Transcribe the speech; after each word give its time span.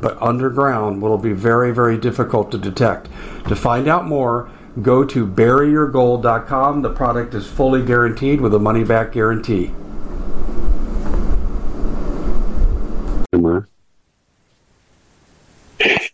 but 0.00 0.20
underground 0.20 1.02
will 1.02 1.18
be 1.18 1.32
very, 1.32 1.72
very 1.72 1.98
difficult 1.98 2.50
to 2.52 2.58
detect. 2.58 3.08
To 3.48 3.56
find 3.56 3.88
out 3.88 4.06
more, 4.06 4.50
go 4.82 5.04
to 5.04 5.26
buryyourgold.com. 5.26 6.82
The 6.82 6.92
product 6.92 7.34
is 7.34 7.46
fully 7.46 7.84
guaranteed 7.84 8.40
with 8.40 8.54
a 8.54 8.58
money 8.58 8.84
back 8.84 9.12
guarantee. 9.12 9.72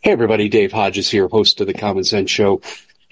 Hey, 0.05 0.11
everybody, 0.11 0.49
Dave 0.49 0.73
Hodges 0.73 1.09
here, 1.09 1.29
host 1.29 1.61
of 1.61 1.69
the 1.69 1.75
Common 1.75 2.03
Sense 2.03 2.29
Show. 2.29 2.61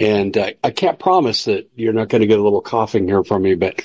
And 0.00 0.36
uh, 0.36 0.50
I 0.64 0.72
can't 0.72 0.98
promise 0.98 1.44
that 1.44 1.70
you're 1.76 1.92
not 1.92 2.08
going 2.08 2.22
to 2.22 2.26
get 2.26 2.40
a 2.40 2.42
little 2.42 2.62
coughing 2.62 3.06
here 3.06 3.22
from 3.22 3.42
me, 3.42 3.54
but 3.54 3.80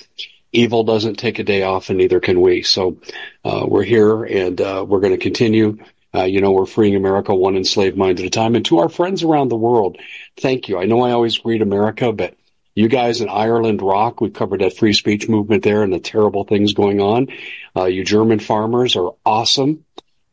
evil 0.52 0.84
doesn't 0.84 1.16
take 1.16 1.38
a 1.38 1.44
day 1.44 1.62
off, 1.62 1.90
and 1.90 2.00
neither 2.00 2.20
can 2.20 2.42
we. 2.42 2.64
So 2.64 2.98
uh, 3.44 3.66
we're 3.68 3.84
here, 3.84 4.24
and 4.24 4.60
uh, 4.60 4.84
we're 4.88 5.02
going 5.02 5.14
to 5.14 5.20
continue 5.20 5.78
uh, 6.16 6.24
you 6.24 6.42
know, 6.42 6.52
we're 6.52 6.66
freeing 6.66 6.96
America 6.96 7.36
one 7.36 7.58
enslaved 7.58 7.98
mind 7.98 8.20
at 8.20 8.26
a 8.26 8.30
time. 8.30 8.56
And 8.56 8.66
to 8.66 8.80
our 8.80 8.90
friends 8.90 9.24
around 9.24 9.50
the 9.50 9.58
world, 9.58 9.98
thank 10.38 10.70
you. 10.70 10.80
I 10.80 10.86
know 10.86 11.02
I 11.02 11.12
always 11.12 11.44
read 11.44 11.62
America, 11.62 12.14
but 12.14 12.36
you 12.76 12.88
guys 12.90 13.22
in 13.22 13.30
Ireland 13.30 13.82
rock. 13.82 14.22
We've 14.22 14.34
covered 14.34 14.62
that 14.62 14.78
free 14.78 14.94
speech 14.94 15.28
movement 15.30 15.64
there 15.64 15.82
and 15.82 15.94
the 15.94 16.00
terrible 16.00 16.44
things 16.44 16.74
going 16.74 17.00
on. 17.00 17.28
Uh, 17.76 17.86
you 17.86 18.04
German 18.04 18.40
farmers 18.40 18.96
are 18.96 19.14
awesome. 19.26 19.86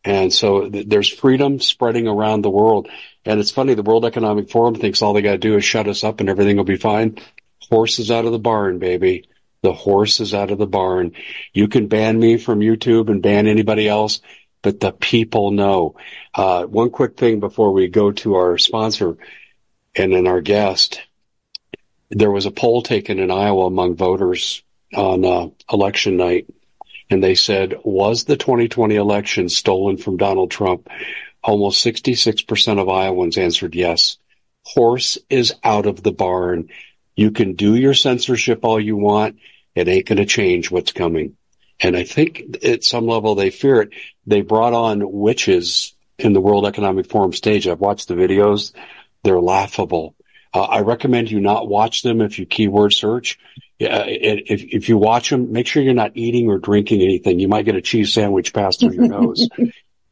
And 0.05 0.33
so 0.33 0.69
th- 0.69 0.89
there's 0.89 1.09
freedom 1.09 1.61
spreading 1.61 2.09
around 2.09 2.43
the 2.43 2.51
world. 2.51 2.89
And 3.25 3.39
it's 3.39 3.53
funny, 3.53 3.75
the 3.75 3.83
World 3.83 4.05
Economic 4.05 4.51
Forum 4.51 4.75
thinks 4.75 5.01
all 5.01 5.13
they 5.13 5.23
got 5.23 5.33
to 5.33 5.39
do 5.39 5.57
is 5.57 5.65
shut 5.65 5.87
us 5.87 6.03
up 6.03 6.19
and 6.19 6.29
everything 6.29 6.57
will 6.57 6.65
be 6.65 6.77
fine. 6.77 7.19
Horses 7.71 8.11
out 8.11 8.25
of 8.25 8.33
the 8.33 8.41
barn, 8.41 8.81
baby. 8.81 9.29
The 9.63 9.73
horse 9.73 10.19
is 10.19 10.35
out 10.35 10.51
of 10.51 10.59
the 10.59 10.67
barn. 10.67 11.13
You 11.53 11.69
can 11.69 11.87
ban 11.87 12.19
me 12.19 12.37
from 12.37 12.59
YouTube 12.59 13.09
and 13.09 13.23
ban 13.23 13.47
anybody 13.47 13.89
else 13.89 14.21
but 14.63 14.81
the 14.81 14.93
people 14.93 15.51
know. 15.51 15.97
Uh, 16.35 16.65
one 16.65 16.91
quick 16.91 17.17
thing 17.17 17.41
before 17.41 17.73
we 17.73 17.89
go 17.89 18.13
to 18.13 18.37
our 18.37 18.57
sponsor 18.59 19.17
and 19.95 20.13
then 20.13 20.27
our 20.27 20.41
guest. 20.41 21.01
There 22.11 22.31
was 22.31 22.47
a 22.47 22.51
poll 22.51 22.83
taken 22.83 23.19
in 23.19 23.31
Iowa 23.31 23.67
among 23.67 23.97
voters 23.97 24.63
on 24.95 25.25
uh, 25.25 25.49
election 25.73 26.17
night, 26.17 26.47
and 27.11 27.23
they 27.23 27.35
said, 27.35 27.75
was 27.85 28.25
the 28.25 28.37
2020 28.37 28.95
election 28.97 29.49
stolen 29.49 29.97
from 29.97 30.17
Donald 30.17 30.51
Trump? 30.51 30.89
Almost 31.43 31.85
66% 31.85 32.81
of 32.81 32.89
Iowans 32.89 33.39
answered 33.39 33.75
yes. 33.75 34.19
Horse 34.65 35.19
is 35.29 35.55
out 35.65 35.87
of 35.87 36.03
the 36.03 36.13
barn. 36.13 36.69
You 37.17 37.33
can 37.33 37.55
do 37.55 37.75
your 37.75 37.95
censorship 37.95 38.65
all 38.65 38.79
you 38.79 38.97
want. 38.97 39.39
It 39.75 39.89
ain't 39.89 40.07
going 40.07 40.19
to 40.19 40.27
change 40.27 40.71
what's 40.71 40.93
coming. 40.93 41.37
And 41.81 41.97
I 41.97 42.05
think 42.05 42.59
at 42.65 42.85
some 42.85 43.07
level 43.07 43.35
they 43.35 43.51
fear 43.51 43.83
it. 43.83 43.91
They 44.27 44.43
brought 44.43 44.73
on 44.73 45.11
witches 45.11 45.95
in 46.19 46.33
the 46.33 46.41
World 46.41 46.67
Economic 46.67 47.09
Forum 47.09 47.33
stage. 47.33 47.67
I've 47.67 47.81
watched 47.81 48.09
the 48.09 48.15
videos. 48.15 48.73
They're 49.25 49.41
laughable. 49.41 50.15
Uh, 50.55 50.63
I 50.63 50.81
recommend 50.81 51.31
you 51.31 51.41
not 51.41 51.69
watch 51.69 52.03
them 52.03 52.21
if 52.21 52.39
you 52.39 52.47
keyword 52.47 52.93
search. 52.93 53.39
Uh, 53.81 54.05
if, 54.07 54.63
if 54.63 54.89
you 54.89 54.97
watch 54.97 55.31
them, 55.31 55.51
make 55.53 55.67
sure 55.67 55.83
you're 55.83 55.95
not 55.95 56.13
eating 56.15 56.49
or 56.49 56.59
drinking 56.59 57.03
anything. 57.03 57.41
You 57.41 57.49
might 57.49 57.65
get 57.65 57.75
a 57.75 57.83
cheese 57.83 58.13
sandwich 58.13 58.53
passed 58.53 58.81
through 58.81 58.93
your 58.93 59.09
nose. 59.09 59.49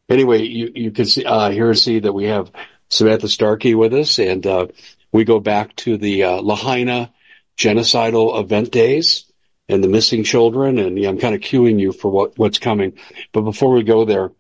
Anyway, 0.09 0.43
you, 0.43 0.73
you 0.75 0.91
can 0.91 1.05
see, 1.05 1.25
uh, 1.25 1.51
here 1.53 1.73
see 1.73 2.01
that 2.01 2.13
we 2.13 2.25
have 2.25 2.51
Samantha 2.89 3.29
Starkey 3.29 3.77
with 3.77 3.95
us 3.95 4.19
and, 4.19 4.45
uh, 4.45 4.67
we 5.13 5.23
go 5.23 5.39
back 5.39 5.77
to 5.77 5.97
the, 5.97 6.25
uh, 6.25 6.43
Lahaina 6.43 7.13
genocidal 7.57 8.41
event 8.41 8.73
days 8.73 9.30
and 9.71 9.83
the 9.85 9.89
missing 9.89 10.25
children. 10.25 10.79
And 10.79 10.99
yeah, 10.99 11.09
I'm 11.09 11.19
kind 11.19 11.35
of 11.35 11.41
cueing 11.41 11.79
you 11.79 11.93
for 11.93 12.11
what, 12.11 12.39
what's 12.39 12.59
coming. 12.59 12.95
But 13.33 13.43
before 13.43 13.73
we 13.73 13.83
go 13.83 14.05
there, 14.05 14.33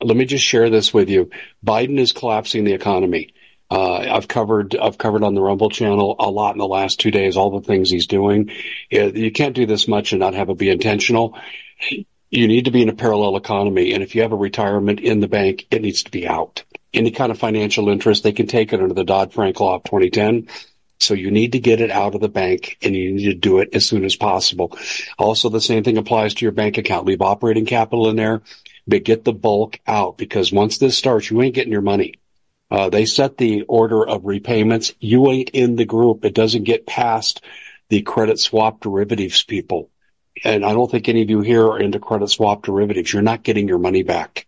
let 0.00 0.16
me 0.16 0.24
just 0.24 0.44
share 0.44 0.70
this 0.70 0.92
with 0.92 1.08
you. 1.08 1.30
Biden 1.64 1.98
is 1.98 2.12
collapsing 2.12 2.64
the 2.64 2.72
economy. 2.72 3.34
Uh, 3.70 4.00
I've 4.00 4.28
covered, 4.28 4.76
I've 4.76 4.98
covered 4.98 5.22
on 5.22 5.34
the 5.34 5.40
Rumble 5.40 5.70
channel 5.70 6.16
a 6.18 6.30
lot 6.30 6.54
in 6.54 6.58
the 6.58 6.66
last 6.66 7.00
two 7.00 7.10
days, 7.10 7.36
all 7.36 7.58
the 7.58 7.66
things 7.66 7.88
he's 7.88 8.06
doing. 8.06 8.50
You 8.90 9.32
can't 9.32 9.54
do 9.54 9.64
this 9.64 9.88
much 9.88 10.12
and 10.12 10.20
not 10.20 10.34
have 10.34 10.50
it 10.50 10.58
be 10.58 10.68
intentional. 10.68 11.38
You 12.28 12.48
need 12.48 12.66
to 12.66 12.70
be 12.70 12.82
in 12.82 12.90
a 12.90 12.94
parallel 12.94 13.36
economy. 13.36 13.94
And 13.94 14.02
if 14.02 14.14
you 14.14 14.22
have 14.22 14.32
a 14.32 14.36
retirement 14.36 15.00
in 15.00 15.20
the 15.20 15.28
bank, 15.28 15.66
it 15.70 15.80
needs 15.80 16.02
to 16.02 16.10
be 16.10 16.28
out. 16.28 16.64
Any 16.92 17.10
kind 17.10 17.32
of 17.32 17.38
financial 17.38 17.88
interest, 17.88 18.22
they 18.22 18.32
can 18.32 18.46
take 18.46 18.74
it 18.74 18.80
under 18.80 18.92
the 18.92 19.04
Dodd-Frank 19.04 19.58
law 19.58 19.76
of 19.76 19.84
2010 19.84 20.48
so 21.02 21.14
you 21.14 21.30
need 21.30 21.52
to 21.52 21.58
get 21.58 21.80
it 21.80 21.90
out 21.90 22.14
of 22.14 22.20
the 22.20 22.28
bank 22.28 22.78
and 22.82 22.94
you 22.94 23.12
need 23.12 23.24
to 23.24 23.34
do 23.34 23.58
it 23.58 23.74
as 23.74 23.86
soon 23.86 24.04
as 24.04 24.16
possible. 24.16 24.76
Also, 25.18 25.48
the 25.48 25.60
same 25.60 25.84
thing 25.84 25.98
applies 25.98 26.34
to 26.34 26.44
your 26.44 26.52
bank 26.52 26.78
account. 26.78 27.06
Leave 27.06 27.22
operating 27.22 27.66
capital 27.66 28.08
in 28.08 28.16
there, 28.16 28.42
but 28.86 29.04
get 29.04 29.24
the 29.24 29.32
bulk 29.32 29.80
out 29.86 30.16
because 30.16 30.52
once 30.52 30.78
this 30.78 30.96
starts, 30.96 31.30
you 31.30 31.42
ain't 31.42 31.54
getting 31.54 31.72
your 31.72 31.82
money. 31.82 32.14
Uh, 32.70 32.88
they 32.88 33.04
set 33.04 33.36
the 33.36 33.62
order 33.62 34.06
of 34.06 34.24
repayments. 34.24 34.94
You 34.98 35.28
ain't 35.30 35.50
in 35.50 35.76
the 35.76 35.84
group. 35.84 36.24
It 36.24 36.34
doesn't 36.34 36.64
get 36.64 36.86
past 36.86 37.42
the 37.90 38.00
credit 38.00 38.38
swap 38.38 38.80
derivatives 38.80 39.42
people. 39.42 39.90
And 40.44 40.64
I 40.64 40.72
don't 40.72 40.90
think 40.90 41.08
any 41.08 41.20
of 41.20 41.28
you 41.28 41.42
here 41.42 41.66
are 41.66 41.78
into 41.78 41.98
credit 41.98 42.28
swap 42.28 42.62
derivatives. 42.62 43.12
You're 43.12 43.20
not 43.20 43.42
getting 43.42 43.68
your 43.68 43.78
money 43.78 44.02
back. 44.02 44.46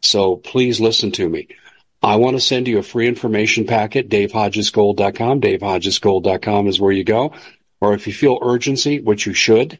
So 0.00 0.36
please 0.36 0.80
listen 0.80 1.12
to 1.12 1.28
me. 1.28 1.48
I 2.02 2.16
want 2.16 2.36
to 2.36 2.40
send 2.40 2.66
you 2.66 2.78
a 2.78 2.82
free 2.82 3.06
information 3.06 3.66
packet, 3.66 4.08
davehodgesgold.com. 4.08 5.40
davehodgesgold.com 5.40 6.66
is 6.66 6.80
where 6.80 6.92
you 6.92 7.04
go. 7.04 7.32
Or 7.80 7.94
if 7.94 8.06
you 8.06 8.12
feel 8.12 8.38
urgency, 8.42 9.00
which 9.00 9.26
you 9.26 9.34
should, 9.34 9.78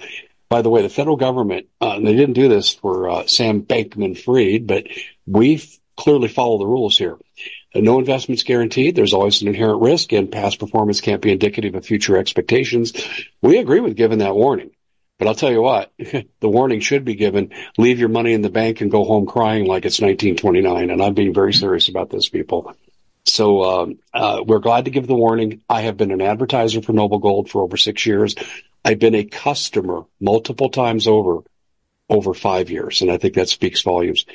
By 0.49 0.61
the 0.61 0.69
way, 0.69 0.81
the 0.81 0.89
federal 0.89 1.15
government, 1.15 1.67
uh, 1.79 1.99
they 1.99 2.15
didn't 2.15 2.33
do 2.33 2.49
this 2.49 2.73
for 2.73 3.09
uh, 3.09 3.27
Sam 3.27 3.61
Bankman 3.61 4.17
Fried, 4.17 4.67
but 4.67 4.87
we 5.25 5.63
clearly 5.95 6.27
follow 6.27 6.57
the 6.57 6.67
rules 6.67 6.97
here. 6.97 7.17
No 7.75 7.99
investment's 7.99 8.43
guaranteed. 8.43 8.95
There's 8.95 9.13
always 9.13 9.41
an 9.41 9.47
inherent 9.47 9.81
risk 9.81 10.11
and 10.11 10.31
past 10.31 10.59
performance 10.59 11.01
can't 11.01 11.21
be 11.21 11.31
indicative 11.31 11.75
of 11.75 11.85
future 11.85 12.17
expectations. 12.17 12.93
We 13.41 13.59
agree 13.59 13.79
with 13.79 13.95
giving 13.95 14.19
that 14.19 14.35
warning. 14.35 14.71
But 15.19 15.27
I'll 15.27 15.35
tell 15.35 15.51
you 15.51 15.61
what, 15.61 15.91
the 15.99 16.49
warning 16.49 16.79
should 16.79 17.05
be 17.05 17.15
given. 17.15 17.51
Leave 17.77 17.99
your 17.99 18.09
money 18.09 18.33
in 18.33 18.41
the 18.41 18.49
bank 18.49 18.81
and 18.81 18.89
go 18.89 19.03
home 19.03 19.27
crying 19.27 19.65
like 19.65 19.85
it's 19.85 19.99
1929. 19.99 20.89
And 20.89 21.03
I'm 21.03 21.13
being 21.13 21.33
very 21.33 21.53
serious 21.53 21.89
about 21.89 22.09
this, 22.09 22.29
people. 22.29 22.73
So 23.25 23.63
um, 23.63 23.99
uh, 24.13 24.41
we're 24.45 24.59
glad 24.59 24.85
to 24.85 24.91
give 24.91 25.07
the 25.07 25.15
warning. 25.15 25.61
I 25.69 25.81
have 25.81 25.97
been 25.97 26.11
an 26.11 26.21
advertiser 26.21 26.81
for 26.81 26.93
Noble 26.93 27.19
Gold 27.19 27.49
for 27.49 27.61
over 27.61 27.77
six 27.77 28.05
years. 28.05 28.33
I've 28.83 28.99
been 28.99 29.13
a 29.13 29.25
customer 29.25 30.03
multiple 30.21 30.69
times 30.69 31.05
over, 31.05 31.39
over 32.09 32.33
five 32.33 32.71
years, 32.71 33.01
and 33.01 33.11
I 33.11 33.17
think 33.17 33.35
that 33.35 33.49
speaks 33.49 33.81
volumes. 33.81 34.25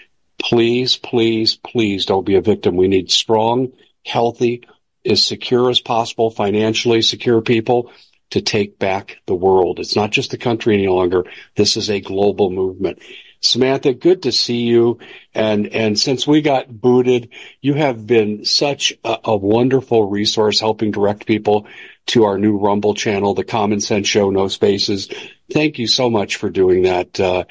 Please, 0.45 0.97
please, 0.97 1.57
please 1.57 2.05
don't 2.05 2.27
be 2.27 2.35
a 2.35 2.43
victim. 2.43 2.77
We 2.77 2.87
need 2.87 3.11
strong, 3.11 3.73
healthy, 4.05 4.63
as 5.07 5.25
secure 5.25 5.71
as 5.71 5.81
possible, 5.81 6.31
financially 6.31 7.01
secure 7.01 7.41
people 7.41 7.91
to 8.31 8.43
take 8.43 8.79
back 8.79 9.19
the 9.27 9.35
world. 9.35 9.81
It's 9.81 9.97
not 9.97 10.11
just 10.11 10.33
the 10.33 10.37
country 10.37 10.75
any 10.75 10.89
longer. 10.89 11.25
This 11.57 11.79
is 11.79 11.89
a 11.89 12.01
global 12.01 12.51
movement. 12.51 12.99
Samantha, 13.41 13.95
good 13.95 14.23
to 14.25 14.33
see 14.33 14.63
you. 14.63 14.99
And, 15.35 15.67
and 15.69 15.99
since 15.99 16.27
we 16.27 16.43
got 16.43 16.69
booted, 16.69 17.31
you 17.63 17.73
have 17.75 18.07
been 18.07 18.45
such 18.45 18.93
a, 19.03 19.19
a, 19.25 19.37
wonderful 19.37 20.09
resource 20.09 20.61
helping 20.61 20.91
direct 20.91 21.27
people 21.27 21.67
to 22.07 22.25
our 22.25 22.39
new 22.39 22.59
Rumble 22.59 22.95
channel, 22.95 23.35
the 23.35 23.45
Common 23.45 23.81
Sense 23.81 24.09
Show, 24.09 24.31
No 24.31 24.49
Spaces. 24.49 25.09
Thank 25.51 25.79
you 25.79 25.87
so 25.87 26.11
much 26.11 26.37
for 26.37 26.51
doing 26.51 26.83
that. 26.83 27.19
Uh, 27.19 27.45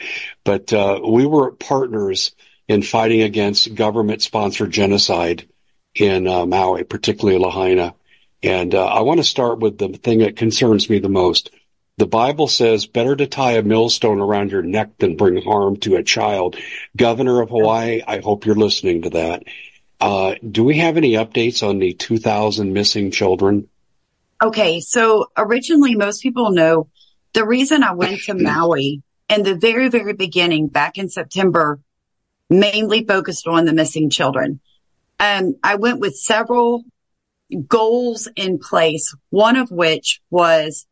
but, 0.44 0.72
uh, 0.74 1.00
we 1.04 1.25
were 1.25 1.51
partners 1.51 2.36
in 2.68 2.81
fighting 2.81 3.21
against 3.21 3.75
government 3.75 4.21
sponsored 4.21 4.71
genocide 4.71 5.48
in 5.95 6.27
uh, 6.27 6.45
Maui, 6.45 6.83
particularly 6.83 7.39
Lahaina. 7.39 7.94
And 8.42 8.75
uh, 8.75 8.86
I 8.86 9.01
want 9.01 9.19
to 9.19 9.24
start 9.24 9.60
with 9.60 9.77
the 9.77 9.89
thing 9.89 10.19
that 10.19 10.36
concerns 10.36 10.89
me 10.89 11.00
the 11.00 11.10
most. 11.10 11.51
The 11.98 12.07
Bible 12.07 12.48
says 12.48 12.88
better 12.88 13.15
to 13.15 13.27
tie 13.27 13.54
a 13.54 13.62
millstone 13.62 14.19
around 14.19 14.51
your 14.51 14.63
neck 14.63 14.98
than 14.98 15.15
bring 15.15 15.42
harm 15.42 15.77
to 15.77 15.95
a 15.95 16.04
child. 16.04 16.57
Governor 16.98 17.42
of 17.42 17.50
Hawaii, 17.50 18.01
I 18.06 18.19
hope 18.19 18.45
you're 18.45 18.56
listening 18.56 19.04
to 19.04 19.12
that. 19.12 19.44
Uh, 20.01 20.36
do 20.50 20.63
we 20.63 20.80
have 20.80 20.98
any 20.98 21.12
updates 21.12 21.68
on 21.68 21.80
the 21.80 21.94
2,000 21.94 22.74
missing 22.74 23.12
children? 23.12 23.69
Okay, 24.42 24.81
so 24.81 25.27
originally 25.38 25.95
most 25.95 26.21
people 26.21 26.51
know 26.51 26.89
the 27.33 27.45
reason 27.45 27.83
I 27.83 27.94
went 27.94 28.19
to 28.24 28.33
Maui 28.38 29.04
in 29.30 29.44
the 29.44 29.56
very, 29.56 29.89
very 29.89 30.13
beginning 30.13 30.68
back 30.68 30.98
in 30.98 31.10
September 31.10 31.80
mainly 32.59 33.05
focused 33.05 33.47
on 33.47 33.65
the 33.65 33.73
missing 33.73 34.09
children. 34.09 34.59
Um, 35.19 35.55
I 35.63 35.75
went 35.75 36.00
with 36.00 36.15
several 36.15 36.83
goals 37.67 38.27
in 38.35 38.59
place, 38.59 39.15
one 39.29 39.55
of 39.55 39.71
which 39.71 40.21
was, 40.29 40.85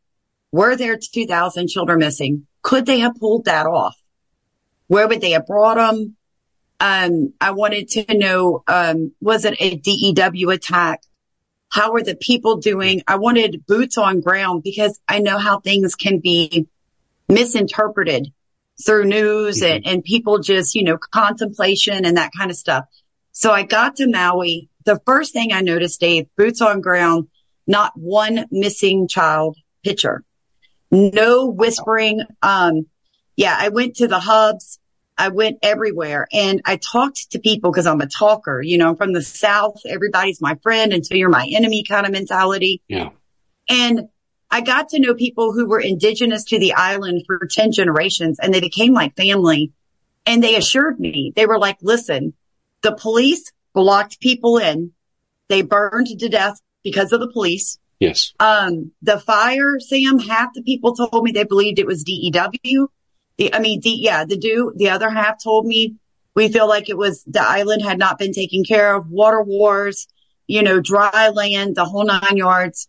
were 0.51 0.75
there 0.75 0.97
2,000 0.97 1.67
children 1.67 1.99
missing? 1.99 2.47
Could 2.61 2.85
they 2.85 2.99
have 2.99 3.15
pulled 3.15 3.45
that 3.45 3.65
off? 3.65 3.95
Where 4.87 5.07
would 5.07 5.21
they 5.21 5.31
have 5.31 5.47
brought 5.47 5.75
them? 5.75 6.15
Um, 6.79 7.33
I 7.39 7.51
wanted 7.51 7.89
to 7.89 8.17
know, 8.17 8.63
um, 8.67 9.13
was 9.21 9.45
it 9.45 9.55
a 9.59 9.75
DEW 9.75 10.49
attack? 10.49 11.01
How 11.69 11.93
are 11.93 12.03
the 12.03 12.15
people 12.15 12.57
doing? 12.57 13.01
I 13.07 13.15
wanted 13.15 13.65
boots 13.65 13.97
on 13.97 14.19
ground 14.19 14.63
because 14.63 14.99
I 15.07 15.19
know 15.19 15.37
how 15.37 15.59
things 15.59 15.95
can 15.95 16.19
be 16.19 16.67
misinterpreted 17.29 18.33
through 18.83 19.06
news 19.06 19.62
mm-hmm. 19.62 19.75
and, 19.75 19.88
and 19.88 20.04
people 20.04 20.39
just, 20.39 20.75
you 20.75 20.83
know, 20.83 20.98
contemplation 20.98 22.06
and 22.06 22.18
that 22.18 22.31
kind 22.38 22.51
of 22.51 22.57
stuff. 22.57 22.86
So 23.31 23.51
I 23.51 23.63
got 23.63 23.98
to 23.98 24.07
Maui. 24.07 24.69
The 24.86 25.00
first 25.06 25.33
thing 25.33 25.54
I 25.54 25.62
noticed, 25.62 26.00
Dave, 26.00 26.28
boots 26.36 26.62
on 26.62 26.81
ground, 26.81 27.28
not 27.68 27.94
one 27.95 28.45
missing 28.51 29.07
child 29.07 29.57
picture, 29.83 30.24
no 30.89 31.48
whispering. 31.48 32.22
Um, 32.42 32.88
yeah, 33.36 33.56
I 33.57 33.69
went 33.69 33.98
to 33.98 34.07
the 34.07 34.19
hubs. 34.19 34.80
I 35.18 35.28
went 35.28 35.60
everywhere 35.62 36.28
and 36.33 36.62
I 36.66 36.78
talked 36.78 37.31
to 37.31 37.39
people 37.39 37.72
because 37.72 37.86
I'm 37.86 38.01
a 38.01 38.07
talker. 38.07 38.60
You 38.62 38.80
know, 38.80 38.89
I'm 38.89 38.95
from 38.95 39.13
the 39.13 39.22
South. 39.22 39.78
Everybody's 39.86 40.42
my 40.42 40.56
friend 40.63 40.94
until 40.94 41.18
you're 41.18 41.30
my 41.30 41.48
enemy 41.54 41.83
kind 41.88 42.07
of 42.07 42.12
mentality. 42.12 42.81
Yeah. 42.88 43.10
And 43.69 44.10
I 44.51 44.62
got 44.62 44.89
to 44.89 45.00
know 45.00 45.13
people 45.13 45.53
who 45.53 45.65
were 45.65 45.80
indigenous 45.80 46.44
to 46.45 46.59
the 46.59 46.74
island 46.74 47.24
for 47.25 47.48
10 47.50 47.71
generations 47.71 48.38
and 48.39 48.53
they 48.53 48.59
became 48.59 48.94
like 48.94 49.15
family. 49.15 49.71
And 50.25 50.44
they 50.44 50.56
assured 50.56 51.00
me, 51.00 51.31
they 51.36 51.45
were 51.45 51.57
like, 51.57 51.77
listen, 51.81 52.33
the 52.81 52.94
police 52.94 53.51
blocked 53.74 54.19
people 54.19 54.57
in. 54.57 54.92
They 55.48 55.62
burned 55.62 56.07
to 56.07 56.30
death 56.30 56.59
because 56.83 57.12
of 57.12 57.21
the 57.21 57.31
police. 57.31 57.80
Yes. 58.00 58.33
Um, 58.39 58.92
the 59.01 59.19
fire, 59.19 59.80
Sam, 59.80 60.19
half 60.19 60.54
the 60.54 60.63
people 60.63 60.95
told 60.95 61.24
me 61.24 61.31
they 61.31 61.44
believed 61.44 61.80
it 61.80 61.88
was 61.88 62.04
DEW. 62.04 62.89
The, 63.38 63.54
I 63.54 63.59
mean, 63.59 63.80
the, 63.81 63.89
yeah, 63.89 64.25
the 64.25 64.38
do, 64.38 64.74
the 64.75 64.89
other 64.89 65.09
half 65.09 65.42
told 65.42 65.65
me 65.65 65.95
we 66.36 66.50
feel 66.50 66.68
like 66.68 66.89
it 66.89 66.97
was 66.97 67.24
the 67.24 67.42
island 67.42 67.81
had 67.81 68.00
not 68.00 68.18
been 68.18 68.33
taken 68.33 68.63
care 68.63 68.95
of, 68.95 69.09
water 69.09 69.42
wars, 69.42 70.07
you 70.47 70.63
know, 70.63 70.80
dry 70.80 71.30
land, 71.30 71.75
the 71.75 71.86
whole 71.86 72.06
nine 72.06 72.38
yards. 72.38 72.88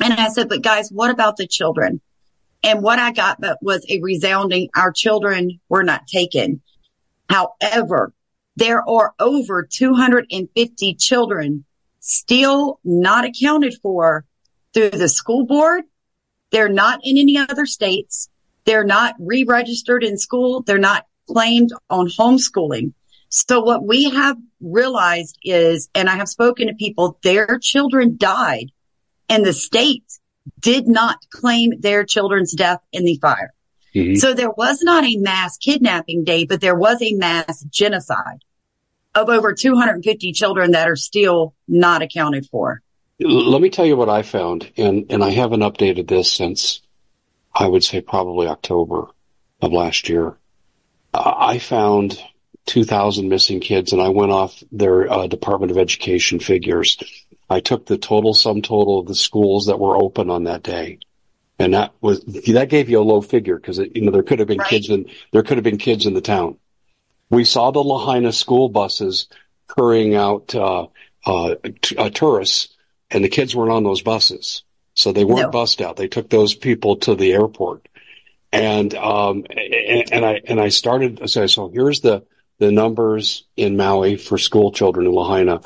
And 0.00 0.12
I 0.12 0.28
said, 0.28 0.48
but 0.48 0.62
guys, 0.62 0.90
what 0.90 1.10
about 1.10 1.36
the 1.36 1.46
children? 1.46 2.00
And 2.62 2.82
what 2.82 2.98
I 2.98 3.12
got 3.12 3.40
that 3.40 3.58
was 3.62 3.84
a 3.88 4.00
resounding, 4.00 4.68
our 4.74 4.92
children 4.92 5.60
were 5.68 5.84
not 5.84 6.06
taken. 6.06 6.62
However, 7.28 8.12
there 8.56 8.88
are 8.88 9.14
over 9.18 9.66
250 9.70 10.94
children 10.94 11.64
still 12.00 12.80
not 12.84 13.24
accounted 13.24 13.74
for 13.82 14.24
through 14.72 14.90
the 14.90 15.08
school 15.08 15.44
board. 15.46 15.84
They're 16.50 16.68
not 16.68 17.00
in 17.02 17.18
any 17.18 17.36
other 17.38 17.66
states. 17.66 18.28
They're 18.64 18.84
not 18.84 19.14
re-registered 19.18 20.04
in 20.04 20.18
school. 20.18 20.62
They're 20.62 20.78
not 20.78 21.06
claimed 21.28 21.70
on 21.90 22.08
homeschooling. 22.08 22.92
So 23.28 23.60
what 23.60 23.84
we 23.84 24.10
have 24.10 24.36
realized 24.60 25.38
is, 25.42 25.88
and 25.94 26.08
I 26.08 26.16
have 26.16 26.28
spoken 26.28 26.68
to 26.68 26.74
people, 26.74 27.18
their 27.22 27.58
children 27.60 28.16
died 28.16 28.70
and 29.28 29.44
the 29.44 29.52
state 29.52 30.04
did 30.60 30.86
not 30.86 31.18
claim 31.30 31.80
their 31.80 32.04
children's 32.04 32.52
death 32.52 32.80
in 32.92 33.04
the 33.04 33.16
fire. 33.16 33.52
Mm-hmm. 33.94 34.16
So 34.16 34.34
there 34.34 34.50
was 34.50 34.82
not 34.82 35.04
a 35.04 35.16
mass 35.16 35.56
kidnapping 35.56 36.24
day, 36.24 36.44
but 36.44 36.60
there 36.60 36.74
was 36.74 37.00
a 37.02 37.14
mass 37.14 37.62
genocide 37.64 38.40
of 39.14 39.28
over 39.28 39.54
250 39.54 40.32
children 40.32 40.72
that 40.72 40.88
are 40.88 40.96
still 40.96 41.54
not 41.66 42.02
accounted 42.02 42.46
for. 42.46 42.82
Let 43.18 43.62
me 43.62 43.70
tell 43.70 43.86
you 43.86 43.96
what 43.96 44.10
I 44.10 44.22
found, 44.22 44.70
and, 44.76 45.06
and 45.10 45.24
I 45.24 45.30
haven't 45.30 45.60
updated 45.60 46.06
this 46.06 46.30
since 46.30 46.82
I 47.54 47.66
would 47.66 47.82
say 47.82 48.02
probably 48.02 48.46
October 48.46 49.06
of 49.62 49.72
last 49.72 50.10
year. 50.10 50.36
I 51.14 51.58
found 51.58 52.22
2,000 52.66 53.28
missing 53.28 53.60
kids 53.60 53.92
and 53.92 54.02
I 54.02 54.08
went 54.10 54.32
off 54.32 54.62
their 54.70 55.10
uh, 55.10 55.26
Department 55.26 55.70
of 55.70 55.78
Education 55.78 56.40
figures. 56.40 56.98
I 57.48 57.60
took 57.60 57.86
the 57.86 57.98
total 57.98 58.34
sum 58.34 58.62
total 58.62 59.00
of 59.00 59.06
the 59.06 59.14
schools 59.14 59.66
that 59.66 59.78
were 59.78 59.96
open 59.96 60.30
on 60.30 60.44
that 60.44 60.62
day. 60.62 60.98
And 61.58 61.74
that 61.74 61.92
was, 62.00 62.20
that 62.24 62.68
gave 62.68 62.90
you 62.90 63.00
a 63.00 63.02
low 63.02 63.22
figure 63.22 63.56
because, 63.56 63.78
you 63.78 64.02
know, 64.02 64.10
there 64.10 64.22
could 64.22 64.40
have 64.40 64.48
been 64.48 64.58
right. 64.58 64.68
kids 64.68 64.90
in, 64.90 65.06
there 65.32 65.42
could 65.42 65.56
have 65.56 65.64
been 65.64 65.78
kids 65.78 66.04
in 66.04 66.14
the 66.14 66.20
town. 66.20 66.58
We 67.30 67.44
saw 67.44 67.70
the 67.70 67.82
Lahaina 67.82 68.32
school 68.32 68.68
buses 68.68 69.28
carrying 69.74 70.14
out, 70.14 70.54
uh, 70.54 70.88
uh, 71.24 71.54
t- 71.80 71.96
uh, 71.96 72.10
tourists 72.10 72.76
and 73.10 73.24
the 73.24 73.28
kids 73.28 73.56
weren't 73.56 73.72
on 73.72 73.84
those 73.84 74.02
buses. 74.02 74.64
So 74.94 75.12
they 75.12 75.24
weren't 75.24 75.42
no. 75.42 75.50
bussed 75.50 75.80
out. 75.80 75.96
They 75.96 76.08
took 76.08 76.30
those 76.30 76.54
people 76.54 76.96
to 76.96 77.14
the 77.14 77.32
airport. 77.32 77.86
And, 78.52 78.94
um, 78.94 79.44
and, 79.50 80.12
and 80.12 80.24
I, 80.24 80.40
and 80.46 80.60
I 80.60 80.68
started, 80.68 81.28
so, 81.28 81.46
so 81.46 81.68
here's 81.68 82.00
the, 82.00 82.24
the 82.58 82.72
numbers 82.72 83.44
in 83.56 83.76
Maui 83.76 84.16
for 84.16 84.38
school 84.38 84.72
children 84.72 85.06
in 85.06 85.12
Lahaina. 85.12 85.60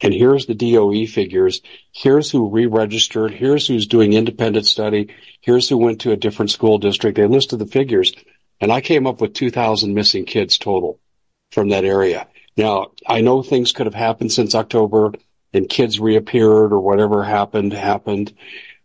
And 0.00 0.14
here's 0.14 0.46
the 0.46 0.54
DOE 0.54 1.06
figures. 1.06 1.60
Here's 1.92 2.30
who 2.30 2.50
re-registered. 2.50 3.32
Here's 3.32 3.66
who's 3.66 3.86
doing 3.86 4.12
independent 4.12 4.66
study. 4.66 5.14
Here's 5.40 5.68
who 5.68 5.76
went 5.76 6.02
to 6.02 6.12
a 6.12 6.16
different 6.16 6.50
school 6.50 6.78
district. 6.78 7.16
They 7.16 7.26
listed 7.26 7.58
the 7.58 7.66
figures 7.66 8.12
and 8.60 8.72
I 8.72 8.80
came 8.80 9.06
up 9.06 9.20
with 9.20 9.34
2000 9.34 9.94
missing 9.94 10.24
kids 10.24 10.58
total 10.58 11.00
from 11.52 11.68
that 11.70 11.84
area. 11.84 12.26
Now 12.56 12.92
I 13.06 13.20
know 13.20 13.42
things 13.42 13.72
could 13.72 13.86
have 13.86 13.94
happened 13.94 14.32
since 14.32 14.54
October 14.54 15.12
and 15.52 15.68
kids 15.68 16.00
reappeared 16.00 16.72
or 16.72 16.80
whatever 16.80 17.24
happened 17.24 17.72
happened. 17.72 18.34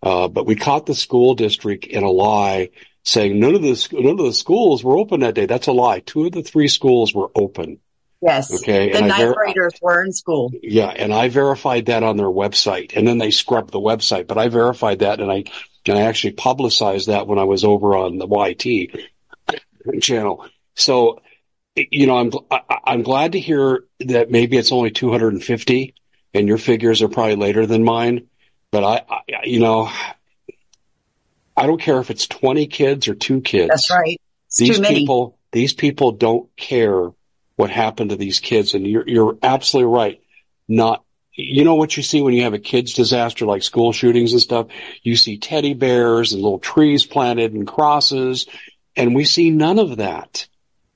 Uh, 0.01 0.27
but 0.27 0.46
we 0.46 0.55
caught 0.55 0.86
the 0.86 0.96
school 0.96 1.34
district 1.34 1.86
in 1.86 2.03
a 2.03 2.12
lie 2.12 2.70
saying 3.03 3.39
none 3.39 3.55
of 3.55 3.62
the 3.62 3.88
none 3.93 4.20
of 4.20 4.25
the 4.25 4.34
schools 4.34 4.84
were 4.84 4.98
open 4.98 5.22
that 5.22 5.36
day. 5.36 5.46
That's 5.46 5.67
a 5.67 5.74
lie. 5.74 6.00
Two 6.00 6.25
of 6.25 6.34
the 6.34 6.43
three 6.43 6.67
schools 6.67 7.13
were 7.13 7.32
open. 7.36 7.79
Yes. 8.24 8.53
Okay. 8.53 8.92
The 8.92 9.00
and 9.00 9.08
ninth 9.10 9.22
ver- 9.22 9.34
graders 9.34 9.74
were 9.82 10.01
in 10.01 10.13
school. 10.13 10.51
Yeah, 10.62 10.88
and 10.88 11.13
I 11.13 11.27
verified 11.27 11.88
that 11.88 12.03
on 12.03 12.15
their 12.15 12.27
website, 12.27 12.96
and 12.96 13.06
then 13.06 13.18
they 13.18 13.32
scrubbed 13.32 13.72
the 13.72 13.82
website, 13.82 14.27
but 14.27 14.38
I 14.38 14.48
verified 14.48 15.00
that, 15.00 15.20
and 15.20 15.30
I 15.30 15.44
and 15.86 15.98
I 15.98 16.03
actually 16.03 16.32
publicized 16.32 17.08
that 17.08 17.27
when 17.27 17.38
I 17.38 17.44
was 17.44 17.65
over 17.65 17.98
on 17.98 18.18
the 18.20 18.27
YT 18.27 20.01
channel. 20.01 20.46
So, 20.75 21.22
you 21.75 22.08
know, 22.08 22.18
I'm 22.18 22.32
I'm 22.86 23.01
glad 23.01 23.34
to 23.34 23.42
hear 23.42 23.84
that 24.00 24.32
maybe 24.32 24.56
it's 24.56 24.72
only 24.72 24.92
250, 24.92 25.94
and 26.34 26.48
your 26.48 26.58
figures 26.58 27.01
are 27.01 27.10
probably 27.10 27.36
later 27.36 27.65
than 27.65 27.84
mine. 27.84 28.27
But 28.72 28.86
I, 28.86 29.01
I 29.13 29.44
you 29.44 29.60
know, 29.60 29.92
I 31.58 31.68
don't 31.68 31.82
care 31.82 32.00
if 32.00 32.10
it's 32.10 32.25
20 32.25 32.68
kids 32.68 33.10
or 33.10 33.15
two 33.15 33.42
kids. 33.42 33.68
That's 33.68 33.92
right. 33.92 34.20
It's 34.48 34.60
these 34.60 34.80
people, 34.80 35.38
these 35.51 35.74
people 35.74 36.13
don't 36.13 36.56
care 36.56 37.10
what 37.55 37.69
happened 37.69 38.10
to 38.10 38.15
these 38.15 38.39
kids. 38.39 38.74
And 38.74 38.86
you're, 38.86 39.07
you're 39.07 39.38
absolutely 39.43 39.93
right. 39.93 40.22
Not, 40.67 41.03
you 41.33 41.63
know 41.63 41.75
what 41.75 41.98
you 41.98 42.03
see 42.03 42.22
when 42.22 42.33
you 42.33 42.43
have 42.43 42.53
a 42.53 42.60
kids 42.60 42.93
disaster 42.93 43.45
like 43.45 43.63
school 43.63 43.91
shootings 43.91 44.33
and 44.33 44.41
stuff? 44.41 44.67
You 45.01 45.15
see 45.15 45.38
teddy 45.38 45.74
bears 45.74 46.33
and 46.33 46.41
little 46.41 46.60
trees 46.60 47.05
planted 47.05 47.53
and 47.53 47.67
crosses. 47.67 48.48
And 48.95 49.15
we 49.15 49.25
see 49.25 49.50
none 49.50 49.79
of 49.79 49.98
that 49.98 50.48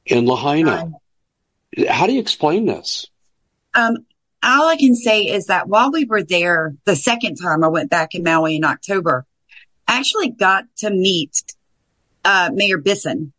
in 0.06 0.26
Lahaina. 0.26 0.92
How 1.90 2.08
do 2.08 2.14
you 2.14 2.20
explain 2.20 2.66
this? 2.66 3.08
Um, 3.74 4.06
all 4.44 4.68
I 4.68 4.78
can 4.78 4.96
say 4.96 5.24
is 5.24 5.48
that 5.48 5.68
while 5.68 5.92
we 5.92 6.06
were 6.06 6.24
there 6.24 6.76
the 6.86 6.96
second 6.96 7.36
time 7.36 7.64
I 7.64 7.68
went 7.68 7.90
back 7.90 8.16
in 8.16 8.24
Maui 8.24 8.56
in 8.56 8.64
October, 8.64 9.26
I 9.88 9.98
actually 9.98 10.30
got 10.30 10.66
to 10.78 10.90
meet 10.90 11.42
uh, 12.24 12.52
Mayor 12.54 12.78
Bissen 12.78 13.34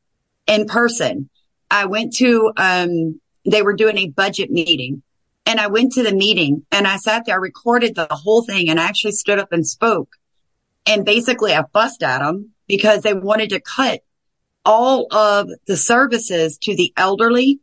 in 0.47 0.67
person. 0.67 1.31
I 1.71 1.87
went 1.87 2.15
to, 2.17 2.53
um, 2.57 3.21
they 3.45 3.63
were 3.63 3.75
doing 3.75 3.99
a 3.99 4.09
budget 4.09 4.51
meeting 4.51 5.03
and 5.47 5.61
I 5.61 5.69
went 5.69 5.93
to 5.93 6.03
the 6.03 6.15
meeting 6.15 6.65
and 6.71 6.87
I 6.87 6.97
sat 6.97 7.25
there, 7.27 7.37
I 7.37 7.39
recorded 7.39 7.95
the 7.95 8.09
whole 8.11 8.43
thing 8.43 8.69
and 8.69 8.79
I 8.79 8.85
actually 8.85 9.13
stood 9.13 9.39
up 9.39 9.53
and 9.53 9.67
spoke. 9.67 10.17
And 10.87 11.05
basically 11.05 11.55
I 11.55 11.65
fussed 11.73 12.03
at 12.03 12.21
them 12.21 12.51
because 12.67 13.03
they 13.03 13.15
wanted 13.15 13.51
to 13.51 13.61
cut 13.61 14.01
all 14.65 15.07
of 15.15 15.49
the 15.67 15.77
services 15.77 16.59
to 16.59 16.75
the 16.75 16.93
elderly 16.97 17.61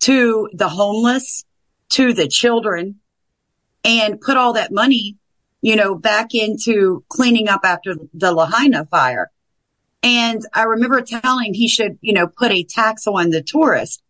to 0.00 0.48
the 0.52 0.68
homeless, 0.68 1.44
to 1.90 2.12
the 2.12 2.28
children 2.28 2.96
and 3.84 4.20
put 4.20 4.36
all 4.36 4.52
that 4.54 4.72
money, 4.72 5.16
you 5.60 5.76
know, 5.76 5.94
back 5.94 6.34
into 6.34 7.04
cleaning 7.08 7.48
up 7.48 7.62
after 7.64 7.96
the 8.14 8.32
Lahaina 8.32 8.86
fire. 8.86 9.30
And 10.06 10.40
I 10.54 10.62
remember 10.62 11.00
telling 11.00 11.52
he 11.52 11.66
should, 11.66 11.98
you 12.00 12.12
know, 12.12 12.28
put 12.28 12.52
a 12.52 12.62
tax 12.62 13.08
on 13.08 13.30
the 13.30 13.42
tourists. 13.42 14.00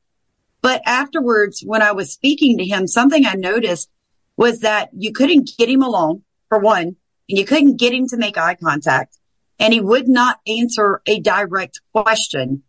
But 0.60 0.82
afterwards, 0.84 1.62
when 1.64 1.80
I 1.80 1.92
was 1.92 2.12
speaking 2.12 2.58
to 2.58 2.64
him, 2.66 2.86
something 2.86 3.24
I 3.24 3.32
noticed 3.32 3.88
was 4.36 4.60
that 4.60 4.90
you 4.92 5.12
couldn't 5.12 5.52
get 5.56 5.70
him 5.70 5.82
alone 5.82 6.22
for 6.50 6.58
one, 6.58 6.84
and 6.84 6.96
you 7.38 7.46
couldn't 7.46 7.78
get 7.78 7.94
him 7.94 8.06
to 8.08 8.18
make 8.18 8.36
eye 8.36 8.56
contact 8.62 9.16
and 9.58 9.72
he 9.72 9.80
would 9.80 10.06
not 10.06 10.38
answer 10.46 11.00
a 11.06 11.20
direct 11.20 11.80
question. 11.92 12.62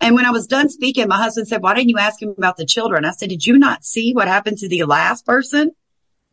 And 0.00 0.14
when 0.14 0.26
I 0.26 0.32
was 0.32 0.46
done 0.46 0.68
speaking, 0.68 1.08
my 1.08 1.16
husband 1.16 1.48
said, 1.48 1.62
why 1.62 1.74
didn't 1.74 1.90
you 1.90 1.98
ask 1.98 2.20
him 2.20 2.34
about 2.36 2.56
the 2.56 2.66
children? 2.66 3.04
I 3.04 3.12
said, 3.12 3.28
did 3.28 3.46
you 3.46 3.58
not 3.58 3.84
see 3.84 4.12
what 4.12 4.28
happened 4.28 4.58
to 4.58 4.68
the 4.68 4.84
last 4.84 5.24
person 5.24 5.70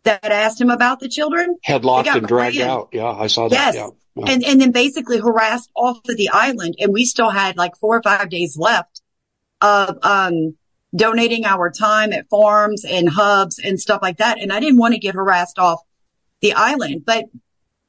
that 0.04 0.26
asked 0.26 0.60
him 0.60 0.70
about 0.70 1.00
the 1.00 1.10
children? 1.10 1.58
Headlocked 1.66 2.08
and 2.08 2.28
dragged 2.28 2.60
out. 2.60 2.90
Yeah, 2.92 3.12
I 3.12 3.28
saw 3.28 3.50
that. 3.50 3.56
Yes. 3.56 3.76
Yeah. 3.76 3.90
Yeah. 4.16 4.32
And, 4.32 4.44
and 4.44 4.62
then 4.62 4.72
basically 4.72 5.20
harassed 5.20 5.72
off 5.76 5.98
of 6.08 6.18
the 6.18 6.30
island. 6.30 6.76
And 6.80 6.94
we 6.94 7.06
still 7.06 7.32
had 7.32 7.58
like 7.58 7.76
four 7.78 7.98
or 7.98 8.04
five 8.04 8.30
days 8.30 8.58
left 8.58 9.02
of, 9.60 9.98
um, 10.04 10.56
donating 10.96 11.46
our 11.46 11.72
time 11.72 12.14
at 12.14 12.30
farms 12.30 12.86
and 12.86 13.10
hubs 13.10 13.58
and 13.58 13.80
stuff 13.80 14.02
like 14.04 14.18
that. 14.18 14.40
And 14.40 14.54
I 14.54 14.60
didn't 14.60 14.78
want 14.78 14.94
to 14.94 15.00
get 15.00 15.16
harassed 15.16 15.58
off 15.58 15.82
the 16.42 16.54
island, 16.54 17.04
but 17.06 17.26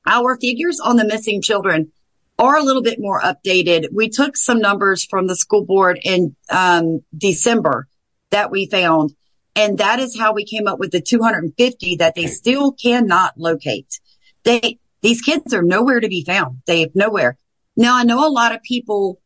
our 0.06 0.38
figures 0.38 0.80
on 0.80 0.96
the 0.96 1.04
missing 1.04 1.42
children 1.42 1.92
are 2.38 2.56
a 2.56 2.62
little 2.62 2.82
bit 2.82 2.98
more 2.98 3.20
updated. 3.20 3.88
We 3.92 4.08
took 4.08 4.36
some 4.36 4.58
numbers 4.58 5.04
from 5.04 5.26
the 5.26 5.36
school 5.36 5.64
board 5.64 6.00
in 6.02 6.34
um, 6.48 7.02
December 7.16 7.86
that 8.30 8.50
we 8.50 8.66
found, 8.66 9.14
and 9.56 9.78
that 9.78 10.00
is 10.00 10.18
how 10.18 10.32
we 10.32 10.44
came 10.44 10.66
up 10.66 10.78
with 10.78 10.90
the 10.90 11.00
250 11.00 11.96
that 11.96 12.14
they 12.14 12.26
still 12.26 12.72
cannot 12.72 13.38
locate. 13.38 14.00
They 14.42 14.78
these 15.00 15.20
kids 15.20 15.52
are 15.52 15.62
nowhere 15.62 16.00
to 16.00 16.08
be 16.08 16.24
found. 16.24 16.62
They 16.66 16.80
have 16.80 16.94
nowhere. 16.94 17.36
Now 17.76 17.96
I 17.96 18.04
know 18.04 18.26
a 18.26 18.30
lot 18.30 18.54
of 18.54 18.62
people 18.62 19.20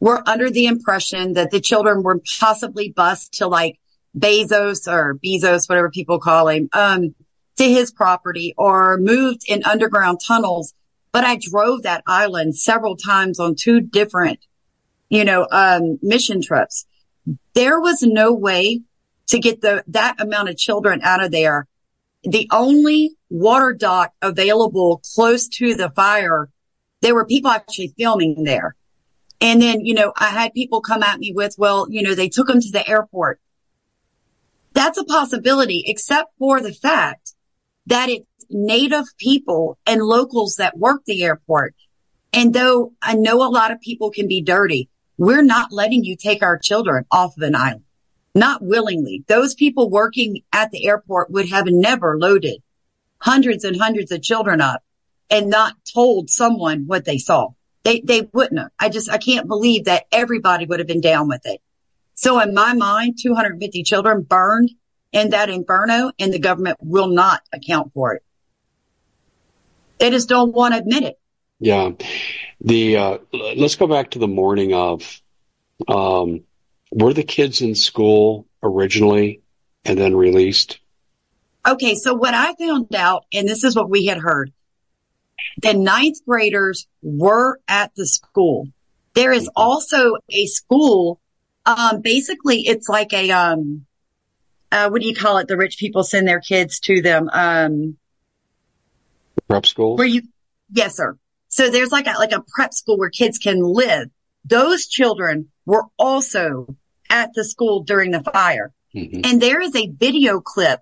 were 0.00 0.22
under 0.28 0.50
the 0.50 0.66
impression 0.66 1.34
that 1.34 1.50
the 1.50 1.60
children 1.60 2.02
were 2.02 2.20
possibly 2.40 2.90
bused 2.90 3.34
to 3.34 3.46
like 3.46 3.78
Bezos 4.18 4.90
or 4.92 5.14
Bezos, 5.14 5.68
whatever 5.68 5.90
people 5.90 6.18
call 6.18 6.48
him, 6.48 6.68
um, 6.72 7.14
to 7.56 7.64
his 7.64 7.92
property 7.92 8.52
or 8.56 8.98
moved 8.98 9.42
in 9.46 9.64
underground 9.64 10.20
tunnels 10.26 10.74
but 11.12 11.24
I 11.24 11.36
drove 11.36 11.82
that 11.82 12.02
island 12.06 12.56
several 12.56 12.96
times 12.96 13.38
on 13.38 13.54
two 13.54 13.80
different, 13.80 14.40
you 15.10 15.24
know, 15.24 15.46
um, 15.50 15.98
mission 16.02 16.40
trips. 16.40 16.86
There 17.54 17.78
was 17.78 18.02
no 18.02 18.32
way 18.32 18.80
to 19.28 19.38
get 19.38 19.60
the, 19.60 19.84
that 19.88 20.20
amount 20.20 20.48
of 20.48 20.56
children 20.56 21.00
out 21.02 21.22
of 21.22 21.30
there. 21.30 21.66
The 22.24 22.48
only 22.52 23.16
water 23.30 23.72
dock 23.72 24.12
available 24.22 25.02
close 25.14 25.48
to 25.48 25.74
the 25.74 25.90
fire, 25.90 26.48
there 27.00 27.14
were 27.14 27.26
people 27.26 27.50
actually 27.50 27.94
filming 27.96 28.44
there. 28.44 28.76
And 29.40 29.60
then, 29.60 29.80
you 29.80 29.94
know, 29.94 30.12
I 30.16 30.28
had 30.28 30.54
people 30.54 30.80
come 30.80 31.02
at 31.02 31.18
me 31.18 31.32
with, 31.34 31.56
well, 31.58 31.86
you 31.90 32.02
know, 32.02 32.14
they 32.14 32.28
took 32.28 32.46
them 32.46 32.60
to 32.60 32.70
the 32.70 32.88
airport. 32.88 33.40
That's 34.72 34.98
a 34.98 35.04
possibility, 35.04 35.82
except 35.86 36.32
for 36.38 36.60
the 36.60 36.72
fact 36.72 37.34
that 37.86 38.08
it's 38.08 38.24
native 38.48 39.06
people 39.18 39.78
and 39.84 40.00
locals 40.00 40.56
that 40.56 40.78
work 40.78 41.02
the 41.06 41.24
airport. 41.24 41.74
And 42.32 42.54
though 42.54 42.92
I 43.02 43.14
know 43.14 43.42
a 43.42 43.50
lot 43.50 43.72
of 43.72 43.80
people 43.80 44.10
can 44.10 44.28
be 44.28 44.42
dirty, 44.42 44.88
we're 45.18 45.42
not 45.42 45.72
letting 45.72 46.04
you 46.04 46.16
take 46.16 46.42
our 46.42 46.58
children 46.58 47.04
off 47.10 47.36
of 47.36 47.42
an 47.42 47.54
island. 47.54 47.84
Not 48.34 48.62
willingly. 48.62 49.24
Those 49.28 49.54
people 49.54 49.90
working 49.90 50.42
at 50.52 50.70
the 50.70 50.86
airport 50.86 51.30
would 51.30 51.50
have 51.50 51.66
never 51.66 52.18
loaded 52.18 52.62
hundreds 53.18 53.64
and 53.64 53.76
hundreds 53.76 54.10
of 54.10 54.22
children 54.22 54.60
up 54.60 54.82
and 55.30 55.48
not 55.48 55.74
told 55.92 56.30
someone 56.30 56.86
what 56.86 57.04
they 57.04 57.18
saw. 57.18 57.48
They, 57.84 58.00
they 58.00 58.28
wouldn't 58.32 58.60
have. 58.60 58.70
I 58.78 58.88
just, 58.88 59.10
I 59.10 59.18
can't 59.18 59.48
believe 59.48 59.84
that 59.84 60.04
everybody 60.12 60.66
would 60.66 60.78
have 60.78 60.88
been 60.88 61.00
down 61.00 61.28
with 61.28 61.42
it. 61.44 61.60
So 62.14 62.40
in 62.40 62.54
my 62.54 62.74
mind, 62.74 63.18
250 63.20 63.82
children 63.82 64.22
burned 64.22 64.70
in 65.12 65.30
that 65.30 65.50
inferno 65.50 66.12
and 66.18 66.32
the 66.32 66.38
government 66.38 66.78
will 66.80 67.08
not 67.08 67.42
account 67.52 67.92
for 67.92 68.14
it. 68.14 68.22
They 69.98 70.10
just 70.10 70.28
don't 70.28 70.52
want 70.52 70.74
to 70.74 70.80
admit 70.80 71.04
it. 71.04 71.18
Yeah. 71.58 71.90
The, 72.60 72.96
uh, 72.96 73.18
let's 73.56 73.76
go 73.76 73.86
back 73.86 74.10
to 74.12 74.18
the 74.18 74.28
morning 74.28 74.74
of, 74.74 75.20
um, 75.88 76.44
were 76.92 77.14
the 77.14 77.22
kids 77.22 77.62
in 77.62 77.74
school 77.74 78.46
originally 78.62 79.40
and 79.84 79.98
then 79.98 80.14
released? 80.14 80.78
Okay. 81.66 81.94
So 81.94 82.14
what 82.14 82.34
I 82.34 82.54
found 82.54 82.94
out, 82.94 83.24
and 83.32 83.48
this 83.48 83.64
is 83.64 83.74
what 83.74 83.90
we 83.90 84.06
had 84.06 84.18
heard, 84.18 84.52
the 85.60 85.74
ninth 85.74 86.18
graders 86.26 86.86
were 87.02 87.58
at 87.66 87.94
the 87.96 88.06
school. 88.06 88.68
There 89.14 89.32
is 89.32 89.44
mm-hmm. 89.44 89.62
also 89.62 90.16
a 90.28 90.46
school. 90.46 91.18
Um, 91.64 92.02
basically 92.02 92.60
it's 92.60 92.88
like 92.88 93.12
a, 93.12 93.30
um, 93.30 93.86
uh, 94.70 94.88
what 94.90 95.00
do 95.00 95.08
you 95.08 95.14
call 95.14 95.38
it? 95.38 95.48
The 95.48 95.56
rich 95.56 95.78
people 95.78 96.04
send 96.04 96.28
their 96.28 96.40
kids 96.40 96.80
to 96.80 97.00
them. 97.00 97.28
Um, 97.32 97.96
prep 99.48 99.66
schools? 99.66 99.98
Where 99.98 100.06
you, 100.06 100.22
yes, 100.70 100.96
sir. 100.96 101.16
So 101.48 101.70
there's 101.70 101.92
like 101.92 102.06
a, 102.06 102.18
like 102.18 102.32
a 102.32 102.42
prep 102.54 102.74
school 102.74 102.98
where 102.98 103.10
kids 103.10 103.38
can 103.38 103.60
live. 103.60 104.08
Those 104.44 104.86
children 104.86 105.50
were 105.66 105.84
also 105.98 106.76
at 107.12 107.34
the 107.34 107.44
school 107.44 107.84
during 107.84 108.10
the 108.10 108.22
fire. 108.22 108.72
Mm-hmm. 108.94 109.20
And 109.24 109.40
there 109.40 109.60
is 109.60 109.76
a 109.76 109.88
video 109.88 110.40
clip 110.40 110.80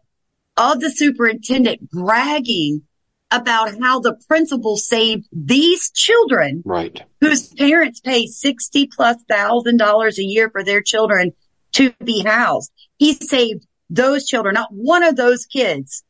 of 0.56 0.80
the 0.80 0.90
superintendent 0.90 1.90
bragging 1.90 2.82
about 3.30 3.78
how 3.80 4.00
the 4.00 4.18
principal 4.28 4.76
saved 4.76 5.28
these 5.32 5.90
children. 5.90 6.62
Right. 6.64 7.02
Whose 7.20 7.48
parents 7.48 8.00
pay 8.00 8.26
60 8.26 8.88
plus 8.94 9.16
thousand 9.28 9.76
dollars 9.76 10.18
a 10.18 10.24
year 10.24 10.50
for 10.50 10.64
their 10.64 10.82
children 10.82 11.32
to 11.72 11.92
be 12.04 12.22
housed. 12.24 12.72
He 12.98 13.14
saved 13.14 13.66
those 13.88 14.26
children. 14.26 14.54
Not 14.54 14.72
one 14.72 15.02
of 15.02 15.16
those 15.16 15.46
kids 15.46 16.04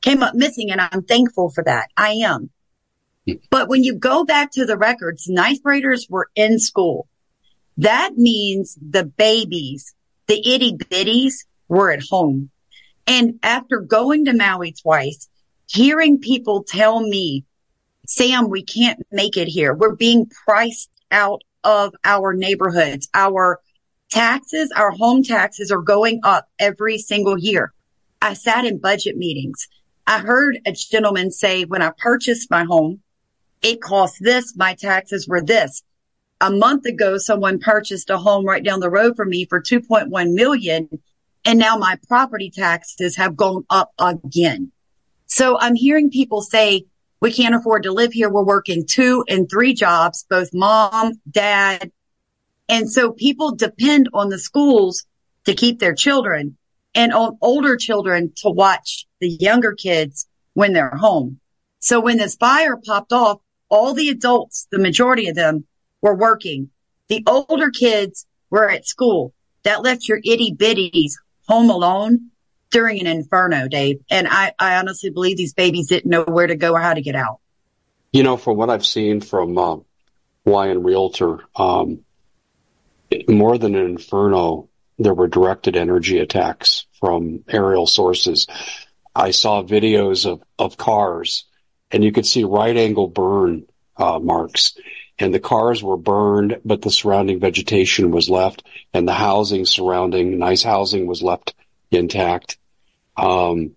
came 0.00 0.22
up 0.22 0.34
missing 0.34 0.70
and 0.70 0.80
I'm 0.80 1.02
thankful 1.02 1.50
for 1.50 1.64
that. 1.64 1.88
I 1.96 2.10
am. 2.24 2.50
But 3.50 3.68
when 3.68 3.84
you 3.84 3.94
go 3.94 4.24
back 4.24 4.50
to 4.52 4.64
the 4.64 4.76
records, 4.76 5.28
ninth 5.28 5.62
graders 5.62 6.06
were 6.08 6.30
in 6.34 6.58
school. 6.58 7.06
That 7.80 8.16
means 8.16 8.76
the 8.80 9.04
babies, 9.04 9.94
the 10.26 10.38
itty 10.46 10.76
bitties 10.76 11.44
were 11.68 11.90
at 11.90 12.02
home. 12.08 12.50
And 13.06 13.38
after 13.42 13.80
going 13.80 14.26
to 14.26 14.34
Maui 14.34 14.72
twice, 14.72 15.28
hearing 15.66 16.18
people 16.18 16.64
tell 16.66 17.00
me, 17.00 17.44
Sam, 18.06 18.48
we 18.48 18.62
can't 18.62 19.00
make 19.10 19.36
it 19.36 19.48
here. 19.48 19.74
We're 19.74 19.94
being 19.94 20.30
priced 20.46 20.90
out 21.10 21.42
of 21.64 21.94
our 22.04 22.34
neighborhoods. 22.34 23.08
Our 23.14 23.60
taxes, 24.10 24.72
our 24.76 24.90
home 24.90 25.22
taxes 25.22 25.70
are 25.70 25.82
going 25.82 26.20
up 26.22 26.48
every 26.58 26.98
single 26.98 27.38
year. 27.38 27.72
I 28.22 28.34
sat 28.34 28.64
in 28.64 28.78
budget 28.78 29.16
meetings 29.16 29.68
I 30.10 30.18
heard 30.18 30.58
a 30.66 30.72
gentleman 30.72 31.30
say 31.30 31.64
when 31.64 31.82
I 31.82 31.92
purchased 31.96 32.50
my 32.50 32.64
home, 32.64 33.00
it 33.62 33.80
cost 33.80 34.16
this. 34.20 34.56
My 34.56 34.74
taxes 34.74 35.28
were 35.28 35.40
this. 35.40 35.84
A 36.40 36.50
month 36.50 36.86
ago, 36.86 37.18
someone 37.18 37.58
purchased 37.58 38.08
a 38.08 38.16
home 38.16 38.46
right 38.46 38.64
down 38.64 38.80
the 38.80 38.90
road 38.90 39.16
from 39.16 39.28
me 39.28 39.44
for 39.44 39.60
2.1 39.60 40.32
million. 40.32 40.88
And 41.44 41.58
now 41.58 41.76
my 41.76 41.98
property 42.08 42.50
taxes 42.50 43.16
have 43.16 43.36
gone 43.36 43.64
up 43.68 43.92
again. 43.98 44.72
So 45.26 45.58
I'm 45.58 45.74
hearing 45.74 46.10
people 46.10 46.42
say, 46.42 46.86
we 47.20 47.32
can't 47.32 47.54
afford 47.54 47.82
to 47.82 47.92
live 47.92 48.12
here. 48.12 48.30
We're 48.30 48.42
working 48.42 48.86
two 48.86 49.24
and 49.28 49.48
three 49.48 49.74
jobs, 49.74 50.24
both 50.28 50.50
mom, 50.54 51.20
dad. 51.30 51.92
And 52.68 52.90
so 52.90 53.12
people 53.12 53.54
depend 53.54 54.08
on 54.14 54.30
the 54.30 54.38
schools 54.38 55.04
to 55.44 55.54
keep 55.54 55.78
their 55.78 55.94
children 55.94 56.56
and 56.94 57.12
on 57.12 57.36
older 57.42 57.76
children 57.76 58.32
to 58.36 58.50
watch 58.50 59.06
the 59.20 59.28
younger 59.28 59.74
kids 59.74 60.26
when 60.54 60.72
they're 60.72 60.96
home. 60.96 61.40
So 61.78 62.00
when 62.00 62.16
this 62.16 62.36
fire 62.36 62.76
popped 62.76 63.12
off, 63.12 63.40
all 63.68 63.94
the 63.94 64.08
adults, 64.08 64.66
the 64.70 64.78
majority 64.78 65.28
of 65.28 65.36
them 65.36 65.66
were 66.02 66.14
working. 66.14 66.70
The 67.08 67.22
older 67.26 67.70
kids 67.70 68.26
were 68.50 68.68
at 68.68 68.86
school. 68.86 69.34
That 69.62 69.82
left 69.82 70.08
your 70.08 70.18
itty 70.18 70.54
bitties 70.54 71.12
home 71.46 71.70
alone 71.70 72.30
during 72.70 73.00
an 73.00 73.06
inferno, 73.06 73.68
Dave. 73.68 74.00
And 74.10 74.26
I, 74.28 74.52
I 74.58 74.76
honestly 74.76 75.10
believe 75.10 75.36
these 75.36 75.54
babies 75.54 75.88
didn't 75.88 76.10
know 76.10 76.24
where 76.24 76.46
to 76.46 76.56
go 76.56 76.72
or 76.72 76.80
how 76.80 76.94
to 76.94 77.02
get 77.02 77.14
out. 77.14 77.40
You 78.12 78.22
know, 78.22 78.36
from 78.36 78.56
what 78.56 78.70
I've 78.70 78.86
seen 78.86 79.20
from 79.20 79.58
uh, 79.58 79.76
Hawaiian 80.44 80.82
Realtor, 80.82 81.40
um, 81.56 82.00
more 83.28 83.58
than 83.58 83.74
an 83.74 83.86
inferno, 83.86 84.68
there 84.98 85.14
were 85.14 85.28
directed 85.28 85.76
energy 85.76 86.18
attacks 86.18 86.86
from 86.98 87.44
aerial 87.48 87.86
sources. 87.86 88.46
I 89.14 89.32
saw 89.32 89.62
videos 89.62 90.30
of, 90.30 90.42
of 90.58 90.76
cars 90.76 91.44
and 91.90 92.04
you 92.04 92.12
could 92.12 92.26
see 92.26 92.44
right 92.44 92.76
angle 92.76 93.08
burn 93.08 93.66
uh, 93.96 94.18
marks. 94.18 94.74
And 95.20 95.34
the 95.34 95.38
cars 95.40 95.82
were 95.82 95.98
burned, 95.98 96.60
but 96.64 96.82
the 96.82 96.90
surrounding 96.90 97.38
vegetation 97.38 98.10
was 98.10 98.30
left, 98.30 98.66
and 98.92 99.06
the 99.06 99.12
housing 99.12 99.66
surrounding 99.66 100.38
nice 100.38 100.62
housing 100.62 101.06
was 101.06 101.22
left 101.22 101.54
intact. 101.90 102.58
Um, 103.16 103.72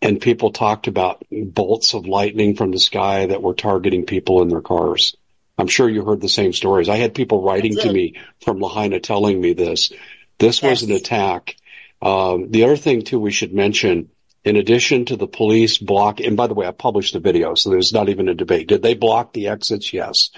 and 0.00 0.20
people 0.20 0.50
talked 0.50 0.88
about 0.88 1.24
bolts 1.30 1.94
of 1.94 2.06
lightning 2.06 2.56
from 2.56 2.70
the 2.70 2.80
sky 2.80 3.26
that 3.26 3.42
were 3.42 3.54
targeting 3.54 4.06
people 4.06 4.42
in 4.42 4.48
their 4.48 4.62
cars. 4.62 5.16
I'm 5.58 5.68
sure 5.68 5.88
you 5.88 6.04
heard 6.04 6.20
the 6.20 6.28
same 6.28 6.52
stories. 6.52 6.88
I 6.88 6.96
had 6.96 7.14
people 7.14 7.42
writing 7.42 7.76
to 7.76 7.92
me 7.92 8.18
from 8.42 8.58
Lahaina 8.60 9.00
telling 9.00 9.40
me 9.40 9.54
this. 9.54 9.90
This 10.38 10.62
yes. 10.62 10.70
was 10.70 10.82
an 10.82 10.92
attack. 10.92 11.56
Um, 12.02 12.50
the 12.50 12.64
other 12.64 12.76
thing 12.76 13.02
too 13.02 13.18
we 13.18 13.30
should 13.30 13.54
mention, 13.54 14.10
in 14.44 14.56
addition 14.56 15.06
to 15.06 15.16
the 15.16 15.26
police 15.26 15.78
block, 15.78 16.20
and 16.20 16.36
by 16.36 16.46
the 16.46 16.54
way, 16.54 16.66
I 16.66 16.72
published 16.72 17.14
the 17.14 17.20
video, 17.20 17.54
so 17.54 17.70
there's 17.70 17.92
not 17.92 18.10
even 18.10 18.28
a 18.28 18.34
debate. 18.34 18.68
Did 18.68 18.82
they 18.82 18.94
block 18.94 19.32
the 19.32 19.48
exits? 19.48 19.92
Yes. 19.94 20.30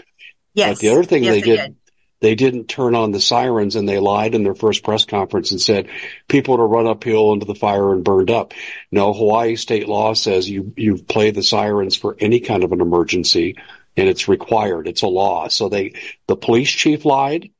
Yes. 0.54 0.76
But 0.76 0.80
the 0.80 0.88
other 0.90 1.04
thing 1.04 1.24
yes, 1.24 1.34
they, 1.34 1.40
did, 1.40 1.56
did, 1.56 1.76
they 2.20 2.34
didn't 2.34 2.66
turn 2.66 2.94
on 2.94 3.12
the 3.12 3.20
sirens 3.20 3.76
and 3.76 3.88
they 3.88 3.98
lied 3.98 4.34
in 4.34 4.42
their 4.42 4.54
first 4.54 4.82
press 4.82 5.04
conference 5.04 5.52
and 5.52 5.60
said 5.60 5.88
people 6.26 6.56
to 6.56 6.62
run 6.62 6.86
uphill 6.86 7.32
into 7.32 7.46
the 7.46 7.54
fire 7.54 7.92
and 7.92 8.04
burned 8.04 8.30
up. 8.30 8.54
No, 8.90 9.12
Hawaii 9.12 9.56
state 9.56 9.88
law 9.88 10.14
says 10.14 10.48
you, 10.48 10.72
you 10.76 10.96
play 10.96 11.30
the 11.30 11.42
sirens 11.42 11.96
for 11.96 12.16
any 12.18 12.40
kind 12.40 12.64
of 12.64 12.72
an 12.72 12.80
emergency 12.80 13.56
and 13.96 14.08
it's 14.08 14.28
required. 14.28 14.88
It's 14.88 15.02
a 15.02 15.08
law. 15.08 15.48
So 15.48 15.68
they, 15.68 15.94
the 16.26 16.36
police 16.36 16.70
chief 16.70 17.04
lied, 17.04 17.50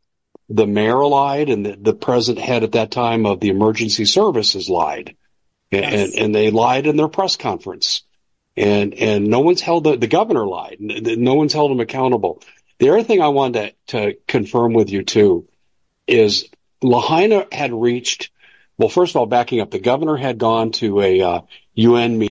the 0.49 0.67
mayor 0.67 1.05
lied, 1.05 1.51
and 1.51 1.67
the, 1.67 1.77
the 1.77 1.95
president 1.95 2.45
head 2.45 2.63
at 2.63 2.73
that 2.73 2.91
time 2.91 3.27
of 3.27 3.41
the 3.41 3.49
emergency 3.49 4.05
services 4.05 4.69
lied. 4.69 5.17
Yes. 5.71 5.93
And, 5.93 6.25
and 6.25 6.35
they 6.35 6.51
lied 6.51 6.87
in 6.87 6.97
their 6.97 7.09
press 7.09 7.37
conference. 7.37 8.03
And, 8.57 8.95
and 8.95 9.29
no 9.29 9.41
one's 9.41 9.61
held 9.61 9.85
the, 9.85 9.97
the 9.97 10.07
governor 10.07 10.47
lied. 10.47 10.79
No 10.81 11.35
one's 11.35 11.53
held 11.53 11.71
him 11.71 11.81
accountable. 11.81 12.43
The 12.79 12.91
other 12.91 13.03
thing 13.03 13.21
I 13.21 13.29
wanted 13.29 13.75
to, 13.89 14.13
to 14.13 14.19
confirm 14.27 14.73
with 14.73 14.91
you 14.91 15.03
too 15.03 15.49
is 16.07 16.49
Lahaina 16.83 17.47
had 17.51 17.73
reached, 17.73 18.31
well, 18.77 18.89
first 18.89 19.13
of 19.13 19.17
all, 19.17 19.27
backing 19.27 19.61
up, 19.61 19.71
the 19.71 19.81
governor 19.81 20.17
had 20.17 20.39
gone 20.39 20.73
to 20.73 21.01
a 21.01 21.21
uh, 21.21 21.41
UN 21.75 22.19
meeting 22.19 22.31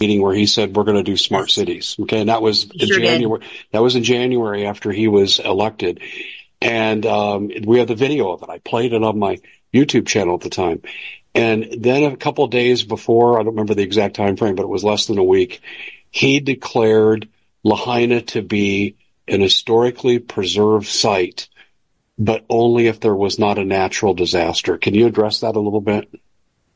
meeting 0.00 0.22
where 0.22 0.34
he 0.34 0.46
said 0.46 0.74
we're 0.74 0.84
going 0.84 0.96
to 0.96 1.02
do 1.02 1.16
smart 1.16 1.50
cities. 1.50 1.96
Okay, 2.00 2.20
and 2.20 2.28
that 2.28 2.42
was 2.42 2.64
in 2.70 2.88
sure 2.88 3.00
January. 3.00 3.40
Did. 3.40 3.50
That 3.72 3.82
was 3.82 3.96
in 3.96 4.04
January 4.04 4.66
after 4.66 4.90
he 4.90 5.08
was 5.08 5.38
elected, 5.38 6.00
and 6.60 7.04
um, 7.06 7.50
we 7.64 7.78
have 7.78 7.88
the 7.88 7.94
video 7.94 8.30
of 8.32 8.42
it. 8.42 8.48
I 8.48 8.58
played 8.58 8.92
it 8.92 9.02
on 9.02 9.18
my 9.18 9.38
YouTube 9.72 10.06
channel 10.06 10.34
at 10.34 10.40
the 10.40 10.50
time, 10.50 10.82
and 11.34 11.68
then 11.78 12.10
a 12.10 12.16
couple 12.16 12.44
of 12.44 12.50
days 12.50 12.82
before, 12.82 13.38
I 13.38 13.42
don't 13.42 13.54
remember 13.54 13.74
the 13.74 13.82
exact 13.82 14.16
time 14.16 14.36
frame, 14.36 14.56
but 14.56 14.64
it 14.64 14.68
was 14.68 14.84
less 14.84 15.06
than 15.06 15.18
a 15.18 15.24
week. 15.24 15.60
He 16.10 16.40
declared 16.40 17.28
Lahaina 17.62 18.22
to 18.22 18.42
be 18.42 18.96
an 19.28 19.40
historically 19.40 20.18
preserved 20.18 20.86
site, 20.86 21.48
but 22.18 22.44
only 22.48 22.88
if 22.88 23.00
there 23.00 23.14
was 23.14 23.38
not 23.38 23.58
a 23.58 23.64
natural 23.64 24.14
disaster. 24.14 24.76
Can 24.76 24.94
you 24.94 25.06
address 25.06 25.40
that 25.40 25.56
a 25.56 25.60
little 25.60 25.80
bit? 25.80 26.10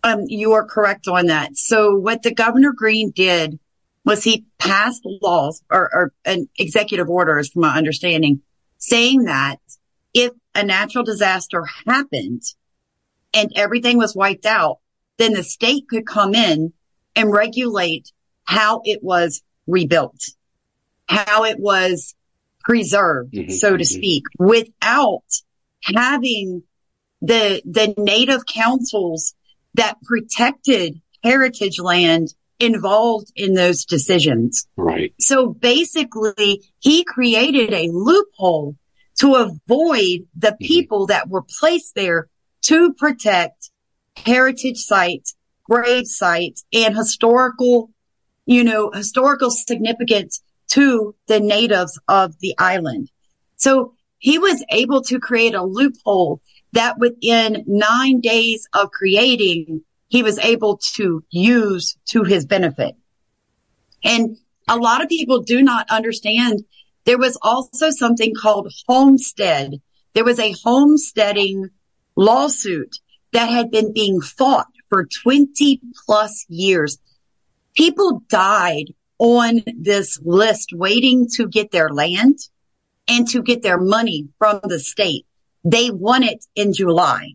Um, 0.04 0.24
you 0.28 0.52
are 0.52 0.66
correct 0.66 1.08
on 1.08 1.26
that. 1.26 1.56
So 1.56 1.96
what 1.96 2.22
the 2.22 2.34
Governor 2.34 2.72
Green 2.72 3.10
did 3.10 3.58
was 4.04 4.22
he 4.22 4.44
passed 4.58 5.02
laws 5.22 5.62
or, 5.70 5.90
or 5.94 6.12
an 6.26 6.48
executive 6.58 7.08
orders, 7.08 7.48
from 7.48 7.62
my 7.62 7.78
understanding, 7.78 8.42
saying 8.76 9.24
that 9.24 9.56
if 10.12 10.32
a 10.54 10.62
natural 10.62 11.04
disaster 11.04 11.64
happened 11.86 12.42
and 13.32 13.50
everything 13.56 13.96
was 13.96 14.14
wiped 14.14 14.44
out, 14.44 14.78
then 15.16 15.32
the 15.32 15.42
state 15.42 15.88
could 15.88 16.06
come 16.06 16.34
in 16.34 16.74
and 17.16 17.32
regulate 17.32 18.12
how 18.44 18.82
it 18.84 19.02
was 19.02 19.42
rebuilt, 19.66 20.22
how 21.08 21.44
it 21.44 21.58
was 21.58 22.14
preserved, 22.60 23.32
mm-hmm. 23.32 23.50
so 23.50 23.70
to 23.70 23.84
mm-hmm. 23.84 23.96
speak, 23.96 24.24
without 24.38 25.24
having 25.82 26.62
the, 27.22 27.62
the 27.64 27.94
native 27.96 28.44
councils 28.44 29.34
that 29.74 30.00
protected 30.02 31.00
heritage 31.22 31.78
land 31.78 32.28
involved 32.58 33.32
in 33.34 33.54
those 33.54 33.84
decisions. 33.84 34.66
Right. 34.76 35.14
So 35.18 35.48
basically 35.48 36.62
he 36.78 37.04
created 37.04 37.72
a 37.72 37.90
loophole 37.90 38.76
to 39.18 39.34
avoid 39.34 40.26
the 40.36 40.48
mm-hmm. 40.48 40.64
people 40.64 41.06
that 41.06 41.28
were 41.28 41.44
placed 41.58 41.94
there 41.94 42.28
to 42.62 42.92
protect 42.94 43.70
heritage 44.16 44.78
sites, 44.78 45.34
grave 45.64 46.06
sites 46.06 46.64
and 46.72 46.96
historical, 46.96 47.90
you 48.46 48.64
know, 48.64 48.90
historical 48.92 49.50
significance 49.50 50.42
to 50.68 51.14
the 51.26 51.40
natives 51.40 51.98
of 52.08 52.38
the 52.40 52.54
island. 52.58 53.10
So 53.56 53.94
he 54.18 54.38
was 54.38 54.64
able 54.70 55.02
to 55.02 55.20
create 55.20 55.54
a 55.54 55.62
loophole 55.62 56.40
that 56.74 56.98
within 56.98 57.64
nine 57.66 58.20
days 58.20 58.68
of 58.74 58.90
creating, 58.90 59.82
he 60.08 60.22
was 60.22 60.38
able 60.38 60.76
to 60.94 61.24
use 61.30 61.96
to 62.06 62.24
his 62.24 62.46
benefit. 62.46 62.94
And 64.02 64.36
a 64.68 64.76
lot 64.76 65.02
of 65.02 65.08
people 65.08 65.40
do 65.40 65.62
not 65.62 65.90
understand 65.90 66.64
there 67.04 67.18
was 67.18 67.38
also 67.42 67.90
something 67.90 68.34
called 68.34 68.72
homestead. 68.88 69.80
There 70.14 70.24
was 70.24 70.38
a 70.38 70.54
homesteading 70.64 71.70
lawsuit 72.16 72.98
that 73.32 73.48
had 73.48 73.70
been 73.70 73.92
being 73.92 74.20
fought 74.20 74.68
for 74.88 75.06
20 75.22 75.80
plus 76.06 76.44
years. 76.48 76.98
People 77.76 78.22
died 78.28 78.94
on 79.18 79.62
this 79.76 80.18
list 80.24 80.70
waiting 80.72 81.28
to 81.36 81.46
get 81.46 81.70
their 81.70 81.88
land 81.88 82.38
and 83.08 83.28
to 83.28 83.42
get 83.42 83.62
their 83.62 83.78
money 83.78 84.28
from 84.38 84.60
the 84.64 84.80
state. 84.80 85.26
They 85.64 85.90
won 85.90 86.22
it 86.22 86.44
in 86.54 86.72
July. 86.72 87.34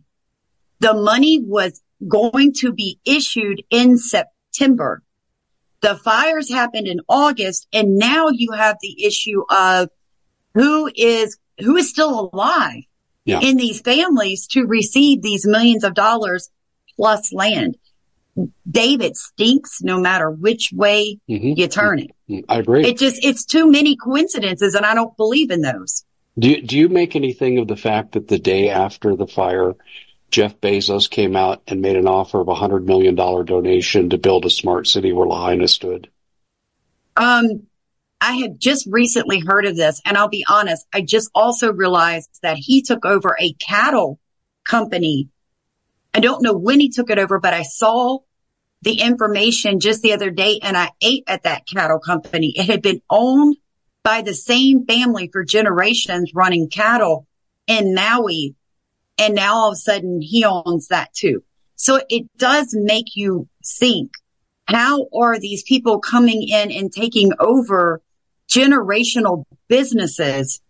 The 0.78 0.94
money 0.94 1.40
was 1.42 1.82
going 2.06 2.52
to 2.60 2.72
be 2.72 2.98
issued 3.04 3.62
in 3.70 3.98
September. 3.98 5.02
The 5.82 5.96
fires 5.96 6.50
happened 6.50 6.86
in 6.86 7.00
August 7.08 7.66
and 7.72 7.96
now 7.96 8.28
you 8.28 8.52
have 8.52 8.76
the 8.80 9.04
issue 9.04 9.42
of 9.50 9.88
who 10.54 10.90
is, 10.94 11.38
who 11.58 11.76
is 11.76 11.90
still 11.90 12.30
alive 12.32 12.84
yeah. 13.24 13.40
in 13.40 13.56
these 13.56 13.80
families 13.80 14.46
to 14.48 14.64
receive 14.64 15.22
these 15.22 15.46
millions 15.46 15.84
of 15.84 15.94
dollars 15.94 16.50
plus 16.96 17.32
land. 17.32 17.76
David 18.70 19.16
stinks 19.16 19.82
no 19.82 19.98
matter 19.98 20.30
which 20.30 20.70
way 20.72 21.18
mm-hmm. 21.28 21.58
you 21.58 21.66
turn 21.66 21.98
it. 21.98 22.10
Mm-hmm. 22.28 22.50
I 22.50 22.58
agree. 22.58 22.86
It 22.86 22.98
just, 22.98 23.24
it's 23.24 23.44
too 23.44 23.70
many 23.70 23.96
coincidences 23.96 24.74
and 24.74 24.86
I 24.86 24.94
don't 24.94 25.16
believe 25.16 25.50
in 25.50 25.62
those. 25.62 26.04
Do 26.38 26.48
you, 26.48 26.62
do 26.62 26.78
you 26.78 26.88
make 26.88 27.16
anything 27.16 27.58
of 27.58 27.68
the 27.68 27.76
fact 27.76 28.12
that 28.12 28.28
the 28.28 28.38
day 28.38 28.68
after 28.68 29.16
the 29.16 29.26
fire, 29.26 29.74
Jeff 30.30 30.60
Bezos 30.60 31.10
came 31.10 31.34
out 31.34 31.62
and 31.66 31.82
made 31.82 31.96
an 31.96 32.06
offer 32.06 32.40
of 32.40 32.48
a 32.48 32.54
hundred 32.54 32.86
million 32.86 33.14
dollar 33.14 33.42
donation 33.44 34.10
to 34.10 34.18
build 34.18 34.44
a 34.44 34.50
smart 34.50 34.86
city 34.86 35.12
where 35.12 35.26
Lahaina 35.26 35.68
stood? 35.68 36.08
Um, 37.16 37.66
I 38.20 38.34
had 38.34 38.60
just 38.60 38.86
recently 38.90 39.40
heard 39.40 39.66
of 39.66 39.76
this 39.76 40.00
and 40.04 40.16
I'll 40.16 40.28
be 40.28 40.44
honest, 40.48 40.86
I 40.92 41.00
just 41.00 41.30
also 41.34 41.72
realized 41.72 42.28
that 42.42 42.56
he 42.56 42.82
took 42.82 43.04
over 43.04 43.36
a 43.38 43.52
cattle 43.54 44.20
company. 44.64 45.28
I 46.14 46.20
don't 46.20 46.42
know 46.42 46.56
when 46.56 46.80
he 46.80 46.90
took 46.90 47.10
it 47.10 47.18
over, 47.18 47.40
but 47.40 47.54
I 47.54 47.62
saw 47.62 48.18
the 48.82 49.00
information 49.00 49.80
just 49.80 50.02
the 50.02 50.12
other 50.12 50.30
day 50.30 50.60
and 50.62 50.76
I 50.76 50.90
ate 51.00 51.24
at 51.26 51.42
that 51.42 51.66
cattle 51.66 51.98
company. 51.98 52.52
It 52.56 52.66
had 52.66 52.82
been 52.82 53.02
owned 53.10 53.56
by 54.02 54.22
the 54.22 54.34
same 54.34 54.86
family 54.86 55.28
for 55.32 55.44
generations 55.44 56.32
running 56.34 56.68
cattle 56.68 57.26
in 57.66 57.94
Maui 57.94 58.54
and 59.20 59.34
now 59.34 59.54
all 59.54 59.68
of 59.68 59.74
a 59.74 59.76
sudden 59.76 60.22
he 60.22 60.44
owns 60.44 60.88
that 60.88 61.12
too. 61.12 61.44
So 61.76 62.00
it 62.08 62.26
does 62.38 62.68
make 62.72 63.14
you 63.14 63.48
think, 63.78 64.12
how 64.66 65.06
are 65.14 65.38
these 65.38 65.62
people 65.62 66.00
coming 66.00 66.48
in 66.48 66.70
and 66.70 66.90
taking 66.90 67.32
over 67.38 68.00
generational 68.48 69.44
businesses? 69.68 70.60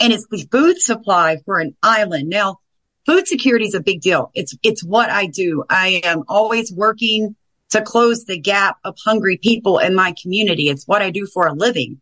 And 0.00 0.12
it's 0.12 0.26
the 0.30 0.46
food 0.50 0.80
supply 0.80 1.38
for 1.44 1.60
an 1.60 1.76
island. 1.82 2.28
Now, 2.28 2.58
food 3.06 3.28
security 3.28 3.66
is 3.66 3.74
a 3.74 3.80
big 3.80 4.00
deal. 4.00 4.30
It's, 4.34 4.56
it's 4.62 4.82
what 4.82 5.10
I 5.10 5.26
do. 5.26 5.64
I 5.68 6.00
am 6.04 6.22
always 6.28 6.72
working 6.72 7.36
to 7.70 7.82
close 7.82 8.24
the 8.24 8.38
gap 8.38 8.78
of 8.84 8.96
hungry 9.04 9.36
people 9.36 9.78
in 9.78 9.94
my 9.94 10.14
community. 10.20 10.68
It's 10.68 10.86
what 10.86 11.02
I 11.02 11.10
do 11.10 11.26
for 11.26 11.46
a 11.46 11.52
living. 11.52 12.00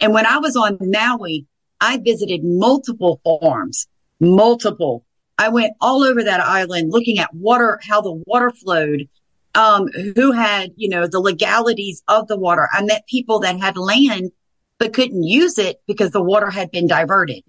And 0.00 0.12
when 0.12 0.26
I 0.26 0.38
was 0.38 0.56
on 0.56 0.78
Maui, 0.80 1.46
I 1.80 1.98
visited 1.98 2.42
multiple 2.42 3.20
farms 3.22 3.86
multiple. 4.20 5.04
I 5.38 5.48
went 5.48 5.72
all 5.80 6.04
over 6.04 6.22
that 6.22 6.40
island 6.40 6.92
looking 6.92 7.18
at 7.18 7.34
water, 7.34 7.80
how 7.82 8.02
the 8.02 8.22
water 8.26 8.50
flowed, 8.50 9.08
um, 9.54 9.88
who 9.88 10.32
had, 10.32 10.72
you 10.76 10.90
know, 10.90 11.06
the 11.06 11.18
legalities 11.18 12.02
of 12.06 12.28
the 12.28 12.38
water. 12.38 12.68
I 12.70 12.84
met 12.84 13.06
people 13.08 13.40
that 13.40 13.58
had 13.58 13.76
land, 13.76 14.32
but 14.78 14.92
couldn't 14.92 15.24
use 15.24 15.58
it 15.58 15.80
because 15.86 16.10
the 16.10 16.22
water 16.22 16.50
had 16.50 16.70
been 16.70 16.86
diverted. 16.86 17.42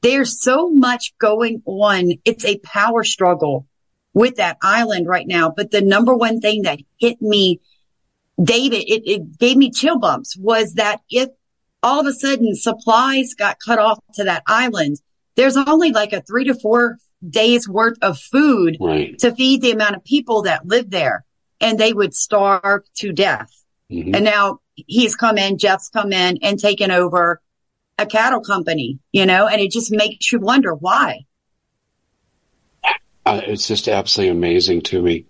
There's 0.00 0.42
so 0.42 0.68
much 0.70 1.16
going 1.18 1.62
on. 1.64 2.12
It's 2.24 2.44
a 2.44 2.58
power 2.58 3.04
struggle 3.04 3.66
with 4.12 4.36
that 4.36 4.58
island 4.60 5.06
right 5.06 5.26
now. 5.26 5.50
But 5.50 5.70
the 5.70 5.80
number 5.80 6.14
one 6.14 6.40
thing 6.40 6.62
that 6.62 6.80
hit 6.98 7.22
me, 7.22 7.60
David, 8.40 8.84
it, 8.88 9.02
it 9.06 9.38
gave 9.38 9.56
me 9.56 9.70
chill 9.70 9.98
bumps 9.98 10.36
was 10.36 10.74
that 10.74 11.00
if 11.08 11.30
all 11.82 12.00
of 12.00 12.06
a 12.06 12.12
sudden 12.12 12.54
supplies 12.54 13.34
got 13.34 13.58
cut 13.64 13.78
off 13.78 13.98
to 14.14 14.24
that 14.24 14.42
island, 14.46 15.00
there's 15.36 15.56
only 15.56 15.92
like 15.92 16.12
a 16.12 16.20
three 16.20 16.44
to 16.44 16.54
four 16.54 16.98
days 17.26 17.68
worth 17.68 17.98
of 18.02 18.18
food 18.18 18.76
right. 18.80 19.18
to 19.18 19.34
feed 19.34 19.62
the 19.62 19.70
amount 19.70 19.96
of 19.96 20.04
people 20.04 20.42
that 20.42 20.66
live 20.66 20.90
there 20.90 21.24
and 21.60 21.78
they 21.78 21.92
would 21.92 22.14
starve 22.14 22.82
to 22.94 23.12
death. 23.12 23.50
Mm-hmm. 23.90 24.14
And 24.14 24.24
now 24.24 24.60
he's 24.74 25.16
come 25.16 25.38
in, 25.38 25.58
Jeff's 25.58 25.88
come 25.88 26.12
in 26.12 26.38
and 26.42 26.58
taken 26.58 26.90
over 26.90 27.40
a 27.98 28.06
cattle 28.06 28.40
company, 28.40 29.00
you 29.12 29.26
know, 29.26 29.48
and 29.48 29.60
it 29.60 29.72
just 29.72 29.90
makes 29.90 30.30
you 30.30 30.38
wonder 30.38 30.74
why. 30.74 31.24
Uh, 33.26 33.40
it's 33.44 33.66
just 33.66 33.88
absolutely 33.88 34.30
amazing 34.30 34.82
to 34.82 35.02
me. 35.02 35.26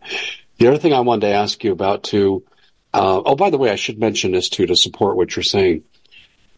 The 0.59 0.69
other 0.69 0.79
thing 0.79 0.93
I 0.93 1.01
wanted 1.01 1.29
to 1.29 1.33
ask 1.33 1.65
you 1.65 1.73
about 1.73 2.03
too, 2.03 2.45
uh, 2.93 3.23
oh, 3.25 3.37
by 3.37 3.51
the 3.51 3.59
way, 3.59 3.71
I 3.71 3.77
should 3.77 3.99
mention 3.99 4.33
this 4.33 4.49
too 4.49 4.67
to 4.67 4.77
support 4.77 5.17
what 5.17 5.35
you're 5.35 5.43
saying 5.43 5.85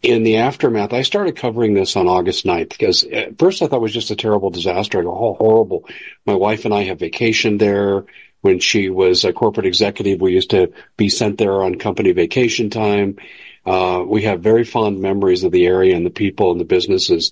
in 0.01 0.23
the 0.23 0.37
aftermath, 0.37 0.93
I 0.93 1.03
started 1.03 1.35
covering 1.35 1.73
this 1.73 1.95
on 1.95 2.07
August 2.07 2.45
9th 2.45 2.69
because 2.69 3.03
at 3.03 3.37
first 3.37 3.61
I 3.61 3.67
thought 3.67 3.77
it 3.77 3.81
was 3.81 3.93
just 3.93 4.11
a 4.11 4.15
terrible 4.15 4.49
disaster. 4.49 5.03
Go, 5.03 5.11
oh, 5.11 5.33
horrible. 5.35 5.87
My 6.25 6.33
wife 6.33 6.65
and 6.65 6.73
I 6.73 6.83
have 6.83 6.99
vacationed 6.99 7.59
there. 7.59 8.05
When 8.41 8.59
she 8.59 8.89
was 8.89 9.23
a 9.23 9.33
corporate 9.33 9.67
executive, 9.67 10.19
we 10.19 10.33
used 10.33 10.49
to 10.49 10.73
be 10.97 11.09
sent 11.09 11.37
there 11.37 11.63
on 11.63 11.75
company 11.75 12.11
vacation 12.11 12.71
time. 12.71 13.17
Uh, 13.63 14.03
we 14.03 14.23
have 14.23 14.41
very 14.41 14.63
fond 14.63 14.99
memories 14.99 15.43
of 15.43 15.51
the 15.51 15.67
area 15.67 15.95
and 15.95 16.03
the 16.03 16.09
people 16.09 16.51
and 16.51 16.59
the 16.59 16.65
businesses. 16.65 17.31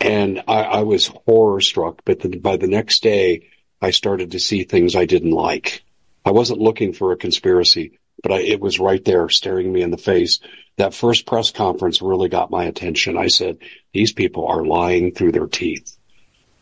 And 0.00 0.42
I, 0.48 0.62
I 0.62 0.82
was 0.82 1.08
horror 1.26 1.60
struck, 1.60 2.00
but 2.06 2.20
the, 2.20 2.38
by 2.38 2.56
the 2.56 2.68
next 2.68 3.02
day, 3.02 3.50
I 3.82 3.90
started 3.90 4.30
to 4.30 4.40
see 4.40 4.64
things 4.64 4.96
I 4.96 5.04
didn't 5.04 5.32
like. 5.32 5.84
I 6.24 6.30
wasn't 6.30 6.60
looking 6.60 6.94
for 6.94 7.12
a 7.12 7.18
conspiracy, 7.18 7.98
but 8.22 8.32
I, 8.32 8.40
it 8.40 8.60
was 8.60 8.80
right 8.80 9.04
there 9.04 9.28
staring 9.28 9.70
me 9.70 9.82
in 9.82 9.90
the 9.90 9.98
face 9.98 10.40
that 10.80 10.94
first 10.94 11.26
press 11.26 11.50
conference 11.50 12.02
really 12.02 12.28
got 12.28 12.50
my 12.50 12.64
attention. 12.64 13.16
I 13.16 13.28
said, 13.28 13.58
these 13.92 14.12
people 14.12 14.46
are 14.46 14.64
lying 14.64 15.12
through 15.12 15.32
their 15.32 15.46
teeth. 15.46 15.96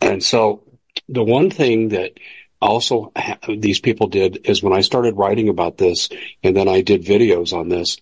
And 0.01 0.23
so 0.23 0.63
the 1.09 1.25
one 1.25 1.51
thing 1.51 1.91
that 1.91 2.13
also 2.61 3.13
ha- 3.17 3.39
these 3.49 3.81
people 3.81 4.09
did 4.09 4.41
is 4.45 4.63
when 4.63 4.73
I 4.73 4.81
started 4.81 5.17
writing 5.17 5.49
about 5.49 5.79
this 5.79 6.09
and 6.43 6.57
then 6.57 6.69
I 6.69 6.81
did 6.81 7.05
videos 7.05 7.53
on 7.53 7.69
this, 7.69 7.99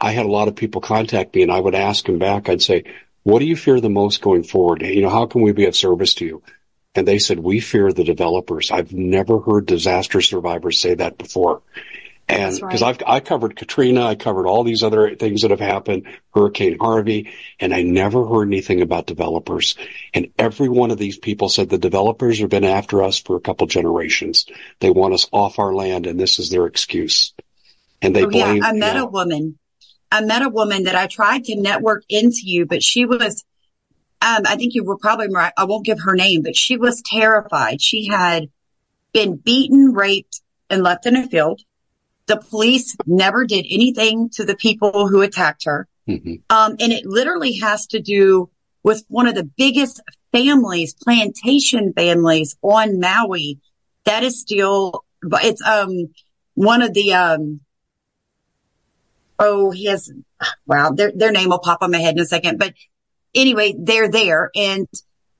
I 0.00 0.12
had 0.12 0.26
a 0.26 0.30
lot 0.30 0.48
of 0.48 0.56
people 0.56 0.80
contact 0.80 1.34
me 1.34 1.42
and 1.42 1.52
I 1.52 1.60
would 1.60 1.74
ask 1.74 2.06
them 2.06 2.18
back. 2.18 2.48
I'd 2.48 2.62
say, 2.62 2.84
what 3.22 3.40
do 3.40 3.44
you 3.44 3.56
fear 3.56 3.80
the 3.80 3.90
most 3.90 4.22
going 4.22 4.44
forward? 4.44 4.82
You 4.82 5.02
know, 5.02 5.10
how 5.10 5.26
can 5.26 5.42
we 5.42 5.52
be 5.52 5.66
of 5.66 5.76
service 5.76 6.14
to 6.14 6.24
you? 6.24 6.42
And 6.94 7.06
they 7.06 7.18
said, 7.18 7.38
we 7.38 7.60
fear 7.60 7.92
the 7.92 8.02
developers. 8.02 8.70
I've 8.70 8.92
never 8.92 9.40
heard 9.40 9.66
disaster 9.66 10.20
survivors 10.20 10.80
say 10.80 10.94
that 10.94 11.18
before. 11.18 11.62
And 12.30 12.54
because 12.54 12.82
right. 12.82 13.02
I've 13.02 13.02
I 13.06 13.20
covered 13.20 13.56
Katrina, 13.56 14.06
I 14.06 14.14
covered 14.14 14.46
all 14.46 14.62
these 14.62 14.82
other 14.82 15.16
things 15.16 15.42
that 15.42 15.50
have 15.50 15.60
happened, 15.60 16.06
Hurricane 16.32 16.78
Harvey, 16.78 17.32
and 17.58 17.74
I 17.74 17.82
never 17.82 18.26
heard 18.26 18.46
anything 18.46 18.82
about 18.82 19.06
developers. 19.06 19.76
And 20.14 20.32
every 20.38 20.68
one 20.68 20.92
of 20.92 20.98
these 20.98 21.18
people 21.18 21.48
said 21.48 21.68
the 21.68 21.78
developers 21.78 22.38
have 22.38 22.48
been 22.48 22.64
after 22.64 23.02
us 23.02 23.18
for 23.18 23.36
a 23.36 23.40
couple 23.40 23.66
generations. 23.66 24.46
They 24.78 24.90
want 24.90 25.14
us 25.14 25.26
off 25.32 25.58
our 25.58 25.74
land, 25.74 26.06
and 26.06 26.20
this 26.20 26.38
is 26.38 26.50
their 26.50 26.66
excuse. 26.66 27.34
And 28.00 28.14
they 28.14 28.24
oh, 28.24 28.30
blame. 28.30 28.58
Yeah, 28.58 28.68
I 28.68 28.72
met 28.74 28.96
a 28.96 29.06
woman. 29.06 29.58
I 30.12 30.20
met 30.20 30.42
a 30.42 30.48
woman 30.48 30.84
that 30.84 30.94
I 30.94 31.08
tried 31.08 31.44
to 31.44 31.60
network 31.60 32.04
into 32.08 32.42
you, 32.44 32.64
but 32.64 32.82
she 32.82 33.06
was. 33.06 33.44
Um, 34.22 34.42
I 34.46 34.56
think 34.56 34.74
you 34.74 34.84
were 34.84 34.98
probably 34.98 35.28
right. 35.32 35.52
I 35.56 35.64
won't 35.64 35.86
give 35.86 36.00
her 36.00 36.14
name, 36.14 36.42
but 36.42 36.54
she 36.54 36.76
was 36.76 37.02
terrified. 37.04 37.80
She 37.80 38.06
had 38.08 38.50
been 39.12 39.36
beaten, 39.36 39.94
raped, 39.94 40.42
and 40.68 40.82
left 40.82 41.06
in 41.06 41.16
a 41.16 41.26
field 41.26 41.62
The 42.30 42.36
police 42.36 42.96
never 43.06 43.44
did 43.44 43.66
anything 43.68 44.30
to 44.34 44.44
the 44.44 44.54
people 44.54 45.08
who 45.08 45.20
attacked 45.20 45.64
her. 45.64 45.88
hmm 46.06 46.34
Um, 46.48 46.76
and 46.78 46.92
it 46.92 47.04
literally 47.04 47.54
has 47.54 47.88
to 47.88 48.00
do 48.00 48.50
with 48.84 49.02
one 49.08 49.26
of 49.26 49.34
the 49.34 49.42
biggest 49.42 50.00
families, 50.30 50.94
plantation 50.94 51.92
families 51.92 52.56
on 52.62 53.00
Maui. 53.00 53.58
That 54.04 54.22
is 54.22 54.40
still, 54.40 55.04
but 55.20 55.42
it's, 55.44 55.60
um, 55.60 56.14
one 56.54 56.82
of 56.82 56.94
the, 56.94 57.14
um, 57.14 57.62
oh, 59.40 59.72
he 59.72 59.86
has, 59.86 60.12
wow, 60.66 60.90
their, 60.90 61.10
their 61.12 61.32
name 61.32 61.48
will 61.48 61.58
pop 61.58 61.82
on 61.82 61.90
my 61.90 61.98
head 61.98 62.14
in 62.14 62.22
a 62.22 62.26
second. 62.26 62.60
But 62.60 62.74
anyway, 63.34 63.74
they're 63.76 64.08
there 64.08 64.52
and 64.54 64.86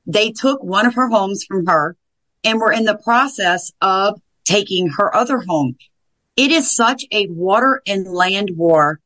they 0.06 0.32
took 0.32 0.60
one 0.60 0.86
of 0.86 0.94
her 0.94 1.08
homes 1.08 1.44
from 1.44 1.66
her 1.66 1.96
and 2.42 2.58
were 2.58 2.72
in 2.72 2.84
the 2.84 2.98
process 2.98 3.70
of 3.80 4.20
taking 4.44 4.88
her 4.88 5.14
other 5.14 5.38
home. 5.46 5.76
It 6.36 6.50
is 6.50 6.74
such 6.74 7.04
a 7.12 7.26
water 7.28 7.82
and 7.86 8.06
land 8.06 8.50
war. 8.56 9.00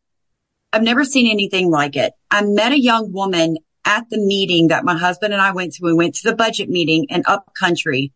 I've 0.73 0.83
never 0.83 1.05
seen 1.05 1.31
anything 1.31 1.71
like 1.71 1.97
it. 1.97 2.13
I 2.31 2.43
met 2.45 2.73
a 2.73 2.81
young 2.81 3.13
woman 3.13 3.59
at 3.85 4.09
the 4.11 4.19
meeting 4.19 4.69
that 4.69 4.85
my 4.85 4.97
husband 4.97 5.33
and 5.33 5.43
I 5.43 5.53
went 5.53 5.75
to. 5.75 5.85
We 5.85 5.95
went 5.95 6.17
to 6.17 6.31
the 6.31 6.37
budget 6.37 6.69
meeting 6.69 7.07
in 7.09 7.23
up 7.27 7.53
country 7.55 8.13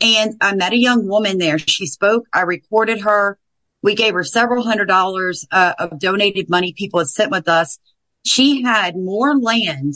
and 0.00 0.36
I 0.40 0.54
met 0.54 0.72
a 0.72 0.78
young 0.78 1.06
woman 1.06 1.38
there. 1.38 1.58
She 1.58 1.86
spoke. 1.86 2.26
I 2.32 2.42
recorded 2.42 3.02
her. 3.02 3.38
We 3.82 3.94
gave 3.94 4.14
her 4.14 4.24
several 4.24 4.62
hundred 4.64 4.86
dollars 4.86 5.46
uh, 5.50 5.74
of 5.78 5.98
donated 5.98 6.48
money 6.48 6.72
people 6.72 7.00
had 7.00 7.08
sent 7.08 7.30
with 7.30 7.48
us. 7.48 7.78
She 8.24 8.62
had 8.62 8.96
more 8.96 9.38
land 9.38 9.94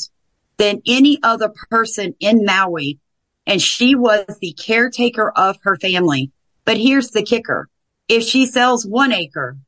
than 0.57 0.83
any 0.87 1.19
other 1.23 1.53
person 1.71 2.15
in 2.21 2.45
Maui. 2.45 2.99
And 3.47 3.63
she 3.63 3.95
was 3.95 4.25
the 4.41 4.53
caretaker 4.53 5.31
of 5.31 5.57
her 5.63 5.77
family. 5.77 6.31
But 6.65 6.77
here's 6.77 7.11
the 7.11 7.23
kicker. 7.23 7.69
If 8.09 8.25
she 8.25 8.47
sells 8.47 8.87
one 8.87 9.13
acre, 9.13 9.59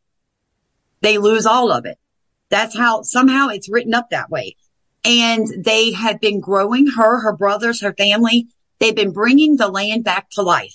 they 1.03 1.19
lose 1.19 1.47
all 1.47 1.71
of 1.71 1.85
it. 1.85 1.99
That's 2.49 2.77
how 2.77 3.03
somehow 3.03 3.49
it's 3.49 3.71
written 3.71 3.95
up 3.95 4.11
that 4.11 4.31
way. 4.31 4.57
And 5.05 5.47
they 5.65 5.93
had 5.93 6.21
been 6.21 6.41
growing 6.41 6.89
her, 6.89 7.21
her 7.21 7.37
brothers, 7.37 7.81
her 7.83 7.95
family. 7.95 8.49
They've 8.79 8.97
been 8.97 9.13
bringing 9.13 9.57
the 9.57 9.69
land 9.69 10.05
back 10.05 10.31
to 10.31 10.43
life. 10.43 10.75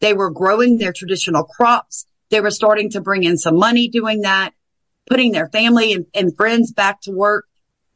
They 0.00 0.12
were 0.12 0.30
growing 0.30 0.78
their 0.78 0.92
traditional 0.92 1.44
crops. 1.44 2.06
They 2.30 2.40
were 2.40 2.50
starting 2.50 2.90
to 2.90 3.00
bring 3.00 3.24
in 3.24 3.38
some 3.38 3.56
money 3.56 3.88
doing 3.88 4.22
that, 4.22 4.52
putting 5.08 5.32
their 5.32 5.48
family 5.48 5.92
and, 5.92 6.06
and 6.14 6.36
friends 6.36 6.72
back 6.72 7.00
to 7.02 7.12
work. 7.12 7.46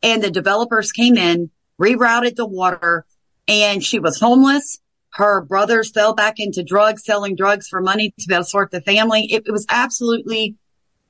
And 0.03 0.23
the 0.23 0.31
developers 0.31 0.93
came 0.93 1.17
in, 1.17 1.51
rerouted 1.81 2.37
the 2.37 2.47
water 2.47 3.05
and 3.47 3.83
she 3.83 3.99
was 3.99 4.21
homeless. 4.21 4.81
Her 5.19 5.41
brothers 5.41 5.91
fell 5.91 6.15
back 6.15 6.39
into 6.39 6.63
drugs, 6.63 7.05
selling 7.05 7.35
drugs 7.35 7.67
for 7.67 7.81
money 7.81 8.15
to 8.21 8.29
be 8.29 8.35
able 8.35 8.45
to 8.45 8.49
support 8.49 8.71
the 8.71 8.81
family. 8.81 9.27
It, 9.33 9.43
it 9.47 9.51
was 9.51 9.67
absolutely 9.69 10.55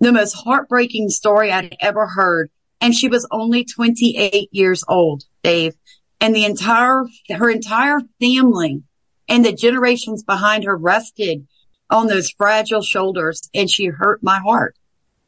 the 0.01 0.13
most 0.13 0.33
heartbreaking 0.33 1.11
story 1.11 1.53
I'd 1.53 1.77
ever 1.79 2.07
heard. 2.07 2.51
And 2.81 2.95
she 2.95 3.09
was 3.09 3.29
only 3.31 3.67
28 3.67 4.49
years 4.51 4.83
old, 4.89 5.25
Dave. 5.43 5.75
And 6.23 6.35
the 6.35 6.47
entire, 6.47 7.05
her 7.29 7.51
entire 7.51 8.01
family 8.19 8.83
and 9.29 9.45
the 9.45 9.53
generations 9.53 10.23
behind 10.23 10.65
her 10.65 10.75
rested 10.75 11.47
on 11.91 12.07
those 12.07 12.31
fragile 12.31 12.81
shoulders 12.81 13.43
and 13.53 13.71
she 13.71 13.87
hurt 13.89 14.23
my 14.23 14.39
heart. 14.39 14.75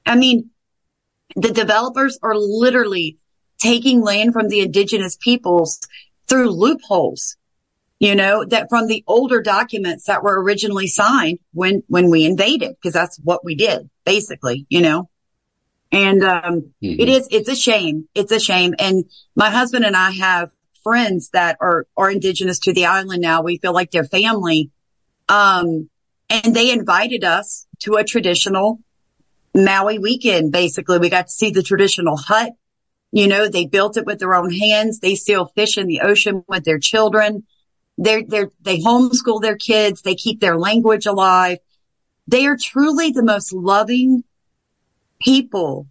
I 0.07 0.17
mean, 0.17 0.49
the 1.37 1.53
developers 1.53 2.19
are 2.23 2.35
literally 2.35 3.19
taking 3.59 4.01
land 4.01 4.33
from 4.33 4.49
the 4.49 4.61
indigenous 4.61 5.19
peoples 5.21 5.81
through 6.29 6.49
loopholes, 6.49 7.37
you 8.01 8.15
know, 8.15 8.45
that 8.47 8.69
from 8.71 8.87
the 8.87 9.05
older 9.07 9.43
documents 9.43 10.07
that 10.07 10.23
were 10.25 10.43
originally 10.43 10.87
signed 10.87 11.39
when, 11.53 11.83
when 11.87 12.11
we 12.11 12.25
invaded, 12.25 12.75
because 12.75 12.95
that's 12.95 13.21
what 13.23 13.45
we 13.45 13.55
did, 13.55 13.91
basically, 14.07 14.67
you 14.71 14.81
know. 14.81 15.09
And 15.93 16.25
um, 16.25 16.73
Mhm. 16.83 16.99
it 16.99 17.09
is, 17.09 17.29
it's 17.31 17.49
a 17.49 17.55
shame. 17.55 18.09
It's 18.15 18.33
a 18.33 18.41
shame. 18.41 18.75
And 18.79 19.05
my 19.37 19.51
husband 19.51 19.85
and 19.85 19.97
I 19.97 20.13
have 20.13 20.51
friends 20.83 21.29
that 21.35 21.59
are, 21.61 21.87
are 21.97 22.11
indigenous 22.11 22.59
to 22.61 22.73
the 22.73 22.87
island 22.87 23.21
now. 23.21 23.43
We 23.43 23.59
feel 23.59 23.75
like 23.75 23.91
they're 23.91 24.05
family. 24.05 24.71
Um, 25.29 25.91
and 26.31 26.55
they 26.57 26.73
invited 26.73 27.23
us 27.23 27.67
to 27.81 27.97
a 27.97 28.05
traditional 28.05 28.81
Maui 29.55 29.99
weekend. 29.99 30.53
Basically, 30.53 30.99
we 30.99 31.11
got 31.11 31.27
to 31.27 31.33
see 31.33 31.51
the 31.51 31.63
traditional 31.63 32.17
hut. 32.17 32.53
You 33.13 33.27
know, 33.27 33.49
they 33.49 33.67
built 33.67 33.97
it 33.97 34.07
with 34.07 34.21
their 34.21 34.35
own 34.35 34.53
hands. 34.55 35.01
They 35.01 35.17
still 35.17 35.47
fish 35.55 35.77
in 35.77 35.87
the 35.87 36.01
ocean 36.01 36.45
with 36.49 36.65
their 36.65 36.79
children. 36.79 37.45
They're, 38.01 38.23
they're, 38.27 38.51
they 38.63 38.81
homeschool 38.81 39.43
their 39.43 39.57
kids. 39.57 40.01
They 40.01 40.15
keep 40.15 40.41
their 40.41 40.59
language 40.59 41.05
alive. 41.05 41.59
They 42.27 42.47
are 42.47 42.57
truly 42.59 43.11
the 43.11 43.23
most 43.23 43.53
loving 43.53 44.25
people. 45.21 45.87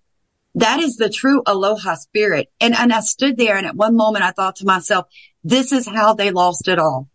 That 0.55 0.79
is 0.79 0.97
the 0.97 1.09
true 1.09 1.43
aloha 1.45 1.93
spirit. 1.93 2.47
And, 2.59 2.75
and 2.75 2.91
I 2.91 3.01
stood 3.01 3.37
there 3.37 3.57
and 3.57 3.67
at 3.67 3.75
one 3.75 3.95
moment 3.95 4.25
I 4.25 4.31
thought 4.31 4.55
to 4.57 4.65
myself, 4.65 5.05
this 5.43 5.71
is 5.71 5.87
how 5.87 6.15
they 6.15 6.31
lost 6.31 6.67
it 6.67 6.79
all. 6.79 7.07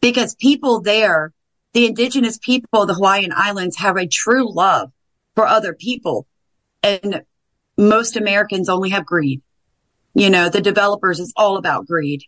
Because 0.00 0.36
people 0.36 0.80
there, 0.80 1.32
the 1.72 1.86
indigenous 1.86 2.38
people 2.38 2.82
of 2.82 2.88
the 2.88 2.94
Hawaiian 2.94 3.32
Islands 3.34 3.78
have 3.78 3.96
a 3.96 4.06
true 4.06 4.48
love 4.48 4.92
for 5.34 5.44
other 5.44 5.74
people. 5.74 6.28
And 6.84 7.24
most 7.76 8.16
Americans 8.16 8.68
only 8.68 8.90
have 8.90 9.04
greed. 9.04 9.42
You 10.14 10.30
know, 10.30 10.48
the 10.48 10.60
developers 10.60 11.18
is 11.18 11.32
all 11.36 11.56
about 11.56 11.88
greed. 11.88 12.22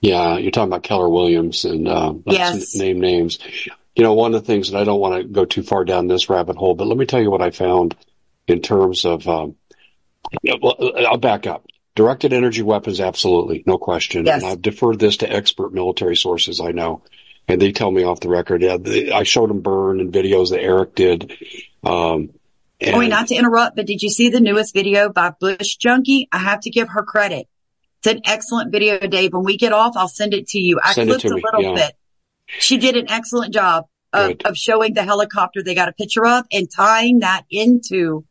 Yeah, 0.00 0.38
you're 0.38 0.50
talking 0.50 0.68
about 0.68 0.84
Keller 0.84 1.08
Williams 1.08 1.64
and 1.64 1.88
uh, 1.88 2.14
let's 2.24 2.38
Yes. 2.38 2.74
name 2.76 3.00
names. 3.00 3.38
You 3.96 4.04
know, 4.04 4.14
one 4.14 4.34
of 4.34 4.40
the 4.40 4.46
things 4.46 4.70
that 4.70 4.80
I 4.80 4.84
don't 4.84 5.00
want 5.00 5.20
to 5.20 5.28
go 5.28 5.44
too 5.44 5.62
far 5.62 5.84
down 5.84 6.06
this 6.06 6.30
rabbit 6.30 6.56
hole, 6.56 6.74
but 6.74 6.86
let 6.86 6.96
me 6.96 7.04
tell 7.06 7.20
you 7.20 7.30
what 7.30 7.42
I 7.42 7.50
found 7.50 7.96
in 8.46 8.60
terms 8.60 9.04
of. 9.04 9.26
Um, 9.28 9.56
well, 10.60 10.76
I'll 11.06 11.16
back 11.16 11.46
up. 11.46 11.66
Directed 11.96 12.32
energy 12.32 12.62
weapons, 12.62 13.00
absolutely, 13.00 13.64
no 13.66 13.76
question. 13.76 14.24
Yes. 14.24 14.42
And 14.42 14.52
I've 14.52 14.62
deferred 14.62 15.00
this 15.00 15.16
to 15.18 15.32
expert 15.32 15.72
military 15.72 16.14
sources 16.14 16.60
I 16.60 16.70
know, 16.70 17.02
and 17.48 17.60
they 17.60 17.72
tell 17.72 17.90
me 17.90 18.04
off 18.04 18.20
the 18.20 18.28
record. 18.28 18.62
Yeah, 18.62 18.76
the, 18.76 19.12
I 19.12 19.24
showed 19.24 19.50
them 19.50 19.62
burn 19.62 19.98
and 19.98 20.12
videos 20.12 20.50
that 20.50 20.60
Eric 20.62 20.94
did. 20.94 21.32
Um, 21.82 22.30
and, 22.80 22.94
I 22.94 22.98
mean, 23.00 23.08
not 23.10 23.26
to 23.28 23.34
interrupt, 23.34 23.74
but 23.74 23.86
did 23.86 24.00
you 24.00 24.10
see 24.10 24.28
the 24.28 24.38
newest 24.38 24.74
video 24.74 25.08
by 25.08 25.30
Bush 25.30 25.76
Junkie? 25.76 26.28
I 26.30 26.38
have 26.38 26.60
to 26.60 26.70
give 26.70 26.88
her 26.90 27.02
credit. 27.02 27.48
It's 27.98 28.14
an 28.14 28.22
excellent 28.24 28.70
video, 28.70 28.98
Dave. 28.98 29.32
When 29.32 29.44
we 29.44 29.56
get 29.56 29.72
off, 29.72 29.96
I'll 29.96 30.08
send 30.08 30.34
it 30.34 30.48
to 30.48 30.58
you. 30.58 30.78
I 30.82 30.92
Send 30.92 31.10
clipped 31.10 31.24
a 31.24 31.34
little 31.34 31.62
yeah. 31.62 31.74
bit. 31.74 31.96
She 32.46 32.78
did 32.78 32.96
an 32.96 33.10
excellent 33.10 33.52
job 33.52 33.86
of, 34.12 34.36
of 34.44 34.56
showing 34.56 34.94
the 34.94 35.02
helicopter 35.02 35.62
they 35.62 35.74
got 35.74 35.88
a 35.88 35.92
picture 35.92 36.24
of 36.24 36.46
and 36.52 36.70
tying 36.70 37.20
that 37.20 37.44
into 37.50 38.24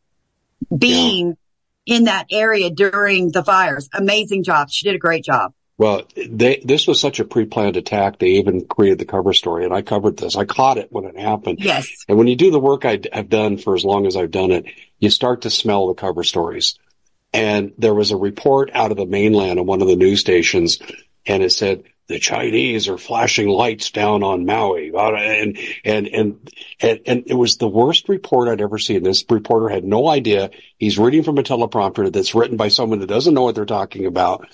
being 0.76 1.36
in 1.86 2.04
that 2.04 2.26
area 2.30 2.70
during 2.70 3.30
the 3.30 3.44
fires. 3.44 3.88
Amazing 3.92 4.42
job. 4.42 4.70
She 4.70 4.88
did 4.88 4.96
a 4.96 4.98
great 4.98 5.24
job. 5.24 5.52
Well, 5.76 6.02
they, 6.16 6.60
this 6.64 6.88
was 6.88 7.00
such 7.00 7.20
a 7.20 7.24
pre-planned 7.24 7.76
attack. 7.76 8.18
They 8.18 8.30
even 8.30 8.66
created 8.66 8.98
the 8.98 9.04
cover 9.04 9.32
story 9.32 9.64
and 9.64 9.72
I 9.72 9.82
covered 9.82 10.16
this. 10.16 10.34
I 10.34 10.44
caught 10.44 10.76
it 10.76 10.90
when 10.90 11.04
it 11.04 11.16
happened. 11.16 11.60
Yes. 11.60 11.88
And 12.08 12.18
when 12.18 12.26
you 12.26 12.34
do 12.34 12.50
the 12.50 12.58
work 12.58 12.84
I 12.84 13.00
have 13.12 13.28
done 13.28 13.58
for 13.58 13.76
as 13.76 13.84
long 13.84 14.06
as 14.06 14.16
I've 14.16 14.32
done 14.32 14.50
it, 14.50 14.64
you 14.98 15.08
start 15.08 15.42
to 15.42 15.50
smell 15.50 15.86
the 15.86 15.94
cover 15.94 16.24
stories. 16.24 16.76
And 17.32 17.72
there 17.78 17.94
was 17.94 18.10
a 18.10 18.16
report 18.16 18.70
out 18.72 18.90
of 18.90 18.96
the 18.96 19.06
mainland 19.06 19.58
on 19.58 19.66
one 19.66 19.82
of 19.82 19.88
the 19.88 19.96
news 19.96 20.20
stations 20.20 20.78
and 21.26 21.42
it 21.42 21.50
said, 21.50 21.84
the 22.08 22.18
Chinese 22.18 22.88
are 22.88 22.96
flashing 22.96 23.48
lights 23.48 23.90
down 23.90 24.22
on 24.22 24.46
Maui. 24.46 24.90
And, 24.94 25.58
and, 25.84 26.08
and, 26.08 26.50
and, 26.80 27.00
and 27.04 27.24
it 27.26 27.34
was 27.34 27.58
the 27.58 27.68
worst 27.68 28.08
report 28.08 28.48
I'd 28.48 28.62
ever 28.62 28.78
seen. 28.78 29.02
This 29.02 29.26
reporter 29.28 29.68
had 29.68 29.84
no 29.84 30.08
idea. 30.08 30.50
He's 30.78 30.98
reading 30.98 31.22
from 31.22 31.36
a 31.36 31.42
teleprompter 31.42 32.10
that's 32.10 32.34
written 32.34 32.56
by 32.56 32.68
someone 32.68 33.00
that 33.00 33.08
doesn't 33.08 33.34
know 33.34 33.42
what 33.42 33.54
they're 33.54 33.66
talking 33.66 34.06
about. 34.06 34.48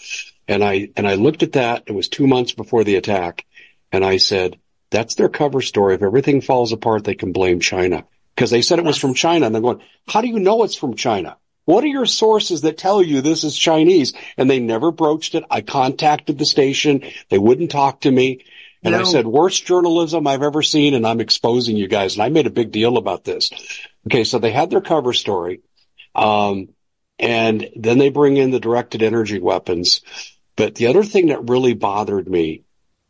And 0.48 0.64
I, 0.64 0.90
and 0.96 1.06
I 1.06 1.14
looked 1.14 1.44
at 1.44 1.52
that. 1.52 1.84
It 1.86 1.92
was 1.92 2.08
two 2.08 2.26
months 2.26 2.52
before 2.52 2.82
the 2.82 2.96
attack. 2.96 3.46
And 3.92 4.04
I 4.04 4.16
said, 4.16 4.58
that's 4.90 5.14
their 5.14 5.28
cover 5.28 5.60
story. 5.60 5.94
If 5.94 6.02
everything 6.02 6.40
falls 6.40 6.72
apart, 6.72 7.04
they 7.04 7.14
can 7.14 7.30
blame 7.30 7.60
China 7.60 8.04
because 8.34 8.50
they 8.50 8.62
said 8.62 8.80
it 8.80 8.84
was 8.84 8.98
from 8.98 9.14
China. 9.14 9.46
And 9.46 9.56
I'm 9.56 9.62
going, 9.62 9.80
how 10.08 10.22
do 10.22 10.28
you 10.28 10.40
know 10.40 10.64
it's 10.64 10.74
from 10.74 10.94
China? 10.96 11.36
What 11.64 11.84
are 11.84 11.88
your 11.88 12.06
sources 12.06 12.62
that 12.62 12.78
tell 12.78 13.02
you 13.02 13.20
this 13.20 13.44
is 13.44 13.56
Chinese? 13.56 14.12
And 14.36 14.50
they 14.50 14.60
never 14.60 14.90
broached 14.90 15.34
it. 15.34 15.44
I 15.50 15.60
contacted 15.62 16.38
the 16.38 16.46
station. 16.46 17.04
They 17.30 17.38
wouldn't 17.38 17.70
talk 17.70 18.02
to 18.02 18.10
me. 18.10 18.44
And 18.82 18.94
I 18.94 19.04
said, 19.04 19.26
worst 19.26 19.64
journalism 19.64 20.26
I've 20.26 20.42
ever 20.42 20.62
seen. 20.62 20.92
And 20.92 21.06
I'm 21.06 21.20
exposing 21.20 21.76
you 21.76 21.88
guys. 21.88 22.14
And 22.14 22.22
I 22.22 22.28
made 22.28 22.46
a 22.46 22.50
big 22.50 22.70
deal 22.70 22.98
about 22.98 23.24
this. 23.24 23.50
Okay. 24.06 24.24
So 24.24 24.38
they 24.38 24.52
had 24.52 24.68
their 24.68 24.82
cover 24.82 25.14
story. 25.14 25.62
Um, 26.14 26.68
and 27.18 27.70
then 27.76 27.98
they 27.98 28.10
bring 28.10 28.36
in 28.36 28.50
the 28.50 28.60
directed 28.60 29.02
energy 29.02 29.40
weapons. 29.40 30.02
But 30.56 30.74
the 30.74 30.88
other 30.88 31.02
thing 31.02 31.28
that 31.28 31.48
really 31.48 31.74
bothered 31.74 32.28
me 32.28 32.64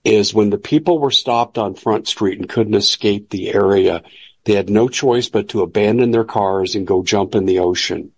is 0.05 0.35
when 0.35 0.51
the 0.51 0.59
people 0.59 0.99
were 0.99 1.11
stopped 1.11 1.59
on 1.59 1.75
Front 1.75 2.07
Street 2.07 2.39
and 2.39 2.49
couldn't 2.49 2.75
escape 2.75 3.31
the 3.31 3.53
area, 3.53 4.03
they 4.45 4.55
had 4.55 4.71
no 4.71 4.89
choice 4.89 5.29
but 5.29 5.49
to 5.49 5.63
abandon 5.63 6.11
their 6.11 6.25
cars 6.25 6.75
and 6.75 6.87
go 6.87 7.03
jump 7.03 7.35
in 7.35 7.47
the 7.47 7.59
ocean. 7.61 8.13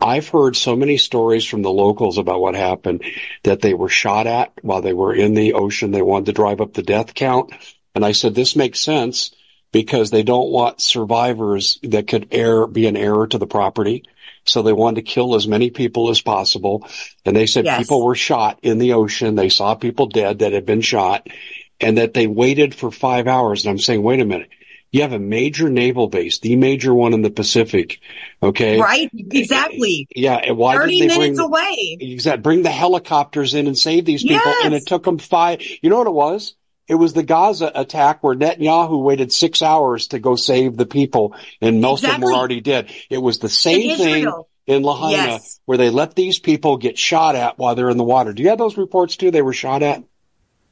I've 0.00 0.28
heard 0.28 0.56
so 0.56 0.76
many 0.76 0.96
stories 0.96 1.44
from 1.44 1.62
the 1.62 1.70
locals 1.72 2.18
about 2.18 2.40
what 2.40 2.54
happened 2.54 3.02
that 3.42 3.60
they 3.60 3.74
were 3.74 3.88
shot 3.88 4.26
at 4.26 4.52
while 4.62 4.80
they 4.82 4.92
were 4.92 5.14
in 5.14 5.34
the 5.34 5.54
ocean. 5.54 5.90
They 5.90 6.02
wanted 6.02 6.26
to 6.26 6.32
drive 6.32 6.60
up 6.60 6.72
the 6.74 6.82
death 6.82 7.14
count. 7.14 7.52
And 7.94 8.04
I 8.04 8.12
said, 8.12 8.34
this 8.34 8.54
makes 8.54 8.80
sense 8.80 9.34
because 9.72 10.10
they 10.10 10.22
don't 10.22 10.50
want 10.50 10.80
survivors 10.80 11.78
that 11.82 12.06
could 12.06 12.28
err, 12.30 12.66
be 12.66 12.86
an 12.86 12.96
error 12.96 13.26
to 13.26 13.38
the 13.38 13.46
property. 13.46 14.04
So 14.44 14.62
they 14.62 14.72
wanted 14.72 15.04
to 15.04 15.10
kill 15.12 15.34
as 15.34 15.48
many 15.48 15.70
people 15.70 16.08
as 16.10 16.20
possible. 16.22 16.86
And 17.24 17.36
they 17.36 17.46
said 17.46 17.64
Yes. 17.64 17.78
people 17.80 18.04
were 18.04 18.14
shot 18.14 18.60
in 18.62 18.78
the 18.78 18.94
ocean. 18.94 19.34
They 19.34 19.48
saw 19.50 19.74
people 19.74 20.06
dead 20.06 20.38
that 20.38 20.52
had 20.52 20.64
been 20.64 20.80
shot 20.80 21.26
and 21.80 21.98
that 21.98 22.14
they 22.14 22.26
waited 22.26 22.74
for 22.74 22.90
five 22.90 23.26
hours. 23.26 23.64
And 23.64 23.70
I'm 23.72 23.78
saying, 23.78 24.02
wait 24.02 24.20
a 24.20 24.24
minute. 24.24 24.48
You 24.90 25.02
have 25.02 25.12
a 25.12 25.18
major 25.18 25.68
naval 25.68 26.08
base, 26.08 26.38
the 26.38 26.56
major 26.56 26.94
one 26.94 27.12
in 27.12 27.22
the 27.22 27.30
Pacific. 27.30 28.00
Okay. 28.42 28.80
Right? 28.80 29.10
Exactly. 29.12 30.08
Yeah. 30.14 30.52
Why 30.52 30.76
30 30.76 30.98
didn't 30.98 31.08
they 31.08 31.18
minutes 31.18 31.38
bring, 31.38 31.46
away. 31.46 31.96
Exactly. 32.00 32.42
Bring 32.42 32.62
the 32.62 32.70
helicopters 32.70 33.54
in 33.54 33.66
and 33.66 33.76
save 33.76 34.04
these 34.06 34.22
people. 34.22 34.36
Yes. 34.46 34.64
And 34.64 34.74
it 34.74 34.86
took 34.86 35.04
them 35.04 35.18
five. 35.18 35.60
You 35.82 35.90
know 35.90 35.98
what 35.98 36.06
it 36.06 36.14
was? 36.14 36.54
It 36.86 36.94
was 36.94 37.12
the 37.12 37.22
Gaza 37.22 37.70
attack 37.74 38.22
where 38.22 38.34
Netanyahu 38.34 39.02
waited 39.02 39.30
six 39.30 39.60
hours 39.60 40.06
to 40.08 40.18
go 40.18 40.36
save 40.36 40.78
the 40.78 40.86
people 40.86 41.34
and 41.60 41.82
most 41.82 42.02
of 42.02 42.10
them 42.10 42.22
were 42.22 42.32
already 42.32 42.62
dead. 42.62 42.90
It 43.10 43.18
was 43.18 43.38
the 43.40 43.50
same 43.50 43.90
In 43.90 43.96
thing 43.98 44.32
in 44.66 44.82
Lahaina 44.82 45.32
Yes. 45.32 45.60
where 45.66 45.76
they 45.76 45.90
let 45.90 46.14
these 46.14 46.38
people 46.38 46.78
get 46.78 46.96
shot 46.96 47.34
at 47.34 47.58
while 47.58 47.74
they're 47.74 47.90
in 47.90 47.98
the 47.98 48.04
water. 48.04 48.32
Do 48.32 48.42
you 48.42 48.48
have 48.48 48.58
those 48.58 48.78
reports 48.78 49.16
too? 49.16 49.30
They 49.30 49.42
were 49.42 49.52
shot 49.52 49.82
at? 49.82 50.02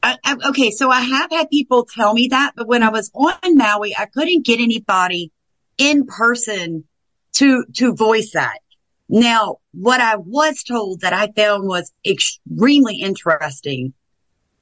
I, 0.03 0.17
I, 0.23 0.37
okay, 0.49 0.71
so 0.71 0.89
I 0.89 1.01
have 1.01 1.31
had 1.31 1.49
people 1.49 1.85
tell 1.85 2.13
me 2.13 2.27
that, 2.29 2.53
but 2.55 2.67
when 2.67 2.83
I 2.83 2.89
was 2.89 3.11
on 3.13 3.57
Maui, 3.57 3.95
I 3.97 4.05
couldn't 4.05 4.45
get 4.45 4.59
anybody 4.59 5.31
in 5.77 6.05
person 6.05 6.85
to 7.33 7.65
to 7.75 7.93
voice 7.93 8.31
that. 8.33 8.59
Now, 9.09 9.57
what 9.73 10.01
I 10.01 10.17
was 10.17 10.63
told 10.63 11.01
that 11.01 11.13
I 11.13 11.31
found 11.31 11.67
was 11.67 11.91
extremely 12.05 12.99
interesting 13.01 13.93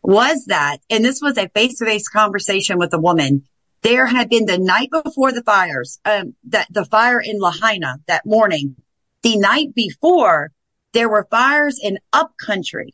was 0.03 0.45
that, 0.45 0.77
and 0.89 1.03
this 1.03 1.19
was 1.21 1.37
a 1.37 1.49
face-to-face 1.49 2.07
conversation 2.09 2.77
with 2.77 2.93
a 2.93 2.99
woman. 2.99 3.43
There 3.81 4.05
had 4.05 4.29
been 4.29 4.45
the 4.45 4.59
night 4.59 4.89
before 4.91 5.31
the 5.31 5.43
fires, 5.43 5.99
um, 6.05 6.35
that 6.45 6.67
the 6.69 6.85
fire 6.85 7.19
in 7.19 7.39
Lahaina 7.39 7.97
that 8.07 8.25
morning. 8.25 8.75
The 9.23 9.37
night 9.37 9.73
before, 9.73 10.51
there 10.93 11.09
were 11.09 11.27
fires 11.31 11.79
in 11.81 11.97
upcountry. 12.13 12.93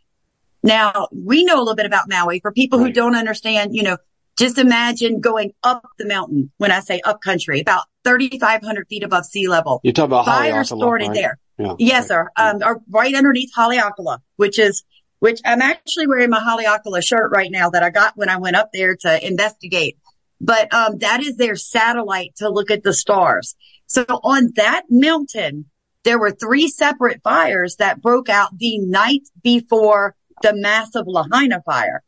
Now, 0.64 1.08
we 1.12 1.44
know 1.44 1.58
a 1.58 1.60
little 1.60 1.76
bit 1.76 1.86
about 1.86 2.08
Maui. 2.08 2.40
For 2.40 2.52
people 2.52 2.80
who 2.80 2.92
don't 2.92 3.16
understand, 3.16 3.76
you 3.76 3.84
know, 3.84 3.98
just 4.38 4.58
imagine 4.58 5.20
going 5.20 5.54
up 5.64 5.88
the 5.98 6.06
mountain. 6.06 6.52
When 6.58 6.72
I 6.72 6.80
say 6.80 7.02
up 7.04 7.22
country, 7.22 7.62
about 7.62 7.86
3,500 8.04 8.88
feet 8.88 9.04
above 9.04 9.26
sea 9.26 9.48
level. 9.48 9.82
You're 9.84 9.94
talking 9.94 10.10
about 10.10 10.26
Fire 10.26 10.54
Haleakala, 10.54 10.66
started 10.66 11.08
right? 11.10 11.16
there. 11.16 11.40
Yeah. 11.58 11.76
Yes, 11.80 12.08
sir. 12.08 12.30
Um, 12.36 12.62
or 12.64 12.82
right 12.90 13.14
underneath 13.14 13.52
Haleakala, 13.56 14.20
which 14.38 14.58
is, 14.60 14.84
which 15.20 15.42
I'm 15.46 15.62
actually 15.62 16.08
wearing 16.08 16.30
my 16.30 16.40
Haleakala 16.40 17.04
shirt 17.04 17.32
right 17.32 17.52
now 17.52 17.70
that 17.72 17.84
I 17.84 17.90
got 17.90 18.18
when 18.18 18.30
I 18.30 18.38
went 18.38 18.56
up 18.56 18.70
there 18.74 18.96
to 18.96 19.26
investigate. 19.28 19.98
But, 20.40 20.74
um, 20.74 20.98
that 21.00 21.22
is 21.22 21.36
their 21.36 21.56
satellite 21.56 22.36
to 22.38 22.50
look 22.50 22.72
at 22.72 22.82
the 22.82 22.94
stars. 22.94 23.56
So 23.86 24.04
on 24.08 24.54
that 24.56 24.84
mountain, 24.90 25.66
there 26.04 26.18
were 26.18 26.32
three 26.32 26.68
separate 26.68 27.22
fires 27.24 27.76
that 27.76 28.02
broke 28.02 28.30
out 28.30 28.58
the 28.58 28.80
night 28.80 29.28
before 29.44 30.16
the 30.42 30.54
massive 30.56 31.08
Lahaina 31.08 31.62
fire. 31.66 32.04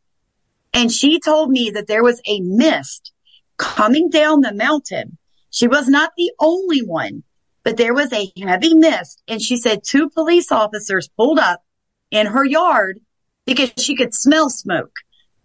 And 0.73 0.91
she 0.91 1.19
told 1.19 1.51
me 1.51 1.69
that 1.71 1.87
there 1.87 2.03
was 2.03 2.21
a 2.25 2.39
mist 2.41 3.11
coming 3.57 4.09
down 4.09 4.41
the 4.41 4.53
mountain. 4.53 5.17
She 5.51 5.67
was 5.67 5.87
not 5.87 6.11
the 6.17 6.31
only 6.39 6.81
one, 6.81 7.23
but 7.63 7.77
there 7.77 7.93
was 7.93 8.11
a 8.11 8.31
heavy 8.41 8.73
mist. 8.73 9.21
And 9.27 9.41
she 9.41 9.57
said 9.57 9.83
two 9.83 10.09
police 10.09 10.51
officers 10.51 11.09
pulled 11.15 11.39
up 11.39 11.63
in 12.09 12.27
her 12.27 12.43
yard 12.43 12.99
because 13.45 13.71
she 13.77 13.95
could 13.95 14.13
smell 14.13 14.49
smoke. 14.49 14.95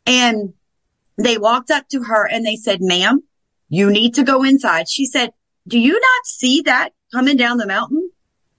And 0.07 0.55
they 1.17 1.37
walked 1.37 1.71
up 1.71 1.89
to 1.89 2.05
her 2.05 2.27
and 2.27 2.47
they 2.47 2.57
said, 2.57 2.81
ma'am, 2.81 3.23
you 3.69 3.91
need 3.91 4.15
to 4.15 4.23
go 4.23 4.45
inside. 4.45 4.89
She 4.89 5.05
said, 5.05 5.31
do 5.67 5.79
you 5.79 5.93
not 5.93 6.25
see 6.25 6.63
that 6.63 6.91
coming 7.13 7.37
down 7.37 7.59
the 7.59 7.67
mountain? 7.67 8.11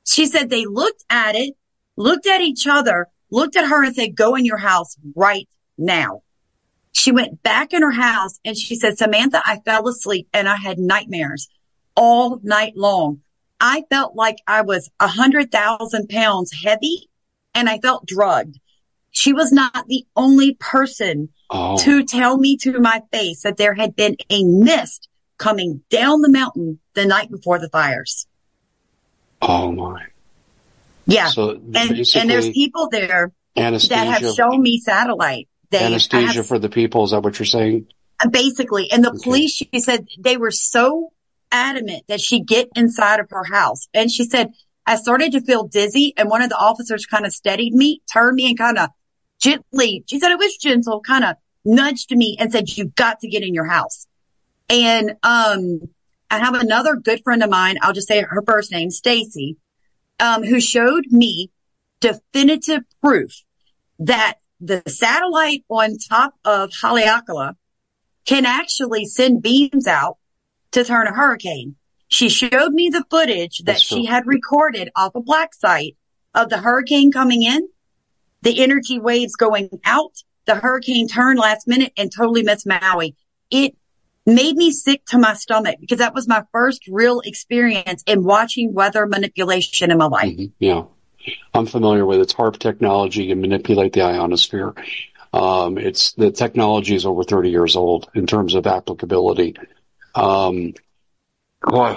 She 0.05 0.27
said 0.27 0.49
they 0.49 0.65
looked 0.65 1.03
at 1.09 1.35
it, 1.35 1.55
looked 1.95 2.27
at 2.27 2.41
each 2.41 2.67
other, 2.67 3.07
looked 3.29 3.55
at 3.55 3.67
her 3.67 3.83
and 3.83 3.95
said, 3.95 4.15
go 4.15 4.35
in 4.35 4.45
your 4.45 4.57
house 4.57 4.97
right 5.15 5.47
now. 5.77 6.23
She 6.91 7.11
went 7.11 7.43
back 7.43 7.73
in 7.73 7.81
her 7.81 7.91
house 7.91 8.39
and 8.43 8.57
she 8.57 8.75
said, 8.75 8.97
Samantha, 8.97 9.41
I 9.45 9.59
fell 9.63 9.87
asleep 9.87 10.27
and 10.33 10.49
I 10.49 10.55
had 10.55 10.79
nightmares 10.79 11.47
all 11.95 12.39
night 12.43 12.73
long. 12.75 13.21
I 13.61 13.83
felt 13.89 14.15
like 14.15 14.37
I 14.47 14.61
was 14.61 14.89
a 14.99 15.07
hundred 15.07 15.51
thousand 15.51 16.09
pounds 16.09 16.51
heavy 16.63 17.09
and 17.53 17.69
I 17.69 17.77
felt 17.79 18.05
drugged. 18.05 18.59
She 19.11 19.33
was 19.33 19.51
not 19.51 19.87
the 19.87 20.05
only 20.15 20.55
person 20.59 21.29
Oh, 21.51 21.77
to 21.79 22.03
tell 22.03 22.37
me 22.37 22.57
to 22.57 22.79
my 22.79 23.01
face 23.11 23.41
that 23.41 23.57
there 23.57 23.73
had 23.73 23.95
been 23.95 24.17
a 24.29 24.43
mist 24.43 25.07
coming 25.39 25.81
down 25.89 26.21
the 26.21 26.29
mountain 26.29 26.79
the 26.93 27.05
night 27.07 27.31
before 27.31 27.57
the 27.57 27.69
fires. 27.69 28.27
oh 29.41 29.71
my. 29.71 30.05
Yeah. 31.09 31.27
So 31.29 31.51
and, 31.51 31.75
and 31.75 32.29
there's 32.29 32.49
people 32.49 32.89
there 32.89 33.31
that 33.55 33.81
have 33.83 34.35
shown 34.35 34.61
me 34.61 34.79
satellite. 34.79 35.47
They 35.71 35.79
anesthesia 35.83 36.33
have- 36.33 36.47
for 36.47 36.59
the 36.59 36.69
people. 36.69 37.03
Is 37.03 37.11
that 37.11 37.21
what 37.23 37.37
you're 37.39 37.45
saying? 37.45 37.87
basically, 38.31 38.91
and 38.91 39.01
the 39.01 39.11
Okay. 39.11 39.19
police, 39.23 39.53
she 39.53 39.79
said 39.79 40.05
they 40.19 40.35
were 40.35 40.51
so 40.51 41.13
adamant 41.53 42.03
that 42.09 42.19
she 42.19 42.41
get 42.41 42.67
inside 42.75 43.21
of 43.21 43.27
her 43.29 43.45
house. 43.45 43.87
And 43.93 44.11
she 44.11 44.25
said, 44.25 44.51
I 44.85 44.97
started 44.97 45.31
to 45.31 45.41
feel 45.41 45.63
dizzy 45.63 46.13
and 46.17 46.29
one 46.29 46.41
of 46.41 46.49
the 46.49 46.57
officers 46.57 47.05
kind 47.05 47.25
of 47.25 47.31
steadied 47.31 47.73
me, 47.73 48.01
turned 48.11 48.35
me 48.35 48.47
and 48.49 48.57
kind 48.57 48.77
of 48.77 48.89
gently, 49.39 50.03
she 50.07 50.19
said 50.19 50.31
it 50.31 50.37
was 50.37 50.57
gentle, 50.57 50.99
kind 50.99 51.23
of 51.23 51.37
nudged 51.63 52.11
me 52.11 52.35
and 52.37 52.51
said, 52.51 52.67
you've 52.69 52.93
got 52.93 53.21
to 53.21 53.29
get 53.29 53.41
in 53.41 53.53
your 53.53 53.65
house. 53.67 54.05
And, 54.69 55.11
um, 55.23 55.79
I 56.29 56.39
have 56.39 56.55
another 56.55 56.95
good 56.97 57.21
friend 57.23 57.41
of 57.41 57.49
mine. 57.49 57.77
I'll 57.81 57.93
just 57.93 58.07
say 58.09 58.21
her 58.21 58.43
first 58.45 58.71
name, 58.71 58.91
Stacy, 58.91 59.55
um, 60.19 60.43
who 60.43 60.59
showed 60.59 61.05
me 61.09 61.51
definitive 61.99 62.83
proof 63.01 63.43
that 63.99 64.35
the 64.61 64.81
satellite 64.87 65.63
on 65.69 65.97
top 65.97 66.33
of 66.43 66.71
Haleakala 66.71 67.55
can 68.25 68.45
actually 68.45 69.05
send 69.05 69.41
beams 69.41 69.87
out 69.87 70.17
to 70.71 70.83
turn 70.83 71.07
a 71.07 71.13
hurricane. 71.13 71.75
She 72.07 72.29
showed 72.29 72.73
me 72.73 72.89
the 72.89 73.05
footage 73.09 73.59
that 73.65 73.79
she 73.79 74.05
had 74.05 74.25
recorded 74.25 74.89
off 74.95 75.15
a 75.15 75.21
black 75.21 75.53
site 75.53 75.95
of 76.33 76.49
the 76.49 76.57
hurricane 76.57 77.11
coming 77.11 77.43
in, 77.43 77.69
the 78.41 78.61
energy 78.61 78.99
waves 78.99 79.35
going 79.35 79.69
out, 79.85 80.23
the 80.45 80.55
hurricane 80.55 81.07
turned 81.07 81.39
last 81.39 81.67
minute 81.67 81.93
and 81.97 82.11
totally 82.11 82.43
missed 82.43 82.67
Maui. 82.67 83.15
It 83.51 83.75
made 84.35 84.55
me 84.55 84.71
sick 84.71 85.05
to 85.07 85.17
my 85.17 85.33
stomach 85.33 85.77
because 85.79 85.99
that 85.99 86.13
was 86.13 86.27
my 86.27 86.43
first 86.51 86.87
real 86.87 87.21
experience 87.21 88.03
in 88.05 88.23
watching 88.23 88.73
weather 88.73 89.05
manipulation 89.05 89.91
in 89.91 89.97
my 89.97 90.05
life. 90.07 90.29
Mhm. 90.29 90.51
Yeah. 90.59 90.83
I'm 91.53 91.65
familiar 91.65 92.05
with 92.05 92.19
it. 92.19 92.23
It's 92.23 92.33
HAARP 92.33 92.59
technology. 92.59 93.25
You 93.25 93.35
manipulate 93.35 93.93
the 93.93 94.01
ionosphere. 94.01 94.73
Um, 95.33 95.77
it's 95.77 96.13
the 96.13 96.31
technology 96.31 96.95
is 96.95 97.05
over 97.05 97.23
30 97.23 97.49
years 97.49 97.75
old 97.75 98.09
in 98.15 98.25
terms 98.25 98.55
of 98.55 98.65
applicability. 98.65 99.55
Um, 100.15 100.73
boy, 101.61 101.95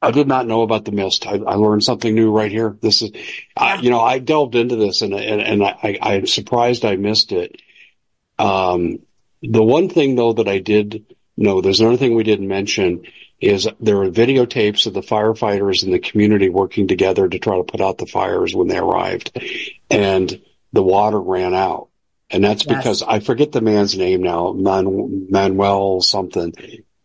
I 0.00 0.10
did 0.10 0.26
not 0.26 0.46
know 0.46 0.62
about 0.62 0.84
the 0.84 0.92
mist. 0.92 1.26
I, 1.26 1.34
I 1.34 1.54
learned 1.54 1.84
something 1.84 2.14
new 2.14 2.32
right 2.32 2.50
here. 2.50 2.76
This 2.80 3.02
is, 3.02 3.10
I, 3.56 3.76
you 3.76 3.90
know, 3.90 4.00
I 4.00 4.18
delved 4.18 4.54
into 4.54 4.76
this 4.76 5.02
and, 5.02 5.14
and, 5.14 5.40
and 5.40 5.62
I, 5.62 5.76
I, 5.82 5.98
I'm 6.14 6.26
surprised 6.26 6.84
I 6.84 6.96
missed 6.96 7.32
it. 7.32 7.60
Um, 8.38 9.00
the 9.42 9.62
one 9.62 9.88
thing 9.88 10.16
though 10.16 10.32
that 10.32 10.48
I 10.48 10.58
did 10.58 11.04
know, 11.44 11.60
there's 11.60 11.80
another 11.80 11.96
thing 11.96 12.14
we 12.14 12.24
didn't 12.24 12.48
mention 12.48 13.04
is 13.40 13.68
there 13.78 14.02
are 14.02 14.10
videotapes 14.10 14.86
of 14.86 14.94
the 14.94 15.00
firefighters 15.00 15.84
in 15.84 15.92
the 15.92 15.98
community 16.00 16.48
working 16.48 16.88
together 16.88 17.28
to 17.28 17.38
try 17.38 17.56
to 17.56 17.62
put 17.62 17.80
out 17.80 17.98
the 17.98 18.06
fires 18.06 18.54
when 18.54 18.66
they 18.66 18.78
arrived 18.78 19.30
and 19.90 20.42
the 20.72 20.82
water 20.82 21.20
ran 21.20 21.54
out. 21.54 21.88
And 22.30 22.42
that's 22.44 22.66
Yes. 22.66 22.76
because 22.76 23.02
I 23.02 23.20
forget 23.20 23.52
the 23.52 23.60
man's 23.60 23.96
name 23.96 24.22
now, 24.22 24.52
Manuel 24.52 26.00
something, 26.02 26.52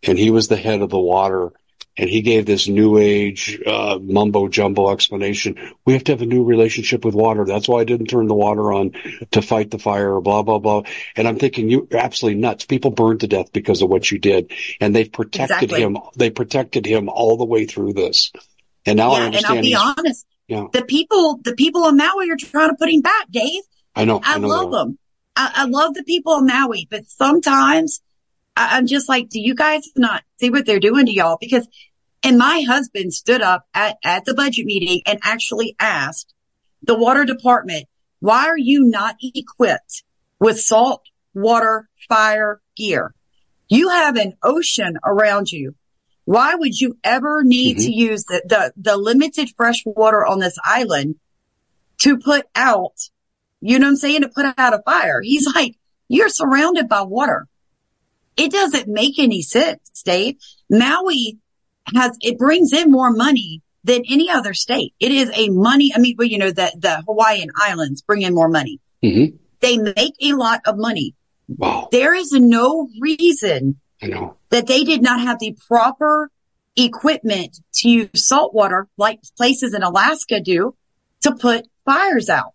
and 0.02 0.17
he 0.17 0.32
was 0.32 0.48
the 0.48 0.58
head 0.58 0.82
of 0.82 0.89
the 0.89 1.00
water 1.00 1.54
and 1.96 2.10
he 2.10 2.22
gave 2.22 2.46
this 2.46 2.68
new 2.68 2.98
age, 2.98 3.60
uh, 3.68 4.00
mumbo 4.02 4.48
jumbo 4.48 4.91
explanation. 4.91 5.56
We 5.86 5.94
have 5.94 6.04
to 6.06 6.12
have 6.14 6.22
a 6.22 6.26
new 6.26 6.44
relationship 6.44 7.06
with 7.06 7.14
water. 7.14 7.46
That's 7.46 7.68
why 7.68 7.82
I 7.82 7.84
didn't 7.84 8.08
turn 8.08 8.28
the 8.28 8.34
water 8.34 8.74
on 8.74 8.94
to 9.32 9.41
fight 9.41 9.70
the 9.72 9.78
fire, 9.80 10.20
blah, 10.20 10.41
blah, 10.41 10.60
blah. 10.60 10.84
And 11.16 11.28
I'm 11.28 11.38
thinking 11.38 11.70
you're 11.70 11.88
absolutely 11.91 12.41
nuts. 12.41 12.66
People 12.66 12.91
burned 12.91 13.20
to 13.20 13.28
death 13.28 13.54
because 13.54 13.82
of 13.82 13.89
what 13.89 14.10
you 14.10 14.18
did 14.18 14.52
and 14.82 14.96
they've 14.96 15.12
protected 15.12 15.64
Exactly. 15.72 15.82
him. 15.82 15.98
They 16.16 16.30
protected 16.32 16.86
him 16.86 17.10
all 17.10 17.38
the 17.38 17.46
way 17.46 17.66
through 17.66 17.94
this. 17.94 18.32
And 18.86 18.98
now 18.98 19.12
I 19.12 19.20
yeah, 19.20 19.38
and 19.38 19.46
I'll 19.46 19.62
be 19.62 19.76
honest. 19.76 20.26
yeah, 20.48 20.66
The 20.74 20.84
people, 20.86 21.39
the 21.44 21.54
people 21.54 21.88
in 21.88 21.98
Maui 21.98 22.30
are 22.32 22.36
trying 22.38 22.70
to 22.70 22.76
put 22.76 22.89
him 22.89 23.02
back, 23.02 23.28
Dave. 23.30 23.62
I 23.96 24.06
know. 24.06 24.20
I 24.24 24.39
know 24.39 24.48
love 24.48 24.72
them. 24.72 24.98
I, 25.36 25.52
I 25.56 25.66
love 25.66 25.94
the 25.94 26.04
people 26.04 26.34
of 26.34 26.44
Maui, 26.44 26.88
but 26.89 27.06
sometimes 27.08 28.02
I, 28.56 28.78
I'm 28.78 28.88
just 28.88 29.10
like, 29.10 29.30
do 29.30 29.39
you 29.39 29.56
guys 29.56 29.84
not 29.95 30.24
see 30.39 30.49
what 30.49 30.66
they're 30.66 30.80
doing 30.80 31.06
to 31.06 31.14
y'all? 31.14 31.38
Because, 31.39 31.68
and 32.22 32.38
my 32.38 32.64
husband 32.68 33.14
stood 33.14 33.41
up 33.41 33.66
at, 33.74 33.97
at 34.04 34.26
the 34.26 34.34
budget 34.34 34.66
meeting 34.66 35.01
and 35.06 35.20
actually 35.24 35.76
asked 35.80 36.34
the 36.82 36.97
water 36.97 37.26
department, 37.26 37.86
why 38.20 38.47
are 38.47 38.58
you 38.58 38.86
not 38.86 39.16
equipped 39.22 40.04
with 40.39 40.60
salt 40.60 41.04
water 41.34 41.89
fire 42.08 42.62
gear? 42.76 43.14
You 43.68 43.89
have 43.89 44.16
an 44.18 44.34
ocean 44.43 44.97
around 45.04 45.51
you. 45.51 45.76
Why 46.26 46.56
would 46.56 46.80
you 46.80 46.97
ever 47.04 47.43
need 47.43 47.78
mm-hmm. 47.78 47.86
to 47.86 47.91
use 47.91 48.24
the, 48.26 48.43
the, 48.45 48.74
the 48.78 48.97
limited 48.97 49.49
fresh 49.58 49.84
water 49.86 50.26
on 50.26 50.39
this 50.39 50.58
island 50.64 51.16
to 52.01 52.18
put 52.18 52.45
out, 52.56 52.93
you 53.60 53.80
know 53.80 53.88
what 53.88 53.91
I'm 53.91 53.95
saying, 53.97 54.22
to 54.22 54.30
put 54.30 54.45
out 54.58 54.74
a 54.74 54.82
fire? 54.84 55.22
He's 55.22 55.54
like, 55.54 55.78
you're 56.08 56.30
surrounded 56.30 56.88
by 56.88 57.01
water. 57.01 57.47
It 58.38 58.51
doesn't 58.51 58.88
make 58.88 59.19
any 59.19 59.41
sense, 59.41 60.01
Dave. 60.03 60.38
Maui 60.69 61.38
has, 61.93 62.17
it 62.21 62.38
brings 62.38 62.73
in 62.73 62.91
more 62.91 63.11
money 63.11 63.61
than 63.84 64.03
any 64.09 64.29
other 64.29 64.53
state. 64.53 64.93
It 64.99 65.11
is 65.11 65.29
a 65.36 65.49
money. 65.49 65.91
I 65.93 65.99
mean, 65.99 66.15
well, 66.17 66.27
you 66.27 66.38
know, 66.38 66.51
that 66.51 66.79
the 66.79 67.03
Hawaiian 67.07 67.49
islands 67.55 68.01
bring 68.01 68.21
in 68.21 68.34
more 68.34 68.49
money. 68.49 68.79
Mm-hmm. 69.03 69.36
They 69.59 69.77
make 69.77 70.15
a 70.21 70.34
lot 70.34 70.61
of 70.65 70.77
money. 70.77 71.15
Wow. 71.47 71.89
There 71.91 72.13
is 72.13 72.31
no 72.31 72.89
reason 72.99 73.79
that 74.01 74.67
they 74.67 74.84
did 74.84 75.01
not 75.01 75.21
have 75.21 75.39
the 75.39 75.57
proper 75.67 76.29
equipment 76.75 77.59
to 77.73 77.89
use 77.89 78.09
salt 78.27 78.53
water 78.53 78.88
like 78.97 79.19
places 79.38 79.73
in 79.73 79.84
Alaska 79.84 80.41
do 80.41 80.75
to 81.21 81.36
put 81.36 81.67
fires 81.86 82.29
out. 82.29 82.53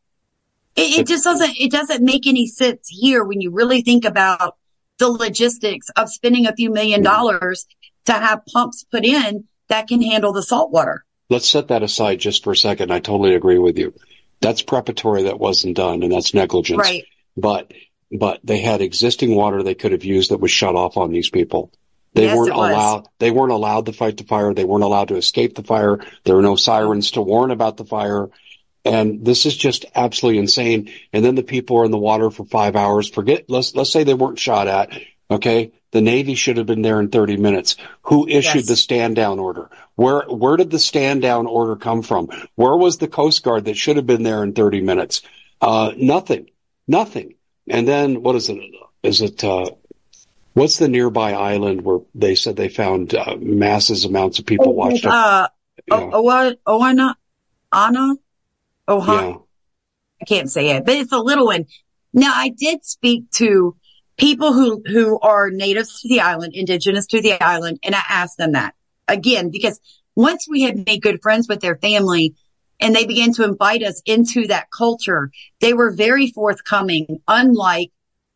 It, 0.76 1.00
it 1.00 1.06
just 1.06 1.24
doesn't, 1.24 1.54
it 1.58 1.70
doesn't 1.70 2.04
make 2.04 2.26
any 2.26 2.46
sense 2.46 2.88
here 2.88 3.24
when 3.24 3.40
you 3.40 3.50
really 3.50 3.82
think 3.82 4.04
about 4.04 4.56
the 4.98 5.08
logistics 5.08 5.88
of 5.90 6.10
spending 6.10 6.46
a 6.46 6.54
few 6.54 6.70
million 6.70 7.02
dollars 7.02 7.66
to 8.06 8.12
have 8.12 8.44
pumps 8.46 8.84
put 8.90 9.04
in 9.04 9.44
that 9.68 9.88
can 9.88 10.02
handle 10.02 10.32
the 10.32 10.42
salt 10.42 10.70
water. 10.70 11.04
Let's 11.30 11.48
set 11.48 11.68
that 11.68 11.82
aside 11.82 12.20
just 12.20 12.42
for 12.42 12.52
a 12.52 12.56
second. 12.56 12.90
I 12.90 13.00
totally 13.00 13.34
agree 13.34 13.58
with 13.58 13.78
you. 13.78 13.94
That's 14.40 14.62
preparatory 14.62 15.24
that 15.24 15.38
wasn't 15.38 15.76
done 15.76 16.02
and 16.02 16.12
that's 16.12 16.32
negligence. 16.32 16.78
Right. 16.78 17.04
But, 17.36 17.72
but 18.10 18.40
they 18.42 18.60
had 18.60 18.80
existing 18.80 19.34
water 19.34 19.62
they 19.62 19.74
could 19.74 19.92
have 19.92 20.04
used 20.04 20.30
that 20.30 20.40
was 20.40 20.50
shut 20.50 20.74
off 20.74 20.96
on 20.96 21.12
these 21.12 21.28
people. 21.28 21.70
They 22.14 22.24
yes, 22.24 22.36
weren't 22.36 22.52
allowed, 22.52 23.08
they 23.18 23.30
weren't 23.30 23.52
allowed 23.52 23.86
to 23.86 23.92
fight 23.92 24.16
the 24.16 24.24
fire. 24.24 24.54
They 24.54 24.64
weren't 24.64 24.84
allowed 24.84 25.08
to 25.08 25.16
escape 25.16 25.54
the 25.54 25.62
fire. 25.62 26.00
There 26.24 26.34
were 26.34 26.42
no 26.42 26.56
sirens 26.56 27.12
to 27.12 27.22
warn 27.22 27.50
about 27.50 27.76
the 27.76 27.84
fire. 27.84 28.28
And 28.88 29.24
this 29.24 29.46
is 29.46 29.56
just 29.56 29.84
absolutely 29.94 30.38
insane. 30.38 30.90
And 31.12 31.24
then 31.24 31.34
the 31.34 31.42
people 31.42 31.78
are 31.78 31.84
in 31.84 31.90
the 31.90 31.98
water 31.98 32.30
for 32.30 32.44
five 32.44 32.76
hours. 32.76 33.08
Forget, 33.08 33.44
let's, 33.48 33.74
let's 33.74 33.90
say 33.90 34.04
they 34.04 34.14
weren't 34.14 34.38
shot 34.38 34.68
at. 34.68 34.90
Okay. 35.30 35.72
The 35.90 36.00
Navy 36.00 36.34
should 36.34 36.58
have 36.58 36.66
been 36.66 36.82
there 36.82 37.00
in 37.00 37.08
30 37.08 37.38
minutes. 37.38 37.76
Who 38.02 38.28
issued 38.28 38.56
yes. 38.56 38.66
the 38.68 38.76
stand 38.76 39.16
down 39.16 39.38
order? 39.38 39.70
Where, 39.94 40.22
where 40.22 40.56
did 40.56 40.70
the 40.70 40.78
stand 40.78 41.22
down 41.22 41.46
order 41.46 41.76
come 41.76 42.02
from? 42.02 42.28
Where 42.56 42.76
was 42.76 42.98
the 42.98 43.08
Coast 43.08 43.42
Guard 43.42 43.64
that 43.64 43.76
should 43.76 43.96
have 43.96 44.06
been 44.06 44.22
there 44.22 44.42
in 44.42 44.52
30 44.52 44.82
minutes? 44.82 45.22
Uh, 45.60 45.92
nothing, 45.96 46.50
nothing. 46.86 47.34
And 47.68 47.88
then 47.88 48.22
what 48.22 48.36
is 48.36 48.48
it? 48.48 48.58
Is 49.02 49.22
it, 49.22 49.42
uh, 49.42 49.70
what's 50.52 50.78
the 50.78 50.88
nearby 50.88 51.32
island 51.32 51.82
where 51.82 52.00
they 52.14 52.34
said 52.34 52.56
they 52.56 52.68
found 52.68 53.14
uh, 53.14 53.36
masses 53.38 54.04
amounts 54.04 54.38
of 54.38 54.46
people 54.46 54.74
watched 54.74 55.06
uh, 55.06 55.48
you 55.86 55.96
know. 55.96 56.10
oh, 56.12 56.54
oh, 56.66 56.84
Anna, 56.84 57.16
Anna, 57.72 58.14
Ohio. 58.88 59.28
Yeah. 59.30 59.36
I 60.20 60.24
can't 60.24 60.50
say 60.50 60.70
it, 60.70 60.84
but 60.84 60.96
it's 60.96 61.12
a 61.12 61.18
little 61.18 61.46
one. 61.46 61.66
Now 62.12 62.32
I 62.34 62.48
did 62.48 62.84
speak 62.84 63.30
to 63.32 63.76
people 64.16 64.52
who, 64.52 64.82
who 64.84 65.20
are 65.20 65.50
natives 65.50 66.00
to 66.00 66.08
the 66.08 66.20
island, 66.20 66.54
indigenous 66.54 67.06
to 67.08 67.20
the 67.20 67.40
island, 67.40 67.78
and 67.84 67.94
I 67.94 68.02
asked 68.08 68.38
them 68.38 68.52
that 68.52 68.74
again, 69.08 69.50
because 69.50 69.80
once 70.14 70.46
we 70.48 70.62
had 70.62 70.84
made 70.86 71.02
good 71.02 71.22
friends 71.22 71.48
with 71.48 71.60
their 71.60 71.76
family 71.76 72.34
and 72.80 72.94
they 72.94 73.06
began 73.06 73.32
to 73.34 73.44
invite 73.44 73.82
us 73.82 74.02
into 74.04 74.46
that 74.48 74.70
culture, 74.70 75.30
they 75.60 75.72
were 75.72 75.92
very 75.92 76.30
forthcoming, 76.30 77.20
unlike, 77.26 77.90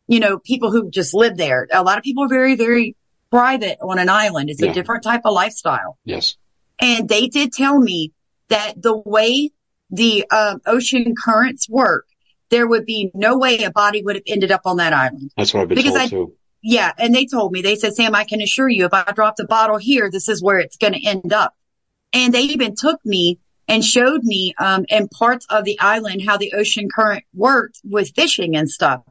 you 0.07 0.19
know, 0.19 0.39
people 0.39 0.71
who 0.71 0.89
just 0.89 1.13
live 1.13 1.37
there. 1.37 1.67
A 1.71 1.83
lot 1.83 1.97
of 1.97 2.03
people 2.03 2.25
are 2.25 2.29
very, 2.29 2.55
very 2.55 2.95
private 3.31 3.77
on 3.81 3.99
an 3.99 4.09
island. 4.09 4.49
It's 4.49 4.61
yeah. 4.61 4.71
a 4.71 4.73
different 4.73 5.03
type 5.03 5.21
of 5.25 5.33
lifestyle. 5.33 5.97
Yes. 6.03 6.35
And 6.79 7.07
they 7.07 7.27
did 7.27 7.53
tell 7.53 7.79
me 7.79 8.13
that 8.49 8.81
the 8.81 8.97
way 8.97 9.51
the 9.93 10.25
uh, 10.31 10.57
ocean 10.65 11.13
currents 11.15 11.69
work, 11.69 12.07
there 12.49 12.67
would 12.67 12.85
be 12.85 13.11
no 13.13 13.37
way 13.37 13.63
a 13.63 13.71
body 13.71 14.01
would 14.01 14.15
have 14.15 14.23
ended 14.27 14.51
up 14.51 14.61
on 14.65 14.77
that 14.77 14.91
island. 14.91 15.31
That's 15.37 15.53
what 15.53 15.61
I've 15.61 15.67
been 15.69 15.77
because 15.77 15.93
told 15.93 16.01
I, 16.01 16.07
too. 16.07 16.33
Yeah. 16.63 16.91
And 16.97 17.13
they 17.13 17.25
told 17.25 17.51
me, 17.51 17.61
they 17.61 17.75
said, 17.75 17.93
Sam, 17.93 18.15
I 18.15 18.23
can 18.23 18.41
assure 18.41 18.69
you, 18.69 18.85
if 18.85 18.93
I 18.93 19.11
drop 19.11 19.35
the 19.35 19.45
bottle 19.45 19.77
here, 19.77 20.09
this 20.09 20.29
is 20.29 20.41
where 20.41 20.59
it's 20.59 20.77
going 20.77 20.93
to 20.93 21.05
end 21.05 21.31
up. 21.31 21.53
And 22.11 22.33
they 22.33 22.41
even 22.41 22.75
took 22.75 23.05
me 23.05 23.39
and 23.67 23.83
showed 23.83 24.23
me, 24.23 24.53
um, 24.57 24.85
in 24.89 25.07
parts 25.09 25.45
of 25.49 25.63
the 25.63 25.79
island 25.79 26.21
how 26.25 26.37
the 26.37 26.53
ocean 26.53 26.89
current 26.93 27.23
worked 27.33 27.79
with 27.83 28.13
fishing 28.15 28.55
and 28.55 28.69
stuff. 28.69 29.01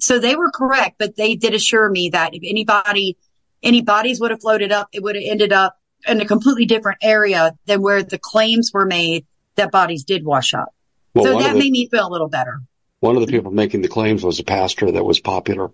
So 0.00 0.18
they 0.18 0.34
were 0.34 0.50
correct, 0.50 0.96
but 0.98 1.16
they 1.16 1.36
did 1.36 1.54
assure 1.54 1.88
me 1.88 2.10
that 2.10 2.34
if 2.34 2.42
anybody, 2.44 3.16
any 3.62 3.82
bodies 3.82 4.20
would 4.20 4.30
have 4.30 4.40
floated 4.40 4.72
up, 4.72 4.88
it 4.92 5.02
would 5.02 5.14
have 5.14 5.24
ended 5.24 5.52
up 5.52 5.78
in 6.06 6.20
a 6.20 6.26
completely 6.26 6.66
different 6.66 6.98
area 7.02 7.52
than 7.66 7.82
where 7.82 8.02
the 8.02 8.18
claims 8.18 8.70
were 8.74 8.86
made 8.86 9.26
that 9.56 9.70
bodies 9.70 10.04
did 10.04 10.24
wash 10.24 10.54
up. 10.54 10.74
Well, 11.14 11.24
so 11.24 11.38
that 11.38 11.52
the, 11.52 11.58
made 11.58 11.72
me 11.72 11.88
feel 11.88 12.06
a 12.06 12.10
little 12.10 12.28
better. 12.28 12.60
One 13.00 13.16
of 13.16 13.20
the 13.24 13.30
people 13.30 13.50
making 13.50 13.82
the 13.82 13.88
claims 13.88 14.24
was 14.24 14.40
a 14.40 14.44
pastor 14.44 14.90
that 14.90 15.04
was 15.04 15.20
popular. 15.20 15.70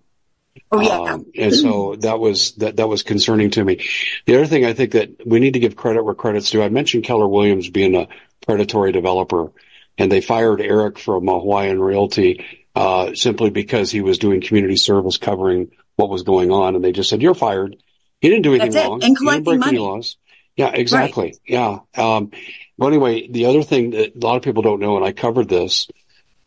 Oh 0.72 0.80
yeah. 0.80 1.12
Um, 1.12 1.26
and 1.36 1.54
so 1.54 1.96
that 2.00 2.18
was, 2.18 2.52
that, 2.56 2.76
that 2.76 2.88
was 2.88 3.02
concerning 3.02 3.50
to 3.52 3.64
me. 3.64 3.86
The 4.26 4.34
other 4.34 4.46
thing 4.46 4.64
I 4.64 4.72
think 4.72 4.92
that 4.92 5.26
we 5.26 5.38
need 5.38 5.54
to 5.54 5.60
give 5.60 5.76
credit 5.76 6.04
where 6.04 6.14
credit's 6.14 6.50
due. 6.50 6.62
I 6.62 6.68
mentioned 6.68 7.04
Keller 7.04 7.28
Williams 7.28 7.70
being 7.70 7.94
a 7.94 8.08
predatory 8.44 8.92
developer 8.92 9.52
and 9.96 10.10
they 10.10 10.20
fired 10.20 10.60
Eric 10.60 10.98
from 10.98 11.26
Hawaiian 11.26 11.80
Realty, 11.80 12.44
uh, 12.74 13.14
simply 13.14 13.50
because 13.50 13.90
he 13.90 14.00
was 14.00 14.18
doing 14.18 14.40
community 14.40 14.76
service 14.76 15.16
covering 15.16 15.70
what 15.96 16.10
was 16.10 16.22
going 16.22 16.50
on. 16.50 16.74
And 16.74 16.84
they 16.84 16.92
just 16.92 17.10
said, 17.10 17.22
you're 17.22 17.34
fired. 17.34 17.76
He 18.20 18.28
didn't 18.28 18.42
do 18.42 18.54
anything 18.54 18.82
wrong. 18.82 19.04
And 19.04 19.16
collecting 19.16 19.58
money. 19.58 19.78
laws. 19.78 20.16
Yeah, 20.56 20.72
exactly. 20.74 21.24
Right. 21.24 21.36
Yeah. 21.46 21.78
Um, 21.96 22.32
well, 22.80 22.88
anyway, 22.88 23.28
the 23.28 23.44
other 23.44 23.62
thing 23.62 23.90
that 23.90 24.16
a 24.16 24.26
lot 24.26 24.36
of 24.36 24.42
people 24.42 24.62
don't 24.62 24.80
know, 24.80 24.96
and 24.96 25.04
I 25.04 25.12
covered 25.12 25.50
this, 25.50 25.86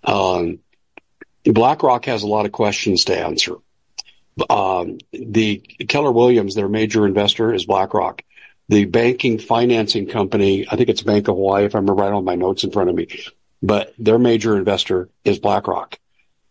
um, 0.04 0.58
BlackRock 1.46 2.06
has 2.06 2.24
a 2.24 2.28
lot 2.28 2.48
of 2.48 2.52
questions 2.52 3.06
to 3.06 3.18
answer. 3.18 3.58
Um, 4.50 4.98
the 5.12 5.58
Keller 5.88 6.12
Williams, 6.12 6.56
their 6.56 6.68
major 6.68 7.06
investor, 7.06 7.54
is 7.54 7.68
BlackRock. 7.68 8.24
The 8.68 8.86
banking 8.86 9.38
financing 9.38 10.08
company, 10.08 10.66
I 10.68 10.76
think 10.76 10.90
it's 10.90 11.04
Bank 11.04 11.28
of 11.28 11.36
Hawaii, 11.36 11.66
if 11.66 11.76
I 11.76 11.78
remember 11.78 12.02
right 12.02 12.12
on 12.12 12.26
my 12.26 12.34
notes 12.34 12.64
in 12.64 12.72
front 12.72 12.90
of 12.90 12.96
me, 12.96 13.10
but 13.62 13.94
their 14.00 14.18
major 14.18 14.58
investor 14.58 15.10
is 15.24 15.38
BlackRock. 15.38 16.00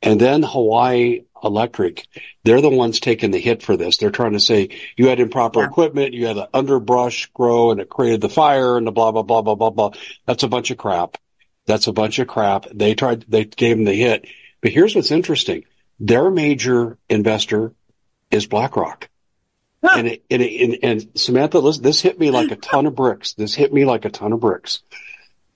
And 0.00 0.20
then 0.20 0.44
Hawaii 0.44 1.22
Electric, 1.42 2.06
they're 2.44 2.60
the 2.60 2.70
ones 2.70 3.00
taking 3.00 3.30
the 3.30 3.40
hit 3.40 3.62
for 3.62 3.76
this. 3.76 3.96
They're 3.96 4.10
trying 4.10 4.32
to 4.32 4.40
say 4.40 4.70
you 4.96 5.08
had 5.08 5.20
improper 5.20 5.60
yeah. 5.60 5.66
equipment, 5.66 6.14
you 6.14 6.26
had 6.26 6.38
an 6.38 6.46
underbrush 6.54 7.26
grow 7.32 7.70
and 7.70 7.80
it 7.80 7.88
created 7.88 8.20
the 8.20 8.28
fire 8.28 8.76
and 8.76 8.86
the 8.86 8.92
blah, 8.92 9.12
blah, 9.12 9.22
blah, 9.22 9.42
blah, 9.42 9.54
blah, 9.54 9.70
blah. 9.70 9.90
That's 10.26 10.42
a 10.42 10.48
bunch 10.48 10.70
of 10.70 10.78
crap. 10.78 11.18
That's 11.66 11.86
a 11.86 11.92
bunch 11.92 12.18
of 12.18 12.28
crap. 12.28 12.66
They 12.72 12.94
tried, 12.94 13.24
they 13.28 13.44
gave 13.44 13.76
them 13.76 13.84
the 13.84 13.94
hit. 13.94 14.26
But 14.60 14.72
here's 14.72 14.94
what's 14.94 15.10
interesting. 15.10 15.64
Their 16.00 16.30
major 16.30 16.98
investor 17.08 17.72
is 18.30 18.46
BlackRock. 18.46 19.08
Huh. 19.84 19.98
And, 19.98 20.08
it, 20.08 20.24
and, 20.30 20.42
it, 20.42 20.62
and, 20.62 20.78
and, 20.82 21.18
Samantha, 21.18 21.58
listen, 21.58 21.82
this 21.82 22.00
hit 22.00 22.18
me 22.18 22.30
like 22.30 22.50
a 22.52 22.56
ton 22.56 22.86
of 22.86 22.94
bricks. 22.94 23.34
This 23.34 23.54
hit 23.54 23.72
me 23.72 23.84
like 23.84 24.04
a 24.04 24.10
ton 24.10 24.32
of 24.32 24.40
bricks. 24.40 24.82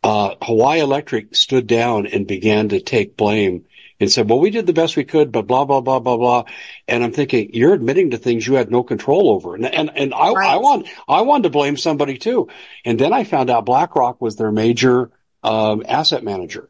Uh, 0.02 0.34
Hawaii 0.42 0.80
Electric 0.80 1.34
stood 1.34 1.66
down 1.66 2.06
and 2.06 2.26
began 2.26 2.68
to 2.68 2.80
take 2.80 3.16
blame 3.16 3.64
and 3.98 4.10
said, 4.10 4.28
well, 4.28 4.38
we 4.38 4.50
did 4.50 4.66
the 4.66 4.72
best 4.72 4.96
we 4.96 5.04
could, 5.04 5.32
but 5.32 5.46
blah, 5.46 5.64
blah, 5.64 5.80
blah, 5.80 6.00
blah, 6.00 6.16
blah. 6.16 6.44
And 6.86 7.02
I'm 7.02 7.12
thinking, 7.12 7.50
you're 7.54 7.72
admitting 7.72 8.10
to 8.10 8.18
things 8.18 8.46
you 8.46 8.54
had 8.54 8.70
no 8.70 8.82
control 8.82 9.30
over. 9.30 9.54
And, 9.54 9.64
and, 9.66 9.90
and 9.94 10.14
I, 10.14 10.32
right. 10.32 10.50
I 10.50 10.56
want, 10.58 10.88
I 11.08 11.22
wanted 11.22 11.44
to 11.44 11.50
blame 11.50 11.76
somebody 11.76 12.18
too. 12.18 12.48
And 12.84 12.98
then 12.98 13.12
I 13.12 13.24
found 13.24 13.50
out 13.50 13.64
BlackRock 13.64 14.20
was 14.20 14.36
their 14.36 14.52
major, 14.52 15.10
um, 15.42 15.82
asset 15.88 16.22
manager. 16.24 16.68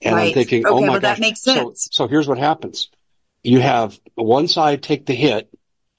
And 0.00 0.16
right. 0.16 0.28
I'm 0.28 0.34
thinking, 0.34 0.64
oh 0.66 0.76
okay, 0.76 0.78
oh 0.78 0.80
my 0.80 0.92
well, 0.92 1.00
gosh. 1.00 1.18
That 1.18 1.20
makes 1.20 1.42
sense. 1.42 1.88
So, 1.90 2.04
so 2.04 2.08
here's 2.08 2.26
what 2.26 2.38
happens. 2.38 2.90
You 3.42 3.60
have 3.60 3.98
one 4.14 4.48
side 4.48 4.82
take 4.82 5.06
the 5.06 5.14
hit. 5.14 5.48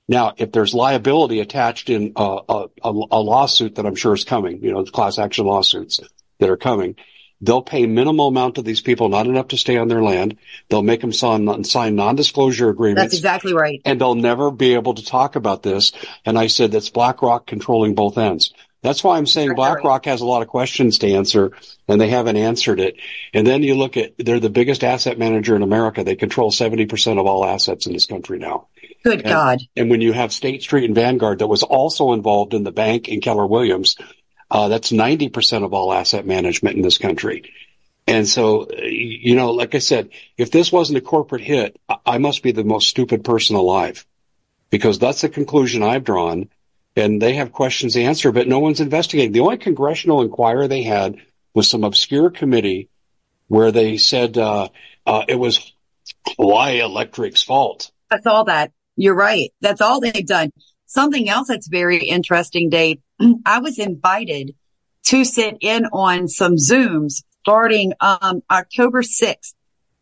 Now, 0.07 0.33
if 0.35 0.51
there's 0.51 0.73
liability 0.73 1.39
attached 1.39 1.89
in 1.89 2.11
a, 2.17 2.39
a, 2.49 2.67
a 2.83 2.91
lawsuit 2.91 3.75
that 3.75 3.85
I'm 3.85 3.95
sure 3.95 4.13
is 4.13 4.25
coming, 4.25 4.61
you 4.61 4.73
know, 4.73 4.83
class 4.83 5.17
action 5.17 5.45
lawsuits 5.45 6.01
that 6.39 6.49
are 6.49 6.57
coming, 6.57 6.95
They'll 7.43 7.61
pay 7.61 7.85
minimal 7.85 8.29
amount 8.29 8.55
to 8.55 8.61
these 8.61 8.79
people, 8.79 9.09
not 9.09 9.27
enough 9.27 9.49
to 9.49 9.57
stay 9.57 9.75
on 9.75 9.89
their 9.89 10.01
land. 10.01 10.37
They'll 10.69 10.81
make 10.81 11.01
them 11.01 11.11
sign, 11.11 11.65
sign 11.65 11.95
non-disclosure 11.95 12.69
agreements. 12.69 13.01
That's 13.01 13.15
exactly 13.15 13.53
right. 13.53 13.81
And 13.83 13.99
they'll 13.99 14.15
never 14.15 14.49
be 14.49 14.75
able 14.75 14.93
to 14.93 15.05
talk 15.05 15.35
about 15.35 15.61
this. 15.61 15.91
And 16.25 16.39
I 16.39 16.47
said 16.47 16.71
that's 16.71 16.89
BlackRock 16.89 17.45
controlling 17.45 17.95
both 17.95 18.17
ends. 18.17 18.53
That's 18.81 19.03
why 19.03 19.17
I'm 19.17 19.27
saying 19.27 19.55
BlackRock 19.55 20.05
has 20.05 20.21
a 20.21 20.25
lot 20.25 20.41
of 20.41 20.47
questions 20.47 20.99
to 20.99 21.11
answer 21.11 21.51
and 21.87 21.99
they 21.99 22.09
haven't 22.09 22.37
answered 22.37 22.79
it. 22.79 22.95
And 23.33 23.45
then 23.45 23.61
you 23.61 23.75
look 23.75 23.97
at, 23.97 24.13
they're 24.17 24.39
the 24.39 24.49
biggest 24.49 24.83
asset 24.83 25.17
manager 25.17 25.55
in 25.55 25.63
America. 25.63 26.03
They 26.03 26.15
control 26.15 26.49
70% 26.49 27.19
of 27.19 27.25
all 27.25 27.45
assets 27.45 27.87
in 27.87 27.93
this 27.93 28.05
country 28.05 28.39
now. 28.39 28.67
Good 29.03 29.21
and, 29.21 29.23
God. 29.23 29.59
And 29.75 29.89
when 29.89 29.99
you 29.99 30.13
have 30.13 30.31
State 30.31 30.63
Street 30.63 30.85
and 30.85 30.95
Vanguard 30.95 31.39
that 31.39 31.47
was 31.47 31.63
also 31.63 32.13
involved 32.13 32.53
in 32.53 32.63
the 32.63 32.71
bank 32.71 33.09
in 33.09 33.19
Keller 33.21 33.47
Williams, 33.47 33.97
uh, 34.51 34.67
that's 34.67 34.91
90% 34.91 35.63
of 35.63 35.73
all 35.73 35.93
asset 35.93 36.25
management 36.25 36.75
in 36.75 36.81
this 36.81 36.97
country. 36.97 37.51
And 38.05 38.27
so, 38.27 38.67
you 38.71 39.35
know, 39.35 39.51
like 39.51 39.75
I 39.75 39.79
said, 39.79 40.09
if 40.37 40.51
this 40.51 40.71
wasn't 40.71 40.97
a 40.97 41.01
corporate 41.01 41.41
hit, 41.41 41.79
I 42.05 42.17
must 42.17 42.43
be 42.43 42.51
the 42.51 42.63
most 42.63 42.89
stupid 42.89 43.23
person 43.23 43.55
alive. 43.55 44.05
because 44.69 44.97
that's 44.97 45.21
the 45.21 45.29
conclusion 45.29 45.83
I've 45.83 46.03
drawn. 46.03 46.49
And 46.95 47.21
they 47.21 47.33
have 47.35 47.51
questions 47.51 47.93
to 47.93 48.01
answer, 48.01 48.31
but 48.31 48.47
no 48.47 48.57
one's 48.57 48.81
investigating. 48.81 49.31
The 49.31 49.41
only 49.41 49.57
congressional 49.57 50.23
inquiry 50.23 50.67
they 50.67 50.81
had 50.81 51.17
was 51.53 51.69
some 51.69 51.83
obscure 51.83 52.31
committee 52.31 52.89
where 53.47 53.71
they 53.71 53.97
said 53.97 54.35
uh, 54.35 54.69
uh, 55.05 55.25
it 55.27 55.35
was 55.35 55.73
Hawaii 56.37 56.79
Electric's 56.79 57.43
fault. 57.43 57.91
That's 58.09 58.25
all 58.25 58.45
that. 58.45 58.71
You're 58.95 59.15
right. 59.15 59.51
That's 59.61 59.79
all 59.81 59.99
they've 59.99 60.25
done. 60.25 60.51
Something 60.87 61.29
else 61.29 61.49
that's 61.49 61.67
very 61.67 62.03
interesting, 62.03 62.69
Dave. 62.69 62.99
I 63.45 63.59
was 63.59 63.79
invited 63.79 64.55
to 65.05 65.25
sit 65.25 65.57
in 65.61 65.85
on 65.87 66.27
some 66.27 66.55
Zooms 66.55 67.23
starting 67.41 67.93
um, 67.99 68.41
October 68.49 69.01
6th 69.01 69.53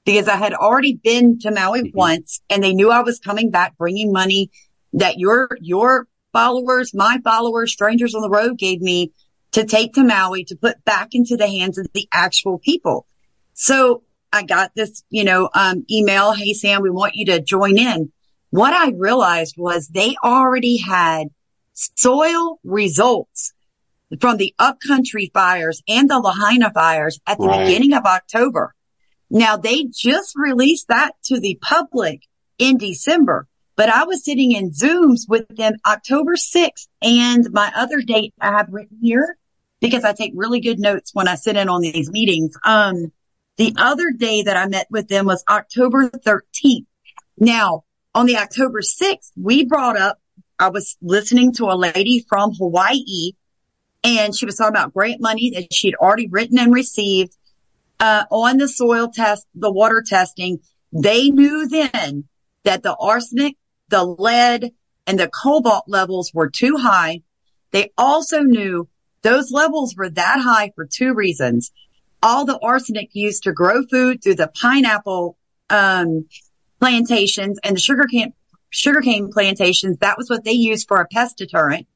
because 0.05 0.27
I 0.27 0.35
had 0.35 0.53
already 0.53 0.93
been 0.93 1.39
to 1.39 1.51
Maui 1.51 1.83
mm-hmm. 1.83 1.97
once 1.97 2.41
and 2.49 2.63
they 2.63 2.73
knew 2.73 2.91
I 2.91 3.01
was 3.01 3.19
coming 3.19 3.49
back 3.49 3.77
bringing 3.77 4.11
money 4.11 4.51
that 4.93 5.17
your, 5.17 5.49
your 5.59 6.07
followers, 6.33 6.93
my 6.93 7.19
followers, 7.23 7.71
strangers 7.71 8.13
on 8.15 8.21
the 8.21 8.29
road 8.29 8.57
gave 8.57 8.81
me 8.81 9.11
to 9.51 9.65
take 9.65 9.93
to 9.93 10.03
Maui 10.03 10.45
to 10.45 10.55
put 10.55 10.83
back 10.85 11.09
into 11.13 11.35
the 11.35 11.47
hands 11.47 11.77
of 11.77 11.87
the 11.93 12.07
actual 12.11 12.57
people. 12.59 13.05
So 13.53 14.03
I 14.31 14.43
got 14.43 14.71
this, 14.75 15.03
you 15.09 15.23
know, 15.23 15.49
um, 15.53 15.85
email. 15.91 16.31
Hey, 16.31 16.53
Sam, 16.53 16.81
we 16.81 16.89
want 16.89 17.15
you 17.15 17.25
to 17.27 17.41
join 17.41 17.77
in. 17.77 18.11
What 18.49 18.73
I 18.73 18.91
realized 18.91 19.55
was 19.57 19.87
they 19.87 20.15
already 20.23 20.77
had 20.77 21.29
soil 21.95 22.59
results 22.63 23.53
from 24.19 24.37
the 24.37 24.53
upcountry 24.59 25.31
fires 25.33 25.81
and 25.87 26.09
the 26.09 26.19
Lahaina 26.19 26.71
fires 26.73 27.19
at 27.25 27.37
the 27.37 27.45
right. 27.45 27.65
beginning 27.65 27.93
of 27.93 28.05
October. 28.05 28.75
Now 29.29 29.57
they 29.57 29.85
just 29.85 30.35
released 30.35 30.89
that 30.89 31.13
to 31.25 31.39
the 31.39 31.57
public 31.61 32.27
in 32.57 32.77
December, 32.77 33.47
but 33.75 33.89
I 33.89 34.03
was 34.03 34.25
sitting 34.25 34.51
in 34.51 34.71
Zooms 34.71 35.21
with 35.27 35.47
them 35.47 35.75
October 35.85 36.35
6th 36.35 36.87
and 37.01 37.49
my 37.51 37.71
other 37.75 38.01
date 38.01 38.33
I 38.41 38.51
have 38.51 38.67
written 38.69 38.97
here 39.01 39.37
because 39.79 40.03
I 40.03 40.13
take 40.13 40.33
really 40.35 40.59
good 40.59 40.79
notes 40.79 41.11
when 41.13 41.27
I 41.27 41.35
sit 41.35 41.55
in 41.55 41.69
on 41.69 41.81
these 41.81 42.11
meetings. 42.11 42.55
Um, 42.63 43.11
the 43.57 43.73
other 43.77 44.11
day 44.11 44.43
that 44.43 44.57
I 44.57 44.67
met 44.67 44.87
with 44.89 45.07
them 45.07 45.25
was 45.25 45.43
October 45.49 46.09
13th. 46.09 46.85
Now 47.37 47.85
on 48.13 48.25
the 48.25 48.37
October 48.37 48.81
6th, 48.81 49.31
we 49.35 49.65
brought 49.65 49.97
up, 49.97 50.19
I 50.61 50.69
was 50.69 50.95
listening 51.01 51.53
to 51.53 51.65
a 51.65 51.75
lady 51.75 52.23
from 52.29 52.53
Hawaii 52.53 53.31
and 54.03 54.35
she 54.35 54.45
was 54.45 54.57
talking 54.57 54.75
about 54.75 54.93
grant 54.93 55.19
money 55.19 55.51
that 55.55 55.73
she 55.73 55.87
had 55.87 55.95
already 55.95 56.27
written 56.27 56.59
and 56.59 56.71
received 56.71 57.35
uh, 57.99 58.25
on 58.29 58.57
the 58.57 58.67
soil 58.67 59.09
test, 59.11 59.47
the 59.55 59.71
water 59.71 60.03
testing. 60.05 60.59
They 60.93 61.31
knew 61.31 61.67
then 61.67 62.25
that 62.63 62.83
the 62.83 62.95
arsenic, 62.95 63.57
the 63.89 64.03
lead, 64.03 64.71
and 65.07 65.19
the 65.19 65.29
cobalt 65.29 65.85
levels 65.87 66.31
were 66.31 66.51
too 66.51 66.77
high. 66.77 67.21
They 67.71 67.91
also 67.97 68.41
knew 68.41 68.87
those 69.23 69.51
levels 69.51 69.95
were 69.95 70.11
that 70.11 70.41
high 70.41 70.73
for 70.75 70.85
two 70.85 71.15
reasons. 71.15 71.71
All 72.21 72.45
the 72.45 72.59
arsenic 72.59 73.09
used 73.13 73.43
to 73.43 73.51
grow 73.51 73.83
food 73.87 74.21
through 74.21 74.35
the 74.35 74.51
pineapple 74.61 75.37
um, 75.71 76.27
plantations 76.79 77.57
and 77.63 77.77
the 77.77 77.79
sugarcane 77.79 78.33
sugarcane 78.71 79.31
plantations, 79.31 79.97
that 79.99 80.17
was 80.17 80.29
what 80.29 80.43
they 80.43 80.51
used 80.51 80.87
for 80.87 80.99
a 80.99 81.07
pest 81.07 81.37
deterrent. 81.37 81.87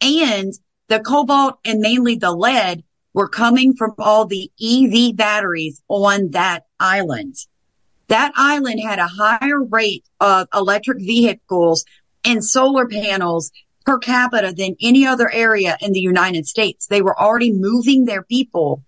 And 0.00 0.52
the 0.88 1.00
cobalt 1.00 1.58
and 1.64 1.80
mainly 1.80 2.16
the 2.16 2.32
lead 2.32 2.84
were 3.14 3.28
coming 3.28 3.74
from 3.74 3.94
all 3.98 4.26
the 4.26 4.50
EV 4.62 5.16
batteries 5.16 5.82
on 5.88 6.30
that 6.30 6.66
island. 6.78 7.36
That 8.08 8.32
island 8.36 8.80
had 8.80 8.98
a 8.98 9.08
higher 9.08 9.62
rate 9.62 10.04
of 10.20 10.48
electric 10.54 10.98
vehicles 10.98 11.84
and 12.24 12.44
solar 12.44 12.86
panels 12.86 13.50
per 13.84 13.98
capita 13.98 14.52
than 14.52 14.76
any 14.80 15.06
other 15.06 15.30
area 15.30 15.76
in 15.80 15.92
the 15.92 16.00
United 16.00 16.46
States. 16.46 16.86
They 16.86 17.02
were 17.02 17.18
already 17.18 17.52
moving 17.52 18.04
their 18.04 18.22
people 18.22 18.82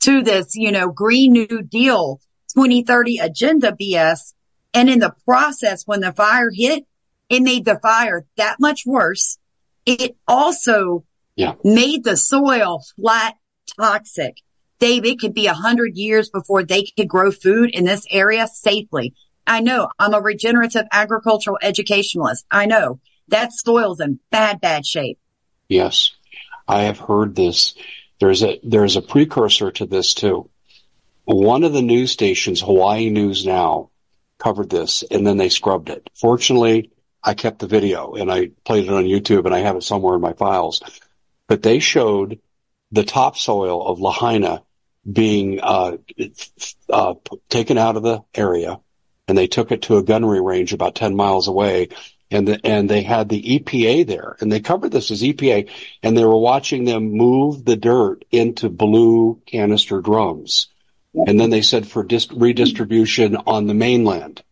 to 0.00 0.22
this, 0.22 0.54
you 0.54 0.72
know, 0.72 0.88
Green 0.88 1.32
New 1.32 1.62
Deal 1.62 2.20
2030 2.54 3.18
agenda 3.18 3.72
BS. 3.72 4.32
And 4.76 4.90
in 4.90 4.98
the 4.98 5.14
process, 5.24 5.84
when 5.86 6.00
the 6.00 6.12
fire 6.12 6.50
hit, 6.52 6.84
it 7.30 7.40
made 7.40 7.64
the 7.64 7.78
fire 7.78 8.26
that 8.36 8.60
much 8.60 8.82
worse. 8.84 9.38
It 9.86 10.16
also 10.28 11.04
yeah. 11.34 11.54
made 11.64 12.04
the 12.04 12.16
soil 12.16 12.82
flat 12.94 13.36
toxic. 13.78 14.36
Dave, 14.78 15.06
it 15.06 15.18
could 15.18 15.32
be 15.32 15.46
a 15.46 15.54
hundred 15.54 15.96
years 15.96 16.28
before 16.28 16.62
they 16.62 16.84
could 16.94 17.08
grow 17.08 17.30
food 17.30 17.70
in 17.70 17.84
this 17.84 18.04
area 18.10 18.46
safely. 18.46 19.14
I 19.46 19.60
know 19.60 19.88
I'm 19.98 20.12
a 20.12 20.20
regenerative 20.20 20.84
agricultural 20.92 21.56
educationalist. 21.62 22.44
I 22.50 22.66
know 22.66 23.00
that 23.28 23.54
soil's 23.54 24.00
in 24.00 24.20
bad, 24.30 24.60
bad 24.60 24.84
shape. 24.84 25.18
Yes. 25.68 26.10
I 26.68 26.82
have 26.82 26.98
heard 26.98 27.34
this. 27.34 27.74
There's 28.20 28.42
a, 28.42 28.60
there's 28.62 28.96
a 28.96 29.02
precursor 29.02 29.70
to 29.70 29.86
this 29.86 30.12
too. 30.12 30.50
One 31.24 31.64
of 31.64 31.72
the 31.72 31.80
news 31.82 32.12
stations, 32.12 32.60
Hawaii 32.60 33.08
News 33.08 33.46
Now, 33.46 33.88
covered 34.38 34.70
this 34.70 35.02
and 35.10 35.26
then 35.26 35.36
they 35.36 35.48
scrubbed 35.48 35.88
it. 35.88 36.08
Fortunately, 36.14 36.90
I 37.22 37.34
kept 37.34 37.58
the 37.58 37.66
video 37.66 38.14
and 38.14 38.30
I 38.30 38.50
played 38.64 38.86
it 38.86 38.92
on 38.92 39.04
YouTube 39.04 39.46
and 39.46 39.54
I 39.54 39.60
have 39.60 39.76
it 39.76 39.82
somewhere 39.82 40.14
in 40.14 40.20
my 40.20 40.32
files 40.34 40.82
but 41.46 41.62
they 41.62 41.78
showed 41.78 42.40
the 42.90 43.04
topsoil 43.04 43.86
of 43.86 44.00
Lahaina 44.00 44.62
being 45.10 45.60
uh, 45.60 45.96
uh, 46.90 47.14
taken 47.48 47.78
out 47.78 47.96
of 47.96 48.02
the 48.02 48.22
area, 48.34 48.80
and 49.28 49.38
they 49.38 49.46
took 49.46 49.70
it 49.70 49.82
to 49.82 49.98
a 49.98 50.02
gunnery 50.02 50.40
range 50.40 50.72
about 50.72 50.94
10 50.94 51.14
miles 51.14 51.48
away. 51.48 51.88
And 52.28 52.48
the, 52.48 52.60
and 52.66 52.90
they 52.90 53.02
had 53.02 53.28
the 53.28 53.40
EPA 53.40 54.04
there, 54.04 54.36
and 54.40 54.50
they 54.50 54.58
covered 54.58 54.90
this 54.90 55.12
as 55.12 55.22
EPA, 55.22 55.70
and 56.02 56.18
they 56.18 56.24
were 56.24 56.36
watching 56.36 56.84
them 56.84 57.12
move 57.12 57.64
the 57.64 57.76
dirt 57.76 58.24
into 58.32 58.68
blue 58.68 59.40
canister 59.46 60.00
drums, 60.00 60.66
and 61.26 61.40
then 61.40 61.50
they 61.50 61.62
said 61.62 61.86
for 61.86 62.04
dist- 62.04 62.32
redistribution 62.32 63.36
on 63.36 63.66
the 63.66 63.74
mainland. 63.74 64.42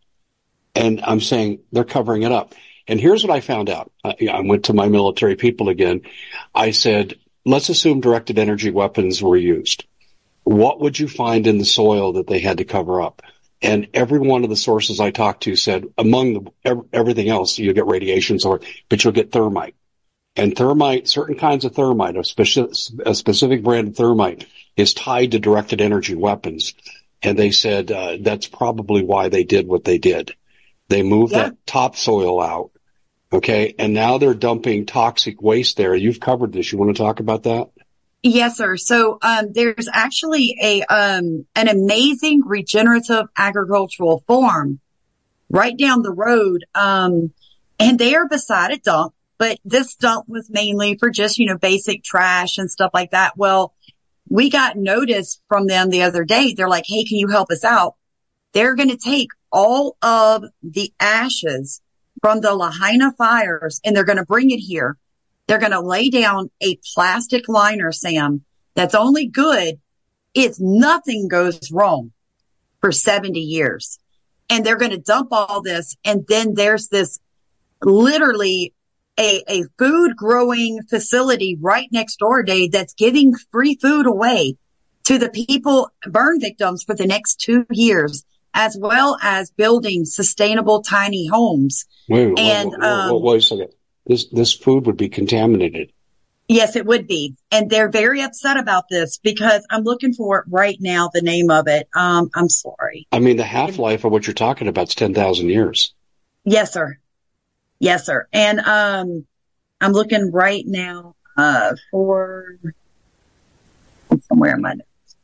And 0.73 1.01
I'm 1.01 1.21
saying 1.21 1.59
they're 1.71 1.83
covering 1.83 2.23
it 2.23 2.31
up. 2.31 2.53
And 2.87 2.99
here's 2.99 3.23
what 3.23 3.35
I 3.35 3.39
found 3.39 3.69
out. 3.69 3.91
I, 4.03 4.15
I 4.31 4.41
went 4.41 4.65
to 4.65 4.73
my 4.73 4.87
military 4.87 5.35
people 5.35 5.69
again. 5.69 6.01
I 6.53 6.71
said, 6.71 7.15
let's 7.45 7.69
assume 7.69 8.01
directed 8.01 8.37
energy 8.37 8.71
weapons 8.71 9.21
were 9.21 9.37
used. 9.37 9.85
What 10.43 10.79
would 10.81 10.99
you 10.99 11.07
find 11.07 11.47
in 11.47 11.57
the 11.57 11.65
soil 11.65 12.13
that 12.13 12.27
they 12.27 12.39
had 12.39 12.57
to 12.57 12.65
cover 12.65 13.01
up? 13.01 13.21
And 13.61 13.87
every 13.93 14.19
one 14.19 14.43
of 14.43 14.49
the 14.49 14.55
sources 14.55 14.99
I 14.99 15.11
talked 15.11 15.43
to 15.43 15.55
said, 15.55 15.85
among 15.97 16.51
the, 16.63 16.85
everything 16.93 17.29
else, 17.29 17.57
you'll 17.57 17.73
get 17.73 17.87
radiation, 17.87 18.37
or, 18.45 18.59
but 18.89 19.03
you'll 19.03 19.13
get 19.13 19.31
thermite. 19.31 19.75
And 20.35 20.55
thermite, 20.55 21.07
certain 21.07 21.37
kinds 21.37 21.65
of 21.65 21.73
thermite, 21.73 22.17
a 22.17 22.23
specific, 22.23 22.75
a 23.05 23.15
specific 23.15 23.63
brand 23.63 23.87
of 23.87 23.95
thermite 23.95 24.45
is 24.75 24.93
tied 24.93 25.31
to 25.31 25.39
directed 25.39 25.81
energy 25.81 26.15
weapons. 26.15 26.73
And 27.21 27.39
they 27.39 27.51
said, 27.51 27.91
uh, 27.91 28.17
that's 28.21 28.47
probably 28.47 29.03
why 29.03 29.29
they 29.29 29.43
did 29.43 29.67
what 29.67 29.83
they 29.83 29.97
did. 29.97 30.35
They 30.89 31.01
moved 31.01 31.33
yeah. 31.33 31.43
that 31.43 31.65
topsoil 31.65 32.41
out 32.41 32.71
Okay. 33.35 33.75
And 33.77 33.93
now 33.93 34.17
they're 34.17 34.33
dumping 34.33 34.85
toxic 34.85 35.41
waste 35.41 35.75
there. 35.75 35.93
You've 35.93 36.21
covered 36.21 36.53
this. 36.53 36.71
You 36.71 36.77
want 36.77 36.95
to 36.95 37.03
talk 37.03 37.19
about 37.19 37.43
that? 37.43 37.69
Yes, 38.23 38.57
sir. 38.57 38.77
So, 38.77 39.19
um, 39.21 39.51
there's 39.51 39.89
actually 39.91 40.57
a, 40.61 40.81
um, 40.83 41.45
an 41.53 41.67
amazing 41.67 42.43
regenerative 42.45 43.27
agricultural 43.37 44.23
farm 44.25 44.79
right 45.49 45.77
down 45.77 46.01
the 46.01 46.13
road. 46.13 46.65
Um, 46.73 47.33
and 47.77 47.99
they 47.99 48.15
are 48.15 48.27
beside 48.27 48.71
a 48.71 48.77
dump, 48.77 49.13
but 49.37 49.59
this 49.65 49.95
dump 49.95 50.29
was 50.29 50.49
mainly 50.49 50.97
for 50.97 51.09
just, 51.09 51.37
you 51.37 51.45
know, 51.45 51.57
basic 51.57 52.03
trash 52.03 52.57
and 52.57 52.71
stuff 52.71 52.91
like 52.93 53.11
that. 53.11 53.37
Well, 53.37 53.73
we 54.29 54.49
got 54.49 54.77
notice 54.77 55.39
from 55.47 55.67
them 55.67 55.89
the 55.89 56.03
other 56.03 56.23
day. 56.23 56.53
They're 56.53 56.69
like, 56.69 56.85
Hey, 56.87 57.03
can 57.03 57.17
you 57.17 57.27
help 57.27 57.51
us 57.51 57.63
out? 57.63 57.95
They're 58.53 58.75
going 58.75 58.89
to 58.89 58.97
take 58.97 59.29
all 59.51 59.97
of 60.01 60.43
the 60.63 60.93
ashes 60.99 61.81
from 62.21 62.41
the 62.41 62.53
Lahaina 62.55 63.13
fires 63.17 63.81
and 63.83 63.95
they're 63.95 64.03
going 64.03 64.17
to 64.17 64.25
bring 64.25 64.51
it 64.51 64.57
here. 64.57 64.97
They're 65.47 65.59
going 65.59 65.71
to 65.71 65.81
lay 65.81 66.09
down 66.09 66.49
a 66.61 66.77
plastic 66.93 67.47
liner, 67.47 67.91
Sam, 67.91 68.43
that's 68.75 68.95
only 68.95 69.27
good 69.27 69.79
if 70.33 70.59
nothing 70.59 71.27
goes 71.27 71.71
wrong 71.71 72.11
for 72.81 72.91
70 72.91 73.39
years. 73.39 73.99
And 74.49 74.63
they're 74.63 74.77
going 74.77 74.91
to 74.91 74.99
dump 74.99 75.29
all 75.31 75.61
this. 75.61 75.95
And 76.05 76.25
then 76.27 76.53
there's 76.53 76.89
this 76.89 77.19
literally 77.81 78.74
a, 79.19 79.43
a 79.47 79.63
food 79.77 80.15
growing 80.15 80.81
facility 80.89 81.57
right 81.59 81.87
next 81.91 82.17
door, 82.17 82.43
Dave, 82.43 82.71
that's 82.71 82.93
giving 82.93 83.33
free 83.51 83.77
food 83.81 84.05
away 84.05 84.57
to 85.05 85.17
the 85.17 85.29
people, 85.29 85.91
burn 86.05 86.39
victims 86.39 86.83
for 86.83 86.95
the 86.95 87.05
next 87.05 87.39
two 87.39 87.65
years 87.71 88.25
as 88.55 88.77
well 88.79 89.17
as 89.21 89.51
building 89.51 90.05
sustainable 90.05 90.81
tiny 90.81 91.27
homes. 91.27 91.85
Wait, 92.07 92.39
and 92.39 92.71
wait, 92.71 92.79
wait, 92.79 92.87
um, 92.87 93.21
wait 93.21 93.37
a 93.37 93.41
second. 93.41 93.69
This 94.07 94.25
this 94.29 94.53
food 94.53 94.85
would 94.85 94.97
be 94.97 95.09
contaminated. 95.09 95.91
Yes, 96.47 96.75
it 96.75 96.85
would 96.85 97.07
be, 97.07 97.35
and 97.51 97.69
they're 97.69 97.89
very 97.89 98.21
upset 98.21 98.57
about 98.57 98.85
this 98.89 99.17
because 99.17 99.65
I'm 99.69 99.81
looking 99.83 100.13
for 100.13 100.39
it 100.39 100.45
right 100.47 100.77
now. 100.79 101.09
The 101.13 101.21
name 101.21 101.49
of 101.49 101.67
it. 101.67 101.89
Um, 101.95 102.29
I'm 102.33 102.49
sorry. 102.49 103.07
I 103.11 103.19
mean, 103.19 103.37
the 103.37 103.43
half 103.43 103.77
life 103.77 104.05
of 104.05 104.11
what 104.11 104.25
you're 104.25 104.35
talking 104.35 104.67
about 104.67 104.89
is 104.89 104.95
ten 104.95 105.13
thousand 105.13 105.49
years. 105.49 105.93
Yes, 106.45 106.71
sir. 106.71 106.99
Yes, 107.79 108.05
sir. 108.05 108.27
And 108.31 108.59
um, 108.59 109.25
I'm 109.81 109.91
looking 109.91 110.31
right 110.31 110.63
now 110.65 111.15
uh, 111.37 111.75
for 111.91 112.57
somewhere 114.27 114.55
in 114.55 114.61
my 114.61 114.73
notes. 114.73 115.15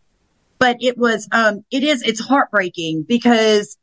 But 0.60 0.78
it 0.82 0.98
was, 0.98 1.28
um, 1.32 1.66
it 1.72 1.84
is, 1.84 2.04
it's 2.04 2.20
heartbreaking 2.20 3.06
because 3.08 3.78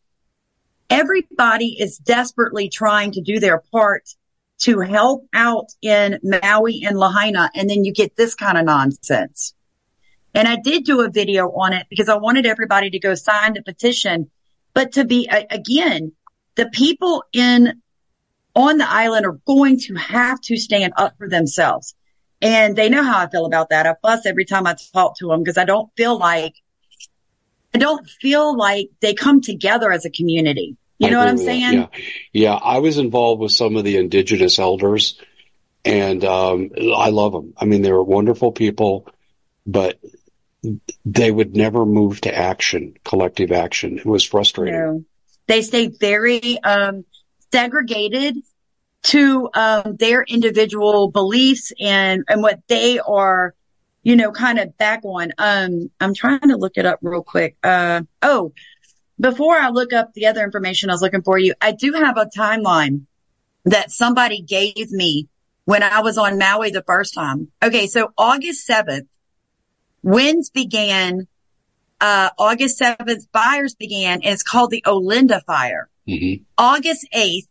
everybody 0.90 1.76
is 1.78 1.98
desperately 1.98 2.68
trying 2.68 3.12
to 3.12 3.20
do 3.20 3.40
their 3.40 3.62
part 3.72 4.04
to 4.60 4.80
help 4.80 5.26
out 5.32 5.66
in 5.82 6.18
Maui 6.22 6.82
and 6.84 6.98
Lahaina. 6.98 7.50
And 7.54 7.68
then 7.68 7.84
you 7.84 7.92
get 7.92 8.16
this 8.16 8.34
kind 8.34 8.58
of 8.58 8.64
nonsense. 8.64 9.54
And 10.34 10.46
I 10.46 10.56
did 10.56 10.84
do 10.84 11.00
a 11.00 11.10
video 11.10 11.48
on 11.50 11.72
it 11.72 11.86
because 11.88 12.08
I 12.08 12.16
wanted 12.16 12.46
everybody 12.46 12.90
to 12.90 12.98
go 12.98 13.14
sign 13.14 13.54
the 13.54 13.62
petition. 13.62 14.30
But 14.74 14.92
to 14.92 15.04
be, 15.04 15.28
again, 15.28 16.12
the 16.54 16.66
people 16.66 17.24
in 17.32 17.82
on 18.58 18.76
the 18.76 18.90
island 18.90 19.24
are 19.24 19.38
going 19.46 19.78
to 19.78 19.94
have 19.94 20.40
to 20.40 20.56
stand 20.56 20.92
up 20.96 21.16
for 21.16 21.28
themselves. 21.28 21.94
And 22.42 22.74
they 22.74 22.88
know 22.88 23.04
how 23.04 23.18
I 23.20 23.30
feel 23.30 23.46
about 23.46 23.70
that. 23.70 23.86
I 23.86 23.94
fuss 24.02 24.26
every 24.26 24.44
time 24.44 24.66
I 24.66 24.74
talk 24.92 25.16
to 25.18 25.28
them 25.28 25.44
because 25.44 25.56
I 25.56 25.64
don't 25.64 25.90
feel 25.96 26.18
like, 26.18 26.54
I 27.72 27.78
don't 27.78 28.08
feel 28.08 28.56
like 28.56 28.90
they 29.00 29.14
come 29.14 29.40
together 29.42 29.92
as 29.92 30.04
a 30.04 30.10
community. 30.10 30.76
You 30.98 31.10
know 31.10 31.18
what 31.18 31.28
I'm 31.28 31.38
saying? 31.38 31.72
Yeah. 31.72 31.86
Yeah. 32.32 32.54
I 32.54 32.78
was 32.78 32.98
involved 32.98 33.40
with 33.40 33.52
some 33.52 33.76
of 33.76 33.84
the 33.84 33.96
indigenous 33.96 34.58
elders 34.58 35.20
and, 35.84 36.24
um, 36.24 36.70
I 36.96 37.10
love 37.10 37.32
them. 37.32 37.54
I 37.56 37.64
mean, 37.64 37.82
they 37.82 37.92
were 37.92 38.02
wonderful 38.02 38.50
people, 38.50 39.06
but 39.64 40.00
they 41.04 41.30
would 41.30 41.54
never 41.54 41.86
move 41.86 42.20
to 42.22 42.36
action, 42.36 42.94
collective 43.04 43.52
action. 43.52 43.98
It 43.98 44.06
was 44.06 44.24
frustrating. 44.24 44.74
No. 44.74 45.04
They 45.46 45.62
stay 45.62 45.86
very, 45.86 46.58
um, 46.58 47.04
segregated 47.52 48.36
to 49.04 49.48
um, 49.54 49.96
their 49.96 50.22
individual 50.22 51.10
beliefs 51.10 51.72
and 51.78 52.24
and 52.28 52.42
what 52.42 52.60
they 52.68 52.98
are, 52.98 53.54
you 54.02 54.16
know, 54.16 54.32
kind 54.32 54.58
of 54.58 54.76
back 54.76 55.04
on. 55.04 55.30
Um, 55.38 55.90
I'm 56.00 56.14
trying 56.14 56.40
to 56.40 56.56
look 56.56 56.76
it 56.76 56.86
up 56.86 56.98
real 57.02 57.22
quick. 57.22 57.56
Uh, 57.62 58.02
oh, 58.22 58.52
before 59.20 59.56
I 59.56 59.68
look 59.70 59.92
up 59.92 60.14
the 60.14 60.26
other 60.26 60.42
information 60.42 60.90
I 60.90 60.94
was 60.94 61.02
looking 61.02 61.22
for 61.22 61.38
you, 61.38 61.54
I 61.60 61.72
do 61.72 61.92
have 61.92 62.16
a 62.16 62.26
timeline 62.26 63.02
that 63.64 63.90
somebody 63.90 64.40
gave 64.42 64.90
me 64.90 65.28
when 65.64 65.82
I 65.82 66.00
was 66.00 66.16
on 66.18 66.38
Maui 66.38 66.70
the 66.70 66.82
first 66.82 67.14
time. 67.14 67.48
Okay, 67.62 67.86
so 67.86 68.12
August 68.16 68.68
7th, 68.68 69.06
winds 70.02 70.50
began. 70.50 71.26
Uh, 72.00 72.30
August 72.38 72.80
7th, 72.80 73.26
fires 73.32 73.74
began, 73.74 74.22
and 74.22 74.32
it's 74.32 74.44
called 74.44 74.70
the 74.70 74.82
Olinda 74.86 75.42
Fire. 75.44 75.88
Mm-hmm. 76.06 76.44
August 76.56 77.06
8th, 77.14 77.48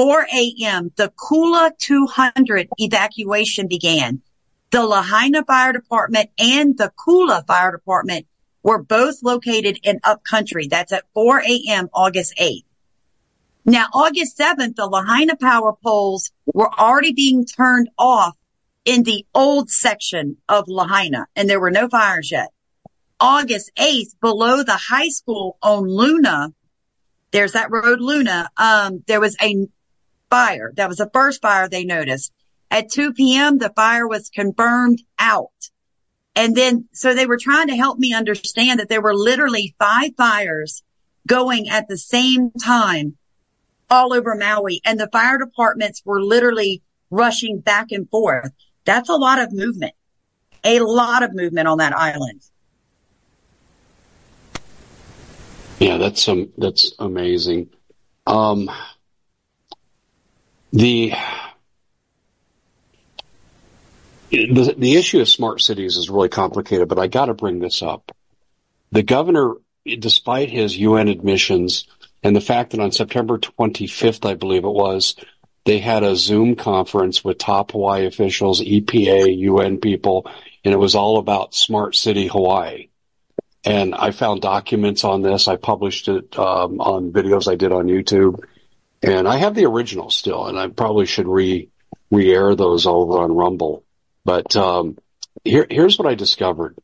4 0.00 0.26
a.m., 0.34 0.90
the 0.96 1.12
Kula 1.14 1.76
200 1.76 2.70
evacuation 2.78 3.68
began. 3.68 4.22
The 4.70 4.82
Lahaina 4.82 5.44
Fire 5.44 5.74
Department 5.74 6.30
and 6.38 6.74
the 6.78 6.90
Kula 6.98 7.46
Fire 7.46 7.70
Department 7.70 8.26
were 8.62 8.82
both 8.82 9.16
located 9.22 9.78
in 9.82 10.00
upcountry. 10.02 10.68
That's 10.68 10.94
at 10.94 11.04
4 11.12 11.40
a.m. 11.40 11.90
August 11.92 12.32
8th. 12.40 12.64
Now, 13.66 13.88
August 13.92 14.38
7th, 14.38 14.76
the 14.76 14.86
Lahaina 14.86 15.36
power 15.36 15.74
poles 15.84 16.32
were 16.46 16.72
already 16.72 17.12
being 17.12 17.44
turned 17.44 17.90
off 17.98 18.38
in 18.86 19.02
the 19.02 19.26
old 19.34 19.68
section 19.68 20.38
of 20.48 20.64
Lahaina, 20.66 21.26
and 21.36 21.46
there 21.46 21.60
were 21.60 21.70
no 21.70 21.90
fires 21.90 22.30
yet. 22.32 22.48
August 23.20 23.70
8th, 23.78 24.18
below 24.22 24.62
the 24.62 24.80
high 24.80 25.10
school 25.10 25.58
on 25.62 25.86
Luna, 25.86 26.54
there's 27.32 27.52
that 27.52 27.70
road 27.70 28.00
Luna. 28.00 28.48
Um, 28.56 29.04
there 29.06 29.20
was 29.20 29.36
a 29.42 29.68
fire. 30.30 30.72
That 30.76 30.88
was 30.88 30.98
the 30.98 31.10
first 31.12 31.42
fire 31.42 31.68
they 31.68 31.84
noticed. 31.84 32.32
At 32.70 32.90
2 32.90 33.14
p.m., 33.14 33.58
the 33.58 33.72
fire 33.74 34.06
was 34.06 34.30
confirmed 34.30 35.02
out. 35.18 35.50
And 36.36 36.56
then, 36.56 36.88
so 36.92 37.14
they 37.14 37.26
were 37.26 37.38
trying 37.38 37.68
to 37.68 37.76
help 37.76 37.98
me 37.98 38.14
understand 38.14 38.78
that 38.78 38.88
there 38.88 39.02
were 39.02 39.14
literally 39.14 39.74
five 39.78 40.12
fires 40.16 40.82
going 41.26 41.68
at 41.68 41.88
the 41.88 41.98
same 41.98 42.50
time 42.52 43.16
all 43.90 44.12
over 44.12 44.36
Maui 44.36 44.80
and 44.84 44.98
the 44.98 45.08
fire 45.08 45.36
departments 45.36 46.02
were 46.04 46.22
literally 46.22 46.82
rushing 47.10 47.58
back 47.58 47.90
and 47.90 48.08
forth. 48.08 48.52
That's 48.84 49.08
a 49.08 49.16
lot 49.16 49.40
of 49.40 49.52
movement, 49.52 49.94
a 50.64 50.78
lot 50.80 51.22
of 51.22 51.34
movement 51.34 51.66
on 51.68 51.78
that 51.78 51.92
island. 51.92 52.42
Yeah, 55.80 55.96
that's 55.96 56.28
um, 56.28 56.52
that's 56.58 56.92
amazing. 56.98 57.70
Um, 58.26 58.70
the, 60.72 61.12
the 64.30 64.74
the 64.76 64.96
issue 64.96 65.20
of 65.20 65.28
smart 65.28 65.60
cities 65.60 65.96
is 65.96 66.10
really 66.10 66.28
complicated, 66.28 66.88
but 66.88 66.98
I 66.98 67.06
got 67.06 67.26
to 67.26 67.34
bring 67.34 67.58
this 67.58 67.82
up. 67.82 68.12
The 68.92 69.02
governor, 69.02 69.54
despite 69.98 70.50
his 70.50 70.76
UN 70.76 71.08
admissions 71.08 71.86
and 72.22 72.36
the 72.36 72.40
fact 72.40 72.70
that 72.72 72.80
on 72.80 72.92
September 72.92 73.38
25th, 73.38 74.28
I 74.28 74.34
believe 74.34 74.64
it 74.64 74.68
was, 74.68 75.16
they 75.64 75.78
had 75.78 76.02
a 76.02 76.16
Zoom 76.16 76.56
conference 76.56 77.24
with 77.24 77.38
top 77.38 77.72
Hawaii 77.72 78.06
officials, 78.06 78.60
EPA, 78.60 79.36
UN 79.38 79.78
people, 79.78 80.30
and 80.64 80.74
it 80.74 80.78
was 80.78 80.94
all 80.94 81.18
about 81.18 81.54
smart 81.54 81.94
city 81.94 82.26
Hawaii. 82.26 82.88
And 83.64 83.94
I 83.94 84.10
found 84.10 84.40
documents 84.40 85.04
on 85.04 85.20
this. 85.22 85.46
I 85.46 85.56
published 85.56 86.08
it 86.08 86.38
um, 86.38 86.80
on 86.80 87.12
videos 87.12 87.50
I 87.50 87.56
did 87.56 87.72
on 87.72 87.86
YouTube, 87.86 88.42
and 89.02 89.26
I 89.26 89.36
have 89.36 89.54
the 89.54 89.66
original 89.66 90.10
still. 90.10 90.46
And 90.46 90.58
I 90.58 90.68
probably 90.68 91.06
should 91.06 91.28
re 91.28 91.68
re-air 92.10 92.54
those 92.54 92.86
over 92.86 93.18
on 93.18 93.34
Rumble. 93.34 93.84
But 94.24 94.56
um, 94.56 94.98
here, 95.44 95.66
here's 95.70 95.98
what 95.98 96.08
I 96.08 96.14
discovered: 96.14 96.76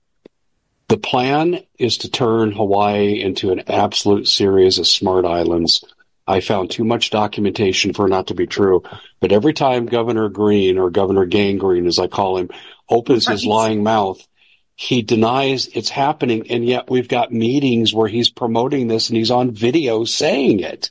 the 0.88 0.98
plan 0.98 1.60
is 1.78 1.98
to 1.98 2.10
turn 2.10 2.52
Hawaii 2.52 3.20
into 3.20 3.50
an 3.50 3.64
absolute 3.68 4.28
series 4.28 4.78
of 4.78 4.86
smart 4.86 5.24
islands. 5.24 5.84
I 6.28 6.40
found 6.40 6.70
too 6.70 6.84
much 6.84 7.10
documentation 7.10 7.92
for 7.92 8.08
not 8.08 8.28
to 8.28 8.34
be 8.34 8.46
true. 8.46 8.82
But 9.20 9.32
every 9.32 9.52
time 9.52 9.86
Governor 9.86 10.28
Green 10.28 10.76
or 10.76 10.90
Governor 10.90 11.24
Gang 11.24 11.58
Green, 11.58 11.86
as 11.86 11.98
I 11.98 12.08
call 12.08 12.38
him, 12.38 12.50
opens 12.88 13.28
his 13.28 13.46
lying 13.46 13.84
mouth, 13.84 14.26
he 14.74 15.02
denies 15.02 15.68
it's 15.68 15.88
happening. 15.88 16.50
And 16.50 16.64
yet 16.64 16.90
we've 16.90 17.08
got 17.08 17.32
meetings 17.32 17.94
where 17.94 18.08
he's 18.08 18.28
promoting 18.28 18.88
this 18.88 19.08
and 19.08 19.16
he's 19.16 19.30
on 19.30 19.52
video 19.52 20.04
saying 20.04 20.60
it. 20.60 20.90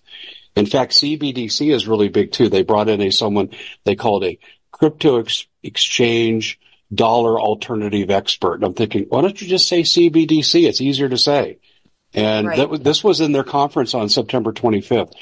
In 0.56 0.66
fact, 0.66 0.94
CBDC 0.94 1.74
is 1.74 1.88
really 1.88 2.10
big 2.10 2.32
too. 2.32 2.50
They 2.50 2.64
brought 2.64 2.90
in 2.90 3.02
a 3.02 3.12
someone 3.12 3.50
they 3.84 3.96
called 3.96 4.24
a 4.24 4.40
crypto 4.72 5.20
ex- 5.20 5.48
exchange 5.64 6.60
dollar 6.94 7.40
alternative 7.40 8.10
expert. 8.10 8.56
And 8.56 8.64
I'm 8.64 8.74
thinking, 8.74 9.06
why 9.10 9.22
don't 9.22 9.40
you 9.42 9.48
just 9.48 9.68
say 9.68 9.82
CBDC? 9.82 10.68
It's 10.68 10.82
easier 10.82 11.10
to 11.10 11.18
say. 11.18 11.60
And 12.14 12.48
right. 12.48 12.70
that, 12.70 12.84
this 12.84 13.04
was 13.04 13.20
in 13.20 13.32
their 13.32 13.44
conference 13.44 13.94
on 13.94 14.10
September 14.10 14.54
25th. 14.54 15.14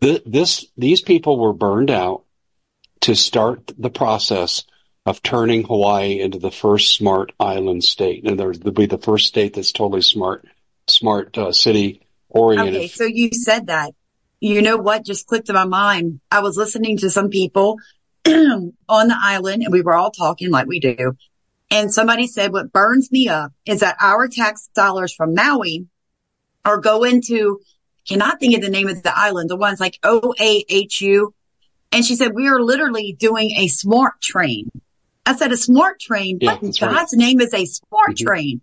this, 0.00 0.66
these 0.76 1.00
people 1.00 1.38
were 1.38 1.54
burned 1.54 1.90
out 1.90 2.24
to 3.02 3.14
start 3.14 3.72
the 3.78 3.90
process 3.90 4.64
of 5.06 5.22
turning 5.22 5.64
Hawaii 5.64 6.20
into 6.20 6.38
the 6.38 6.50
first 6.50 6.94
smart 6.94 7.32
island 7.40 7.82
state. 7.82 8.26
And 8.26 8.38
there'll 8.38 8.58
be 8.72 8.86
the 8.86 8.98
first 8.98 9.26
state 9.26 9.54
that's 9.54 9.72
totally 9.72 10.02
smart, 10.02 10.46
smart 10.86 11.38
uh, 11.38 11.52
city 11.52 12.06
oriented. 12.28 12.74
Okay, 12.74 12.88
so 12.88 13.04
you 13.04 13.30
said 13.32 13.68
that. 13.68 13.94
You 14.40 14.62
know 14.62 14.76
what 14.76 15.04
just 15.04 15.26
clicked 15.26 15.48
in 15.48 15.54
my 15.54 15.64
mind? 15.64 16.20
I 16.30 16.40
was 16.40 16.56
listening 16.56 16.98
to 16.98 17.10
some 17.10 17.28
people 17.28 17.78
on 18.26 18.72
the 18.88 19.16
island 19.18 19.62
and 19.62 19.72
we 19.72 19.82
were 19.82 19.94
all 19.94 20.10
talking 20.10 20.50
like 20.50 20.66
we 20.66 20.80
do. 20.80 21.16
And 21.70 21.92
somebody 21.92 22.26
said, 22.26 22.52
what 22.52 22.72
burns 22.72 23.12
me 23.12 23.28
up 23.28 23.52
is 23.64 23.80
that 23.80 23.96
our 24.00 24.26
tax 24.26 24.68
dollars 24.74 25.14
from 25.14 25.34
Maui 25.34 25.86
are 26.64 26.78
going 26.78 27.22
to, 27.26 27.60
cannot 28.08 28.40
think 28.40 28.56
of 28.56 28.62
the 28.62 28.70
name 28.70 28.88
of 28.88 29.02
the 29.02 29.16
island, 29.16 29.50
the 29.50 29.56
ones 29.56 29.78
like 29.78 29.98
OAHU. 30.02 31.32
And 31.92 32.04
she 32.04 32.16
said, 32.16 32.34
we 32.34 32.48
are 32.48 32.60
literally 32.60 33.14
doing 33.18 33.52
a 33.56 33.68
smart 33.68 34.20
train 34.20 34.70
I 35.30 35.36
said, 35.36 35.52
a 35.52 35.56
smart 35.56 36.00
train. 36.00 36.38
Yeah, 36.40 36.56
what 36.56 36.60
God's 36.60 36.80
right. 36.82 37.06
name 37.12 37.40
is 37.40 37.54
a 37.54 37.64
smart 37.64 38.10
mm-hmm. 38.10 38.26
train? 38.26 38.60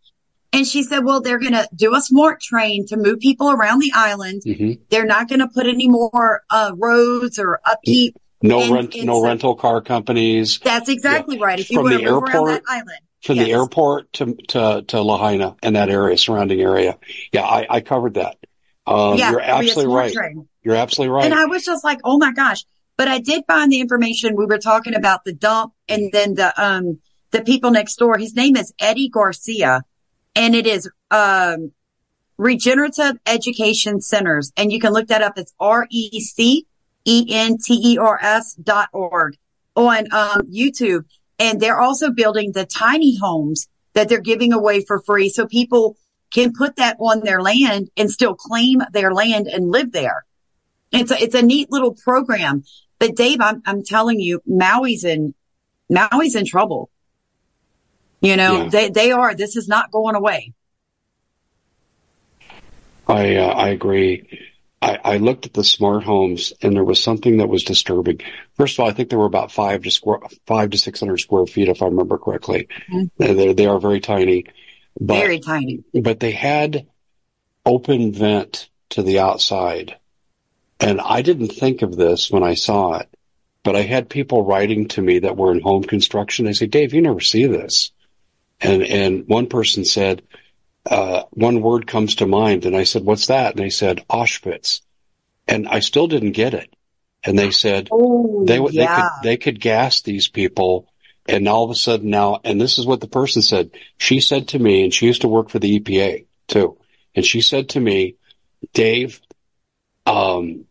And 0.58 0.66
she 0.66 0.82
said, 0.82 1.05
well, 1.05 1.22
they're 1.22 1.38
going 1.38 1.53
to 1.53 1.70
do 1.76 1.93
a 1.93 2.01
smart 2.01 2.41
train 2.41 2.88
to 2.88 2.97
move 2.97 3.20
people 3.20 3.51
around 3.51 3.78
the 3.78 3.91
island. 3.93 4.41
Mm-hmm. 4.43 4.82
They're 4.89 5.05
not 5.05 5.30
going 5.30 5.38
to 5.38 5.47
put 5.47 5.68
any 5.68 5.88
more 5.88 6.41
uh, 6.49 6.72
roads 6.76 7.38
or 7.38 7.62
upkeep. 7.64 8.16
No 8.41 8.62
and, 8.62 8.74
rent, 8.74 8.95
no 9.03 9.24
rental 9.24 9.53
car 9.53 9.82
companies. 9.82 10.58
That's 10.58 10.89
exactly 10.89 11.38
yeah. 11.38 11.45
right. 11.45 11.60
If 11.60 11.70
you 11.70 11.78
from 11.78 11.89
the 11.91 12.03
airport, 12.03 12.64
island, 12.68 12.99
from 13.22 13.36
yes. 13.36 13.45
the 13.45 13.51
airport 13.51 14.12
to, 14.14 14.36
to, 14.47 14.84
to 14.88 15.01
Lahaina 15.01 15.55
and 15.62 15.76
that 15.76 15.89
area, 15.89 16.18
surrounding 16.18 16.60
area. 16.60 16.97
Yeah, 17.32 17.43
I, 17.43 17.68
I 17.70 17.82
covered 17.82 18.16
that. 18.16 18.38
Um, 18.88 19.20
yeah, 19.20 19.30
you're 19.30 19.41
absolutely 19.41 19.93
right. 19.93 20.12
Train. 20.12 20.47
You're 20.64 20.76
absolutely 20.76 21.14
right. 21.14 21.26
And 21.26 21.36
I 21.36 21.45
was 21.45 21.64
just 21.66 21.84
like, 21.84 21.99
oh 22.03 22.18
my 22.18 22.32
gosh. 22.32 22.66
But 22.97 23.08
I 23.08 23.20
did 23.20 23.43
find 23.45 23.72
the 23.72 23.80
information. 23.80 24.36
We 24.36 24.47
were 24.47 24.58
talking 24.58 24.95
about 24.95 25.24
the 25.24 25.34
dump 25.34 25.74
and 25.88 26.12
then 26.12 26.34
the, 26.34 26.51
um, 26.60 26.99
the 27.30 27.43
people 27.43 27.70
next 27.70 27.97
door. 27.97 28.18
His 28.18 28.36
name 28.36 28.58
is 28.58 28.74
Eddie 28.80 29.10
Garcia 29.10 29.84
and 30.38 30.55
it 30.55 30.65
is, 30.65 30.89
um, 31.11 31.71
Regenerative 32.38 33.19
Education 33.25 33.99
Centers. 33.99 34.53
And 34.55 34.71
you 34.71 34.79
can 34.79 34.93
look 34.93 35.07
that 35.07 35.23
up. 35.23 35.38
It's 35.38 35.53
R-E-C-E-N-T-I-V-E 35.59 36.67
E-N-T-E-R-S 37.07 38.55
dot 38.55 38.89
org 38.91 39.38
on 39.75 40.11
um, 40.11 40.41
YouTube. 40.51 41.05
And 41.39 41.59
they're 41.59 41.79
also 41.79 42.11
building 42.11 42.51
the 42.51 42.65
tiny 42.65 43.17
homes 43.17 43.67
that 43.93 44.09
they're 44.09 44.19
giving 44.19 44.51
away 44.51 44.83
for 44.83 45.01
free. 45.01 45.29
So 45.29 45.47
people 45.47 45.95
can 46.31 46.51
put 46.51 46.75
that 46.75 46.97
on 46.99 47.21
their 47.21 47.41
land 47.41 47.89
and 47.95 48.11
still 48.11 48.35
claim 48.35 48.81
their 48.91 49.13
land 49.13 49.47
and 49.47 49.71
live 49.71 49.93
there. 49.93 50.25
It's 50.91 51.11
a, 51.11 51.21
it's 51.21 51.35
a 51.35 51.41
neat 51.41 51.71
little 51.71 51.93
program. 51.93 52.65
But 52.99 53.15
Dave, 53.15 53.39
I'm, 53.39 53.61
I'm 53.65 53.83
telling 53.83 54.19
you, 54.19 54.41
Maui's 54.45 55.05
in, 55.05 55.33
Maui's 55.89 56.35
in 56.35 56.45
trouble. 56.45 56.89
You 58.22 58.36
know, 58.36 58.63
yeah. 58.63 58.70
they, 58.70 58.89
they 58.89 59.11
are, 59.11 59.36
this 59.36 59.55
is 59.55 59.68
not 59.68 59.91
going 59.91 60.15
away. 60.15 60.53
I, 63.07 63.36
uh, 63.36 63.47
I 63.47 63.70
agree. 63.70 64.28
I, 64.82 64.99
I, 65.03 65.18
looked 65.18 65.45
at 65.45 65.53
the 65.53 65.63
smart 65.63 66.03
homes 66.03 66.53
and 66.61 66.76
there 66.76 66.84
was 66.84 67.01
something 67.01 67.38
that 67.38 67.47
was 67.47 67.63
disturbing. 67.63 68.20
First 68.55 68.76
of 68.76 68.82
all, 68.82 68.89
I 68.89 68.93
think 68.93 69.09
there 69.09 69.20
were 69.20 69.26
about 69.26 69.51
five 69.51 69.84
to 69.84 69.91
square, 69.91 70.20
five 70.45 70.72
to 70.72 70.78
600 70.78 71.18
square 71.18 71.45
feet, 71.45 71.70
if 71.70 71.82
I 71.82 71.86
remember 71.86 72.18
correctly. 72.18 72.68
Mm-hmm. 72.91 73.05
They, 73.18 73.53
they 73.53 73.65
are 73.65 73.80
very 73.80 73.99
tiny. 73.99 74.45
But, 74.99 75.20
very 75.20 75.39
tiny. 75.39 75.84
But 75.93 76.20
they 76.20 76.32
had 76.32 76.88
open 77.65 78.13
vent 78.13 78.70
to 78.89 79.03
the 79.03 79.20
outside. 79.20 79.97
And 80.80 81.01
I 81.01 81.22
didn't 81.22 81.49
think 81.49 81.82
of 81.82 81.95
this 81.95 82.30
when 82.30 82.43
I 82.43 82.53
saw 82.53 82.97
it, 82.99 83.09
but 83.63 83.76
I 83.76 83.82
had 83.82 84.09
people 84.09 84.45
writing 84.45 84.88
to 84.89 85.01
me 85.01 85.20
that 85.20 85.38
were 85.38 85.51
in 85.51 85.61
home 85.61 85.84
construction. 85.84 86.45
They 86.45 86.53
say, 86.53 86.68
Dave, 86.68 86.93
you 86.93 87.01
never 87.01 87.20
see 87.20 87.47
this. 87.47 87.91
And, 88.60 88.84
and 88.84 89.28
one 89.28 89.47
person 89.47 89.86
said, 89.86 90.24
uh, 90.89 91.24
one 91.32 91.62
word 91.62 91.86
comes 91.86 92.16
to 92.16 92.26
mind. 92.26 92.66
And 92.66 92.76
I 92.76 92.84
said, 92.84 93.03
what's 93.03 93.28
that? 93.28 93.51
And 93.51 93.60
they 93.60 93.70
said, 93.70 94.05
Auschwitz. 94.10 94.82
And 95.47 95.68
I 95.68 95.80
still 95.80 96.08
didn't 96.08 96.32
get 96.32 96.53
it. 96.53 96.74
And 97.24 97.38
they 97.38 97.51
said 97.51 97.89
oh, 97.91 98.45
they, 98.45 98.60
yeah. 98.60 98.70
they 98.72 98.86
could, 98.86 99.10
they 99.24 99.38
could 99.38 99.60
gas 99.60 100.01
these 100.01 100.28
people. 100.28 100.88
And 101.28 101.47
all 101.47 101.66
of 101.66 101.72
a 101.72 101.76
sudden 101.76 102.10
now, 102.10 102.39
and 102.43 102.60
this 102.60 102.78
is 102.78 102.86
what 102.86 103.01
the 103.01 103.08
person 103.08 103.41
said. 103.41 103.72
She 103.97 104.22
said 104.22 104.49
to 104.49 104.60
me, 104.60 104.84
and 104.84 104.93
she 104.93 105.08
used 105.08 105.22
to 105.22 105.28
work 105.28 105.49
for 105.49 105.60
the 105.60 105.80
EPA 105.80 106.26
too. 106.47 106.78
And 107.16 107.26
she 107.26 107.41
said 107.41 107.70
to 107.70 107.80
me, 107.80 108.16
Dave, 108.74 109.20
um, 110.05 110.66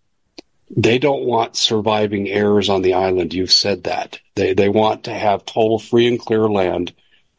they 0.75 0.99
don't 0.99 1.25
want 1.25 1.57
surviving 1.57 2.29
heirs 2.29 2.69
on 2.69 2.83
the 2.83 2.95
island. 2.95 3.35
You've 3.35 3.53
said 3.53 3.85
that. 3.85 4.19
They, 4.35 4.55
they 4.55 4.69
want 4.69 5.05
to 5.05 5.13
have 5.13 5.45
total 5.45 5.79
free 5.79 6.07
and 6.07 6.19
clear 6.19 6.49
land. 6.49 6.95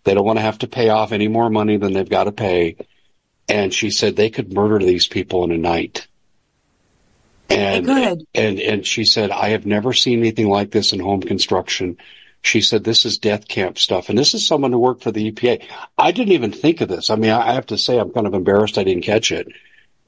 They 0.08 0.14
don't 0.14 0.26
want 0.26 0.39
to 0.39 0.43
have 0.43 0.60
to 0.60 0.68
pay 0.70 0.88
off 0.88 1.12
any 1.12 1.28
more 1.28 1.49
money 1.49 1.76
than 1.76 1.91
they've 1.91 2.08
got 2.08 2.24
to 2.24 2.32
pay. 2.32 2.78
And 3.49 3.74
she 3.74 3.91
said 3.91 4.16
they 4.16 4.30
could 4.30 4.53
murder 4.53 4.80
these 4.80 5.05
people 5.05 5.43
in 5.43 5.51
a 5.51 5.58
night. 5.58 6.08
And, 7.49 7.89
and, 8.34 8.60
and 8.62 8.88
she 8.88 9.03
said, 9.03 9.32
I 9.32 9.49
have 9.49 9.66
never 9.66 9.91
seen 9.91 10.20
anything 10.20 10.47
like 10.47 10.72
this 10.72 10.93
in 10.93 11.01
home 11.01 11.20
construction. 11.20 11.97
She 12.41 12.62
said, 12.62 12.86
this 12.86 13.03
is 13.03 13.18
death 13.18 13.49
camp 13.49 13.78
stuff. 13.78 14.08
And 14.08 14.18
this 14.18 14.34
is 14.34 14.47
someone 14.47 14.72
who 14.72 14.80
worked 14.80 15.03
for 15.03 15.12
the 15.12 15.30
EPA. 15.30 15.66
I 15.97 16.14
didn't 16.14 16.32
even 16.32 16.53
think 16.53 16.80
of 16.80 16.88
this. 16.88 17.10
I 17.10 17.16
mean, 17.18 17.32
I 17.32 17.51
have 17.51 17.66
to 17.66 17.78
say, 17.78 17.99
I'm 17.99 18.14
kind 18.14 18.28
of 18.28 18.34
embarrassed 18.34 18.78
I 18.78 18.86
didn't 18.86 19.03
catch 19.03 19.34
it 19.34 19.49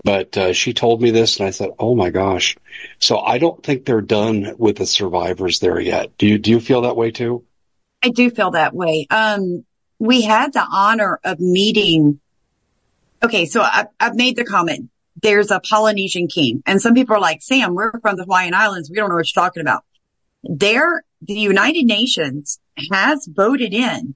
but 0.04 0.38
uh, 0.38 0.54
she 0.54 0.74
told 0.74 1.02
me 1.02 1.12
this, 1.12 1.40
and 1.40 1.48
I 1.50 1.52
thought, 1.52 1.76
"Oh 1.78 1.94
my 1.94 2.10
gosh!" 2.10 2.56
So 3.00 3.20
I 3.20 3.38
don't 3.38 3.62
think 3.62 3.84
they're 3.84 4.00
done 4.00 4.56
with 4.58 4.78
the 4.78 4.86
survivors 4.86 5.60
there 5.60 5.78
yet. 5.78 6.18
Do 6.18 6.26
you 6.26 6.38
do 6.38 6.52
you 6.52 6.62
feel 6.62 6.84
that 6.84 6.96
way 6.96 7.12
too? 7.12 7.44
I 8.02 8.08
do 8.08 8.30
feel 8.30 8.52
that 8.52 8.74
way. 8.74 9.08
Um, 9.10 9.66
we 10.00 10.22
had 10.22 10.54
the 10.54 10.66
honor 10.72 11.20
of 11.24 11.40
meeting. 11.40 12.20
Okay, 13.22 13.46
so 13.46 13.62
I, 13.62 13.86
I've 14.00 14.16
made 14.16 14.38
the 14.38 14.46
comment. 14.46 14.90
There's 15.22 15.52
a 15.52 15.60
Polynesian 15.60 16.28
king, 16.28 16.64
and 16.66 16.82
some 16.82 16.94
people 16.94 17.16
are 17.16 17.22
like, 17.22 17.42
"Sam, 17.42 17.76
we're 17.76 17.92
from 18.00 18.16
the 18.16 18.24
Hawaiian 18.24 18.54
Islands. 18.54 18.90
We 18.90 18.96
don't 18.96 19.10
know 19.10 19.16
what 19.16 19.28
you're 19.36 19.44
talking 19.44 19.62
about." 19.62 19.84
There, 20.44 21.04
the 21.22 21.34
United 21.34 21.84
Nations 21.84 22.60
has 22.92 23.28
voted 23.30 23.74
in 23.74 24.16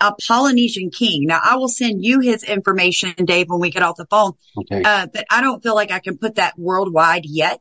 a 0.00 0.14
Polynesian 0.26 0.90
king. 0.90 1.26
Now 1.26 1.40
I 1.44 1.56
will 1.56 1.68
send 1.68 2.02
you 2.02 2.20
his 2.20 2.42
information, 2.42 3.12
Dave, 3.24 3.50
when 3.50 3.60
we 3.60 3.70
get 3.70 3.82
off 3.82 3.96
the 3.96 4.06
phone. 4.06 4.32
Okay. 4.56 4.82
Uh, 4.82 5.06
but 5.12 5.26
I 5.30 5.42
don't 5.42 5.62
feel 5.62 5.74
like 5.74 5.90
I 5.90 5.98
can 5.98 6.16
put 6.16 6.36
that 6.36 6.58
worldwide 6.58 7.26
yet. 7.26 7.60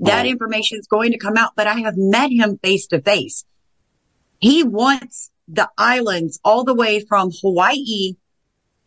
That 0.00 0.22
right. 0.22 0.26
information 0.26 0.78
is 0.78 0.88
going 0.88 1.12
to 1.12 1.18
come 1.18 1.36
out, 1.36 1.52
but 1.56 1.66
I 1.66 1.80
have 1.80 1.96
met 1.96 2.30
him 2.30 2.58
face 2.58 2.88
to 2.88 3.00
face. 3.00 3.44
He 4.40 4.62
wants 4.62 5.30
the 5.48 5.68
islands 5.78 6.40
all 6.44 6.64
the 6.64 6.74
way 6.74 7.00
from 7.00 7.30
Hawaii 7.40 8.16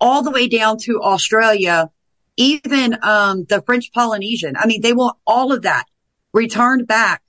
all 0.01 0.24
the 0.24 0.32
way 0.32 0.47
down 0.47 0.78
to 0.78 1.01
Australia, 1.01 1.89
even, 2.38 2.97
um, 3.03 3.43
the 3.45 3.62
French 3.62 3.91
Polynesian. 3.91 4.55
I 4.57 4.66
mean, 4.66 4.82
they 4.82 4.93
want 4.93 5.18
all 5.28 5.51
of 5.51 5.64
that 5.64 5.86
returned 6.32 6.88
back 6.88 7.22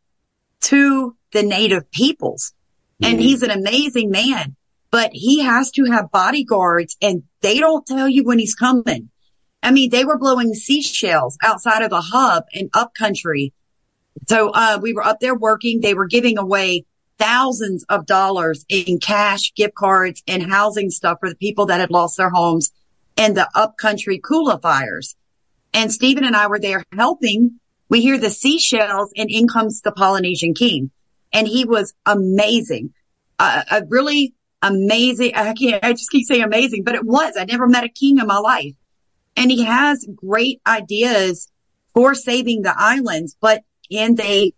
to 0.61 1.17
the 1.33 1.43
native 1.43 1.91
peoples. 1.91 2.53
Mm-hmm. 3.03 3.13
And 3.13 3.21
he's 3.21 3.43
an 3.43 3.51
amazing 3.51 4.11
man 4.11 4.57
but 4.91 5.11
he 5.13 5.41
has 5.41 5.71
to 5.73 5.85
have 5.85 6.11
bodyguards 6.11 6.97
and 7.01 7.23
they 7.41 7.59
don't 7.59 7.87
tell 7.87 8.09
you 8.09 8.25
when 8.25 8.39
he's 8.39 8.55
coming. 8.55 9.11
I 9.63 9.71
mean, 9.71 9.91
they 9.91 10.05
were 10.05 10.19
blowing 10.19 10.55
seashells 10.55 11.37
outside 11.43 11.83
of 11.83 11.93
a 11.93 12.01
hub 12.01 12.45
in 12.53 12.71
upcountry. 12.75 13.53
So, 14.27 14.51
uh, 14.51 14.79
we 14.83 14.93
were 14.93 15.05
up 15.05 15.21
there 15.21 15.37
working. 15.37 15.81
They 15.81 15.95
were 15.95 16.07
giving 16.07 16.39
away 16.39 16.87
thousands 17.21 17.85
of 17.89 18.07
dollars 18.07 18.65
in 18.69 18.99
cash, 18.99 19.53
gift 19.55 19.75
cards 19.75 20.23
and 20.27 20.51
housing 20.51 20.91
stuff 20.91 21.19
for 21.21 21.29
the 21.29 21.37
people 21.37 21.67
that 21.67 21.81
had 21.81 21.91
lost 21.91 22.17
their 22.17 22.31
homes 22.31 22.73
in 23.17 23.35
the 23.35 23.49
upcountry 23.55 24.19
Kula 24.19 24.61
fires. 24.61 25.15
And 25.75 25.93
Stephen 25.93 26.25
and 26.25 26.35
I 26.35 26.47
were 26.47 26.59
there 26.59 26.83
helping. 26.97 27.61
We 27.89 28.01
hear 28.01 28.19
the 28.19 28.31
seashells 28.31 29.13
and 29.17 29.31
in 29.31 29.47
comes 29.47 29.83
the 29.83 29.93
Polynesian 29.93 30.55
king. 30.55 30.91
And 31.33 31.47
he 31.47 31.65
was 31.65 31.93
amazing. 32.07 32.95
Uh, 33.39 33.63
a 33.71 33.85
really 33.87 34.35
amazing. 34.63 35.35
I 35.35 35.53
can't, 35.53 35.85
I 35.85 35.93
just 35.93 36.11
keep 36.11 36.27
saying 36.27 36.43
amazing, 36.43 36.85
but 36.85 36.95
it 36.95 37.05
was. 37.05 37.35
I 37.39 37.45
never 37.45 37.69
met 37.69 37.85
a 37.85 37.89
king 37.89 38.19
in 38.19 38.27
my 38.27 38.39
life. 38.39 38.75
And 39.37 39.51
he 39.51 39.65
has 39.65 40.07
great 40.17 40.61
ideas 40.67 41.49
for 41.95 42.15
saving 42.15 42.63
the 42.63 42.75
islands, 42.77 43.37
but 43.41 43.63
can 43.91 44.15
they 44.15 44.55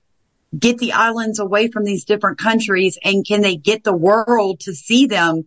get 0.56 0.78
the 0.78 0.92
islands 0.92 1.38
away 1.38 1.70
from 1.70 1.84
these 1.84 2.04
different 2.04 2.38
countries 2.38 2.98
and 3.02 3.26
can 3.26 3.40
they 3.40 3.56
get 3.56 3.84
the 3.84 3.96
world 3.96 4.60
to 4.60 4.74
see 4.74 5.06
them 5.06 5.44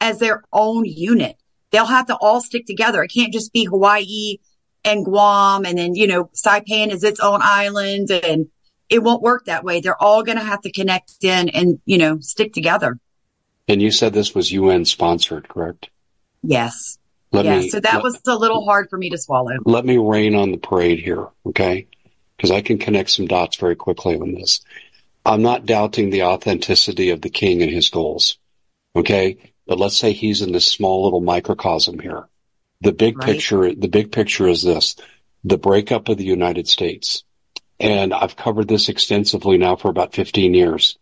as 0.00 0.18
their 0.18 0.42
own 0.52 0.84
unit? 0.84 1.36
They'll 1.70 1.86
have 1.86 2.06
to 2.06 2.16
all 2.16 2.40
stick 2.40 2.66
together. 2.66 3.02
It 3.02 3.08
can't 3.08 3.32
just 3.32 3.52
be 3.52 3.64
Hawaii 3.64 4.38
and 4.84 5.04
Guam 5.04 5.66
and 5.66 5.76
then, 5.76 5.94
you 5.94 6.06
know, 6.06 6.30
Saipan 6.34 6.90
is 6.90 7.04
its 7.04 7.20
own 7.20 7.40
island 7.42 8.10
and 8.10 8.48
it 8.88 9.02
won't 9.02 9.22
work 9.22 9.44
that 9.44 9.64
way. 9.64 9.80
They're 9.80 10.00
all 10.02 10.22
going 10.22 10.38
to 10.38 10.44
have 10.44 10.62
to 10.62 10.72
connect 10.72 11.12
in 11.22 11.50
and, 11.50 11.80
you 11.84 11.98
know, 11.98 12.20
stick 12.20 12.54
together. 12.54 12.98
And 13.66 13.82
you 13.82 13.90
said 13.90 14.14
this 14.14 14.34
was 14.34 14.50
UN 14.50 14.86
sponsored, 14.86 15.48
correct? 15.48 15.90
Yes. 16.42 16.98
Let 17.32 17.44
yes. 17.44 17.64
Me, 17.64 17.68
so 17.68 17.80
that 17.80 17.94
let, 17.94 18.02
was 18.02 18.18
a 18.26 18.34
little 18.34 18.64
hard 18.64 18.88
for 18.88 18.96
me 18.96 19.10
to 19.10 19.18
swallow. 19.18 19.52
Let 19.66 19.84
me 19.84 19.98
rain 19.98 20.34
on 20.34 20.52
the 20.52 20.56
parade 20.56 21.00
here, 21.00 21.26
okay? 21.44 21.86
Because 22.38 22.50
I 22.50 22.62
can 22.62 22.78
connect 22.78 23.10
some 23.10 23.26
dots 23.26 23.58
very 23.58 23.76
quickly 23.76 24.16
on 24.16 24.32
this. 24.32 24.62
I'm 25.26 25.42
not 25.42 25.66
doubting 25.66 26.08
the 26.08 26.22
authenticity 26.22 27.10
of 27.10 27.20
the 27.20 27.28
king 27.28 27.62
and 27.62 27.70
his 27.70 27.90
goals, 27.90 28.38
okay? 28.96 29.36
But 29.66 29.78
let's 29.78 29.98
say 29.98 30.12
he's 30.12 30.40
in 30.40 30.52
this 30.52 30.64
small 30.64 31.04
little 31.04 31.20
microcosm 31.20 31.98
here. 31.98 32.28
The 32.80 32.92
big 32.92 33.18
right. 33.18 33.26
picture, 33.26 33.74
the 33.74 33.88
big 33.88 34.10
picture 34.10 34.48
is 34.48 34.62
this: 34.62 34.96
the 35.44 35.58
breakup 35.58 36.08
of 36.08 36.16
the 36.16 36.24
United 36.24 36.66
States. 36.68 37.24
And 37.80 38.14
I've 38.14 38.36
covered 38.36 38.68
this 38.68 38.88
extensively 38.88 39.58
now 39.58 39.76
for 39.76 39.88
about 39.88 40.14
15 40.14 40.54
years. 40.54 40.98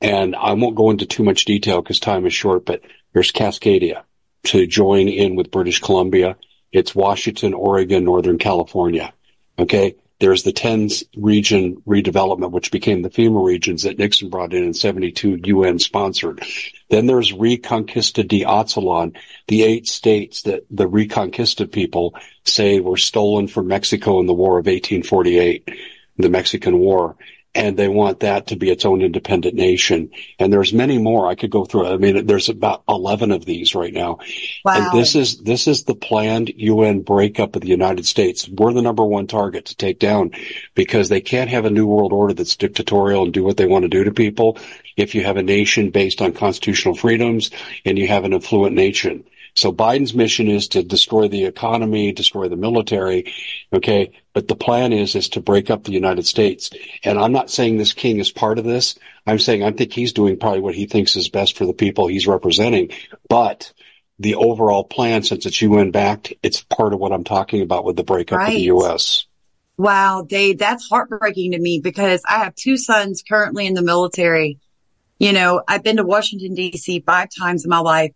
And 0.00 0.36
I 0.36 0.52
won't 0.52 0.76
go 0.76 0.90
into 0.90 1.06
too 1.06 1.24
much 1.24 1.44
detail 1.44 1.82
because 1.82 2.00
time 2.00 2.26
is 2.26 2.34
short, 2.34 2.64
but 2.64 2.82
there's 3.12 3.32
Cascadia 3.32 4.02
to 4.44 4.66
join 4.66 5.08
in 5.08 5.36
with 5.36 5.50
British 5.50 5.80
Columbia. 5.80 6.36
It's 6.70 6.94
Washington, 6.94 7.54
Oregon, 7.54 8.04
Northern 8.04 8.38
California. 8.38 9.12
Okay. 9.58 9.96
There's 10.20 10.42
the 10.42 10.52
10 10.52 10.88
region 11.16 11.80
redevelopment, 11.86 12.50
which 12.50 12.72
became 12.72 13.02
the 13.02 13.10
FEMA 13.10 13.44
regions 13.44 13.84
that 13.84 13.98
Nixon 13.98 14.30
brought 14.30 14.52
in 14.52 14.64
in 14.64 14.74
72 14.74 15.40
UN 15.44 15.78
sponsored. 15.78 16.42
Then 16.90 17.06
there's 17.06 17.32
Reconquista 17.32 18.26
de 18.26 18.42
Aztlan, 18.42 19.16
the 19.46 19.62
eight 19.62 19.86
states 19.86 20.42
that 20.42 20.64
the 20.70 20.88
Reconquista 20.88 21.70
people 21.70 22.14
say 22.44 22.80
were 22.80 22.96
stolen 22.96 23.46
from 23.46 23.68
Mexico 23.68 24.18
in 24.18 24.26
the 24.26 24.34
War 24.34 24.58
of 24.58 24.66
1848, 24.66 25.68
the 26.16 26.28
Mexican 26.28 26.78
War 26.78 27.16
and 27.58 27.76
they 27.76 27.88
want 27.88 28.20
that 28.20 28.46
to 28.46 28.56
be 28.56 28.70
its 28.70 28.84
own 28.84 29.02
independent 29.02 29.56
nation. 29.56 30.10
And 30.38 30.52
there's 30.52 30.72
many 30.72 30.96
more 30.96 31.26
I 31.26 31.34
could 31.34 31.50
go 31.50 31.64
through. 31.64 31.86
I 31.86 31.96
mean, 31.96 32.26
there's 32.26 32.48
about 32.48 32.84
11 32.88 33.32
of 33.32 33.44
these 33.44 33.74
right 33.74 33.92
now. 33.92 34.18
Wow. 34.64 34.74
And 34.74 34.98
this 34.98 35.16
is, 35.16 35.38
this 35.38 35.66
is 35.66 35.84
the 35.84 35.96
planned 35.96 36.50
UN 36.56 37.00
breakup 37.00 37.56
of 37.56 37.62
the 37.62 37.68
United 37.68 38.06
States. 38.06 38.48
We're 38.48 38.72
the 38.72 38.82
number 38.82 39.04
one 39.04 39.26
target 39.26 39.64
to 39.66 39.76
take 39.76 39.98
down 39.98 40.30
because 40.74 41.08
they 41.08 41.20
can't 41.20 41.50
have 41.50 41.64
a 41.64 41.70
new 41.70 41.86
world 41.86 42.12
order 42.12 42.32
that's 42.32 42.54
dictatorial 42.54 43.24
and 43.24 43.34
do 43.34 43.42
what 43.42 43.56
they 43.56 43.66
want 43.66 43.82
to 43.82 43.88
do 43.88 44.04
to 44.04 44.12
people 44.12 44.56
if 44.96 45.14
you 45.14 45.24
have 45.24 45.36
a 45.36 45.42
nation 45.42 45.90
based 45.90 46.22
on 46.22 46.32
constitutional 46.32 46.94
freedoms 46.94 47.50
and 47.84 47.98
you 47.98 48.06
have 48.06 48.24
an 48.24 48.34
affluent 48.34 48.74
nation. 48.76 49.24
So 49.58 49.72
Biden's 49.72 50.14
mission 50.14 50.48
is 50.48 50.68
to 50.68 50.82
destroy 50.82 51.28
the 51.28 51.44
economy, 51.44 52.12
destroy 52.12 52.48
the 52.48 52.56
military. 52.56 53.32
Okay. 53.72 54.12
But 54.32 54.46
the 54.46 54.54
plan 54.54 54.92
is, 54.92 55.16
is 55.16 55.30
to 55.30 55.40
break 55.40 55.68
up 55.68 55.82
the 55.82 55.92
United 55.92 56.26
States. 56.26 56.70
And 57.02 57.18
I'm 57.18 57.32
not 57.32 57.50
saying 57.50 57.76
this 57.76 57.92
king 57.92 58.20
is 58.20 58.30
part 58.30 58.58
of 58.58 58.64
this. 58.64 58.96
I'm 59.26 59.40
saying 59.40 59.64
I 59.64 59.72
think 59.72 59.92
he's 59.92 60.12
doing 60.12 60.38
probably 60.38 60.60
what 60.60 60.76
he 60.76 60.86
thinks 60.86 61.16
is 61.16 61.28
best 61.28 61.56
for 61.56 61.66
the 61.66 61.72
people 61.72 62.06
he's 62.06 62.26
representing. 62.26 62.90
But 63.28 63.72
the 64.20 64.36
overall 64.36 64.84
plan, 64.84 65.24
since 65.24 65.44
it's 65.44 65.60
UN 65.60 65.90
backed, 65.90 66.32
it's 66.42 66.62
part 66.62 66.92
of 66.92 67.00
what 67.00 67.12
I'm 67.12 67.24
talking 67.24 67.62
about 67.62 67.84
with 67.84 67.96
the 67.96 68.04
breakup 68.04 68.38
right. 68.38 68.48
of 68.48 68.54
the 68.54 68.62
U.S. 68.62 69.26
Wow, 69.76 70.22
Dave, 70.22 70.58
that's 70.58 70.88
heartbreaking 70.88 71.52
to 71.52 71.58
me 71.58 71.80
because 71.82 72.22
I 72.28 72.44
have 72.44 72.54
two 72.54 72.76
sons 72.76 73.22
currently 73.28 73.66
in 73.66 73.74
the 73.74 73.82
military. 73.82 74.58
You 75.18 75.32
know, 75.32 75.62
I've 75.66 75.82
been 75.82 75.96
to 75.96 76.04
Washington 76.04 76.54
DC 76.54 77.04
five 77.04 77.28
times 77.36 77.64
in 77.64 77.70
my 77.70 77.78
life. 77.78 78.12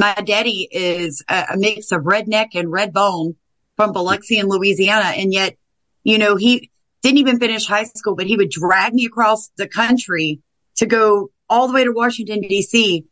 My 0.00 0.14
daddy 0.14 0.66
is 0.70 1.22
a, 1.28 1.48
a 1.52 1.56
mix 1.58 1.92
of 1.92 2.04
redneck 2.04 2.54
and 2.54 2.72
red 2.72 2.94
bone 2.94 3.36
from 3.76 3.92
Biloxi 3.92 4.38
in 4.38 4.46
Louisiana. 4.46 5.12
And 5.14 5.30
yet, 5.30 5.58
you 6.04 6.16
know, 6.16 6.36
he 6.36 6.70
didn't 7.02 7.18
even 7.18 7.38
finish 7.38 7.66
high 7.66 7.84
school, 7.84 8.16
but 8.16 8.26
he 8.26 8.34
would 8.34 8.48
drag 8.48 8.94
me 8.94 9.04
across 9.04 9.48
the 9.58 9.68
country 9.68 10.40
to 10.76 10.86
go 10.86 11.30
all 11.50 11.68
the 11.68 11.74
way 11.74 11.84
to 11.84 11.92
Washington 11.92 12.40
DC 12.40 13.04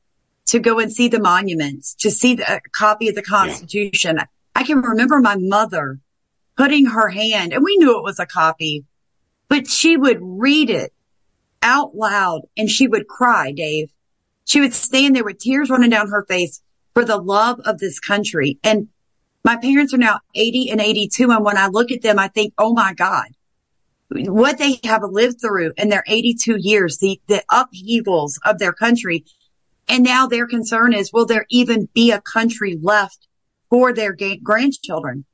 to 0.47 0.59
go 0.61 0.79
and 0.79 0.91
see 0.91 1.09
the 1.09 1.21
monuments, 1.21 1.95
to 1.97 2.11
see 2.11 2.37
the 2.37 2.63
copy 2.73 3.11
of 3.11 3.15
the 3.15 3.23
Constitution. 3.23 4.17
Yeah. 4.17 4.25
I 4.55 4.63
can 4.63 4.81
remember 4.81 5.21
my 5.21 5.37
mother 5.37 5.99
putting 6.57 6.87
her 6.87 7.09
hand, 7.11 7.53
and 7.53 7.63
we 7.63 7.77
knew 7.77 7.99
it 7.99 8.03
was 8.03 8.19
a 8.19 8.25
copy, 8.25 8.87
but 9.49 9.69
she 9.69 9.99
would 9.99 10.21
read 10.23 10.71
it 10.71 10.95
out 11.61 11.95
loud 11.95 12.47
and 12.57 12.71
she 12.71 12.89
would 12.89 13.09
cry, 13.09 13.53
Dave. 13.53 13.93
She 14.47 14.63
would 14.63 14.73
stand 14.73 15.17
there 15.17 15.25
with 15.25 15.39
tears 15.39 15.69
running 15.69 15.91
down 15.91 16.09
her 16.09 16.25
face 16.25 16.63
for 16.99 17.05
the 17.05 17.17
love 17.17 17.61
of 17.61 17.79
this 17.79 18.01
country. 18.01 18.59
And 18.65 18.89
my 19.45 19.57
parents 19.57 19.95
are 19.95 19.99
now 19.99 20.19
80 20.35 20.71
and 20.71 20.81
82. 20.81 21.31
And 21.31 21.45
when 21.45 21.57
I 21.57 21.69
look 21.69 21.93
at 21.93 22.03
them, 22.03 22.19
I 22.19 22.27
think, 22.27 22.55
oh 22.59 22.75
my 22.75 22.93
God, 22.93 23.27
what 24.11 24.59
they 24.59 24.81
have 24.83 25.05
lived 25.05 25.41
through 25.41 25.75
in 25.77 25.91
their 25.91 26.03
82 26.09 26.57
years, 26.59 26.99
the, 26.99 27.21
the 27.29 27.45
upheavals 27.53 28.41
of 28.45 28.59
their 28.59 28.73
country. 28.73 29.25
And 29.87 30.03
now 30.03 30.27
their 30.27 30.49
concern 30.49 30.93
is, 30.93 31.13
will 31.13 31.25
there 31.25 31.47
even 31.51 31.89
be 31.95 32.11
a 32.11 32.21
country 32.21 32.77
left 32.83 33.29
for 33.71 33.93
their 33.93 34.17
grandchildren? 34.43 35.25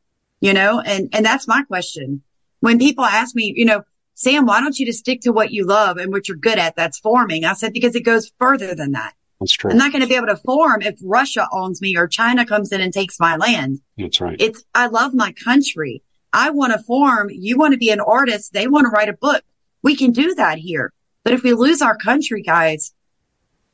you 0.41 0.53
know, 0.53 0.81
and, 0.81 1.09
and 1.15 1.25
that's 1.25 1.49
my 1.49 1.62
question. 1.62 2.21
When 2.61 2.79
people 2.79 3.07
ask 3.07 3.35
me, 3.35 3.55
you 3.57 3.65
know, 3.65 3.85
Sam, 4.12 4.45
why 4.45 4.61
don't 4.61 4.79
you 4.79 4.85
just 4.85 4.99
stick 4.99 5.23
to 5.23 5.33
what 5.33 5.53
you 5.53 5.65
love 5.65 5.97
and 5.97 6.12
what 6.12 6.29
you're 6.29 6.37
good 6.37 6.59
at? 6.59 6.77
That's 6.77 6.99
forming. 6.99 7.47
I 7.47 7.55
said, 7.55 7.73
because 7.73 7.95
it 7.95 8.03
goes 8.03 8.31
further 8.39 8.75
than 8.75 8.93
that. 8.93 9.15
That's 9.41 9.53
true. 9.53 9.70
I'm 9.70 9.76
not 9.76 9.93
going 9.93 10.03
to 10.03 10.09
be 10.09 10.14
able 10.14 10.28
to 10.28 10.37
form 10.37 10.82
if 10.82 10.99
Russia 11.03 11.49
owns 11.53 11.80
me 11.82 11.97
or 11.97 12.07
China 12.07 12.47
comes 12.47 12.72
in 12.72 12.80
and 12.80 12.93
takes 12.93 13.18
my 13.18 13.37
land. 13.37 13.80
That's 13.99 14.20
right. 14.20 14.37
It's, 14.41 14.64
I 14.74 14.87
love 14.87 15.12
my 15.14 15.32
country. 15.32 16.03
I 16.32 16.51
want 16.51 16.72
to 16.72 16.78
form. 16.78 17.30
You 17.30 17.59
want 17.59 17.72
to 17.72 17.78
be 17.78 17.91
an 17.91 18.01
artist. 18.01 18.53
They 18.53 18.66
want 18.66 18.87
to 18.87 18.91
write 18.91 19.09
a 19.09 19.14
book. 19.14 19.43
We 19.82 19.97
can 19.97 20.12
do 20.12 20.35
that 20.37 20.59
here. 20.59 20.93
But 21.24 21.35
if 21.35 21.43
we 21.43 21.53
lose 21.53 21.82
our 21.82 21.97
country, 21.97 22.43
guys, 22.43 22.95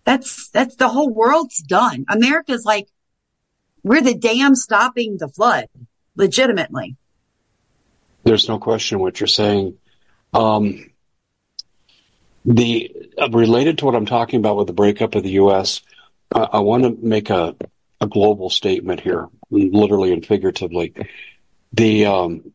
that's, 0.04 0.48
that's 0.50 0.76
the 0.76 0.88
whole 0.88 1.10
world's 1.10 1.58
done. 1.58 2.04
America's 2.08 2.64
like, 2.64 2.88
we're 3.82 4.02
the 4.02 4.14
dam 4.14 4.54
stopping 4.54 5.16
the 5.18 5.28
flood 5.28 5.68
legitimately. 6.16 6.96
There's 8.24 8.48
no 8.48 8.58
question 8.58 8.98
what 8.98 9.20
you're 9.20 9.26
saying. 9.26 9.78
Um, 10.34 10.89
the 12.44 12.92
uh, 13.18 13.28
related 13.30 13.78
to 13.78 13.86
what 13.86 13.94
I'm 13.94 14.06
talking 14.06 14.38
about 14.38 14.56
with 14.56 14.66
the 14.66 14.72
breakup 14.72 15.14
of 15.14 15.22
the 15.22 15.30
U.S., 15.30 15.82
uh, 16.34 16.48
I 16.52 16.60
want 16.60 16.84
to 16.84 16.96
make 17.06 17.30
a, 17.30 17.56
a 18.00 18.06
global 18.06 18.50
statement 18.50 19.00
here, 19.00 19.28
literally 19.50 20.12
and 20.12 20.24
figuratively. 20.24 20.94
The 21.72 22.06
um, 22.06 22.52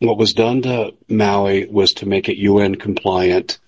what 0.00 0.18
was 0.18 0.34
done 0.34 0.62
to 0.62 0.94
Maui 1.08 1.66
was 1.66 1.94
to 1.94 2.06
make 2.06 2.28
it 2.28 2.36
UN 2.36 2.74
compliant, 2.74 3.58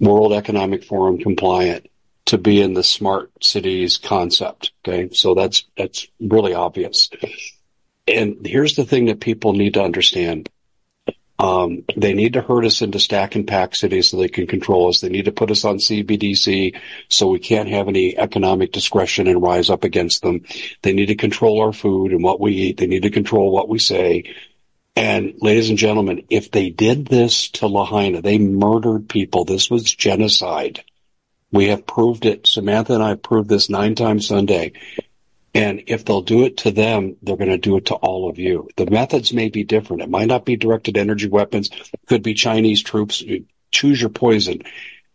World 0.00 0.32
Economic 0.32 0.84
Forum 0.84 1.18
compliant, 1.18 1.88
to 2.26 2.38
be 2.38 2.60
in 2.60 2.74
the 2.74 2.82
smart 2.82 3.30
cities 3.44 3.98
concept. 3.98 4.72
Okay, 4.84 5.12
so 5.12 5.34
that's 5.34 5.64
that's 5.76 6.06
really 6.20 6.54
obvious. 6.54 7.10
And 8.08 8.46
here's 8.46 8.76
the 8.76 8.84
thing 8.84 9.06
that 9.06 9.20
people 9.20 9.52
need 9.52 9.74
to 9.74 9.82
understand. 9.82 10.48
Um, 11.38 11.84
they 11.96 12.14
need 12.14 12.32
to 12.32 12.40
herd 12.40 12.64
us 12.64 12.80
into 12.80 12.98
stack 12.98 13.34
and 13.34 13.46
pack 13.46 13.74
cities 13.74 14.10
so 14.10 14.16
they 14.16 14.28
can 14.28 14.46
control 14.46 14.88
us. 14.88 15.00
They 15.00 15.10
need 15.10 15.26
to 15.26 15.32
put 15.32 15.50
us 15.50 15.64
on 15.64 15.76
CBDC 15.76 16.80
so 17.08 17.28
we 17.28 17.38
can't 17.38 17.68
have 17.68 17.88
any 17.88 18.16
economic 18.16 18.72
discretion 18.72 19.26
and 19.26 19.42
rise 19.42 19.68
up 19.68 19.84
against 19.84 20.22
them. 20.22 20.44
They 20.82 20.94
need 20.94 21.06
to 21.06 21.14
control 21.14 21.60
our 21.60 21.74
food 21.74 22.12
and 22.12 22.22
what 22.22 22.40
we 22.40 22.52
eat. 22.52 22.78
They 22.78 22.86
need 22.86 23.02
to 23.02 23.10
control 23.10 23.52
what 23.52 23.68
we 23.68 23.78
say. 23.78 24.34
And 24.96 25.34
ladies 25.42 25.68
and 25.68 25.76
gentlemen, 25.76 26.24
if 26.30 26.50
they 26.50 26.70
did 26.70 27.06
this 27.06 27.50
to 27.50 27.66
Lahaina, 27.66 28.22
they 28.22 28.38
murdered 28.38 29.10
people. 29.10 29.44
This 29.44 29.70
was 29.70 29.84
genocide. 29.84 30.82
We 31.52 31.68
have 31.68 31.86
proved 31.86 32.24
it. 32.24 32.46
Samantha 32.46 32.94
and 32.94 33.02
I 33.02 33.14
proved 33.14 33.50
this 33.50 33.68
nine 33.68 33.94
times 33.94 34.26
Sunday. 34.26 34.72
And 35.56 35.84
if 35.86 36.04
they'll 36.04 36.20
do 36.20 36.44
it 36.44 36.58
to 36.58 36.70
them, 36.70 37.16
they're 37.22 37.38
going 37.38 37.48
to 37.48 37.56
do 37.56 37.78
it 37.78 37.86
to 37.86 37.94
all 37.94 38.28
of 38.28 38.38
you. 38.38 38.68
The 38.76 38.90
methods 38.90 39.32
may 39.32 39.48
be 39.48 39.64
different. 39.64 40.02
It 40.02 40.10
might 40.10 40.28
not 40.28 40.44
be 40.44 40.56
directed 40.56 40.98
energy 40.98 41.28
weapons. 41.28 41.70
Could 42.06 42.22
be 42.22 42.34
Chinese 42.34 42.82
troops. 42.82 43.24
Choose 43.70 43.98
your 43.98 44.10
poison. 44.10 44.60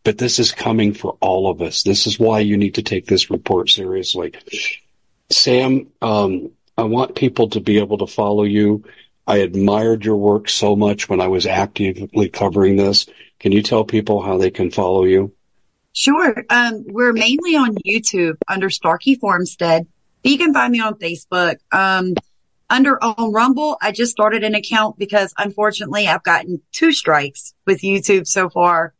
But 0.04 0.18
this 0.18 0.40
is 0.40 0.52
coming 0.52 0.96
for 0.96 1.16
all 1.22 1.48
of 1.48 1.62
us. 1.62 1.84
This 1.84 2.08
is 2.08 2.18
why 2.18 2.40
you 2.40 2.58
need 2.58 2.74
to 2.76 2.82
take 2.82 3.06
this 3.06 3.30
report 3.30 3.70
seriously. 3.70 4.34
Sam, 5.30 5.92
um, 6.02 6.52
I 6.76 6.84
want 6.86 7.16
people 7.16 7.50
to 7.50 7.60
be 7.60 7.78
able 7.78 8.00
to 8.00 8.08
follow 8.08 8.44
you. 8.44 8.84
I 9.28 9.38
admired 9.38 10.04
your 10.04 10.18
work 10.18 10.50
so 10.50 10.76
much 10.76 11.08
when 11.08 11.22
I 11.22 11.28
was 11.28 11.46
actively 11.46 12.30
covering 12.30 12.78
this. 12.78 13.06
Can 13.40 13.52
you 13.52 13.62
tell 13.62 13.84
people 13.84 14.24
how 14.24 14.40
they 14.40 14.50
can 14.50 14.72
follow 14.72 15.04
you? 15.04 15.34
Sure. 15.94 16.44
Um, 16.50 16.84
we're 16.88 17.14
mainly 17.14 17.56
on 17.56 17.76
YouTube 17.86 18.38
under 18.48 18.72
Starkey 18.72 19.16
Farmstead. 19.16 19.86
You 20.24 20.38
can 20.38 20.54
find 20.54 20.72
me 20.72 20.80
on 20.80 20.96
Facebook. 20.96 21.58
Um, 21.72 22.14
under 22.70 23.04
on 23.04 23.34
Rumble, 23.34 23.78
I 23.82 23.92
just 23.92 24.12
started 24.12 24.44
an 24.44 24.56
account 24.56 24.98
because 24.98 25.34
unfortunately 25.38 26.08
I've 26.08 26.24
gotten 26.24 26.62
two 26.72 26.94
strikes 26.94 27.54
with 27.66 27.82
YouTube 27.82 28.26
so 28.28 28.50
far. 28.50 28.94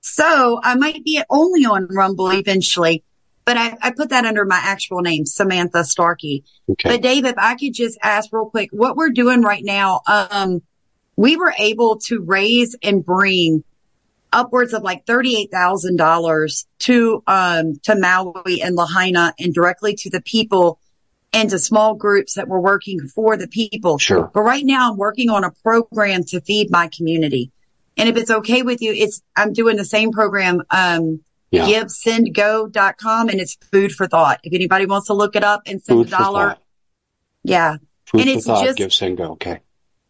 So 0.00 0.60
I 0.62 0.76
might 0.76 1.04
be 1.04 1.20
only 1.28 1.64
on 1.64 1.88
Rumble 1.90 2.30
eventually, 2.30 3.02
but 3.44 3.56
I, 3.56 3.76
I 3.82 3.90
put 3.90 4.10
that 4.10 4.24
under 4.24 4.44
my 4.44 4.60
actual 4.62 5.00
name, 5.00 5.26
Samantha 5.26 5.82
Starkey. 5.82 6.44
Okay. 6.70 6.90
But 6.90 7.02
Dave, 7.02 7.24
if 7.24 7.34
I 7.36 7.56
could 7.56 7.74
just 7.74 7.98
ask 8.00 8.32
real 8.32 8.48
quick, 8.48 8.70
what 8.70 8.96
we're 8.96 9.10
doing 9.10 9.42
right 9.42 9.64
now, 9.64 10.02
um, 10.06 10.62
we 11.16 11.36
were 11.36 11.54
able 11.58 11.98
to 12.06 12.20
raise 12.20 12.76
and 12.82 13.04
bring 13.04 13.64
upwards 14.36 14.74
of 14.74 14.82
like 14.82 15.06
$38,000 15.06 16.66
to, 16.80 17.22
um, 17.26 17.74
to 17.84 17.96
Maui 17.98 18.60
and 18.62 18.76
Lahaina 18.76 19.34
and 19.38 19.54
directly 19.54 19.94
to 19.94 20.10
the 20.10 20.20
people 20.20 20.78
and 21.32 21.50
to 21.50 21.58
small 21.58 21.94
groups 21.94 22.34
that 22.34 22.46
were 22.46 22.60
working 22.60 23.00
for 23.08 23.36
the 23.36 23.48
people. 23.48 23.98
Sure. 23.98 24.30
But 24.32 24.42
right 24.42 24.64
now 24.64 24.90
I'm 24.90 24.98
working 24.98 25.30
on 25.30 25.42
a 25.42 25.50
program 25.50 26.24
to 26.24 26.40
feed 26.40 26.70
my 26.70 26.88
community. 26.88 27.50
And 27.96 28.08
if 28.08 28.16
it's 28.16 28.30
okay 28.30 28.62
with 28.62 28.82
you, 28.82 28.92
it's, 28.92 29.22
I'm 29.34 29.54
doing 29.54 29.76
the 29.76 29.84
same 29.84 30.12
program, 30.12 30.62
um, 30.70 31.20
yeah. 31.50 31.66
givesendgo.com 31.66 33.28
and 33.30 33.40
it's 33.40 33.56
food 33.72 33.92
for 33.92 34.06
thought. 34.06 34.40
If 34.44 34.52
anybody 34.52 34.84
wants 34.84 35.06
to 35.06 35.14
look 35.14 35.34
it 35.34 35.44
up 35.44 35.62
and 35.66 35.82
send 35.82 36.00
food 36.00 36.08
a 36.08 36.10
dollar. 36.10 36.56
Yeah. 37.42 37.78
Food 38.04 38.20
and 38.20 38.30
it's 38.30 38.46
thought, 38.46 38.64
just, 38.64 38.76
give 38.76 38.92
send 38.92 39.16
go. 39.16 39.32
Okay. 39.32 39.60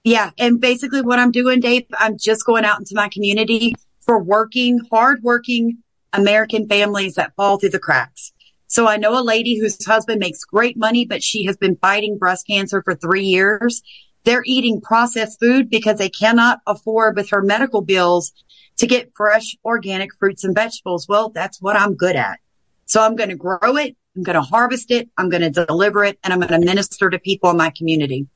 Yeah. 0.03 0.31
And 0.37 0.61
basically 0.61 1.03
what 1.03 1.21
I'm 1.21 1.31
doing, 1.31 1.61
Dave, 1.61 1.87
I'm 1.97 2.19
just 2.19 2.45
going 2.45 2.65
out 2.65 2.81
into 2.81 2.95
my 2.95 3.09
community 3.09 3.77
for 4.07 4.19
working, 4.23 4.81
hardworking 4.91 5.79
American 6.13 6.67
families 6.69 7.17
that 7.17 7.35
fall 7.37 7.59
through 7.59 7.71
the 7.71 7.79
cracks. 7.79 8.33
So 8.69 8.89
I 8.89 8.97
know 8.97 9.19
a 9.19 9.23
lady 9.23 9.59
whose 9.59 9.85
husband 9.85 10.19
makes 10.19 10.45
great 10.45 10.77
money, 10.77 11.05
but 11.05 11.23
she 11.23 11.45
has 11.45 11.57
been 11.57 11.77
fighting 11.77 12.19
breast 12.19 12.47
cancer 12.47 12.83
for 12.83 12.95
three 12.95 13.25
years. 13.25 13.83
They're 14.25 14.43
eating 14.45 14.81
processed 14.81 15.39
food 15.39 15.71
because 15.71 15.99
they 15.99 16.09
cannot 16.09 16.61
afford 16.67 17.17
with 17.17 17.31
her 17.31 17.43
medical 17.43 17.81
bills 17.81 18.33
to 18.79 18.87
get 18.87 19.13
fresh 19.15 19.57
organic 19.65 20.11
fruits 20.19 20.43
and 20.43 20.55
vegetables. 20.55 21.07
Well, 21.09 21.31
that's 21.31 21.61
what 21.63 21.77
I'm 21.77 21.95
good 21.95 22.17
at. 22.17 22.41
So 22.87 23.03
I'm 23.03 23.17
going 23.17 23.31
to 23.31 23.37
grow 23.37 23.77
it. 23.77 23.97
I'm 24.17 24.23
going 24.23 24.35
to 24.35 24.43
harvest 24.43 24.91
it. 24.91 25.09
I'm 25.17 25.29
going 25.29 25.43
to 25.43 25.67
deliver 25.67 26.05
it 26.05 26.19
and 26.25 26.33
I'm 26.33 26.41
going 26.41 26.61
to 26.61 26.67
minister 26.67 27.11
to 27.11 27.19
people 27.19 27.51
in 27.51 27.57
my 27.57 27.71
community. 27.71 28.27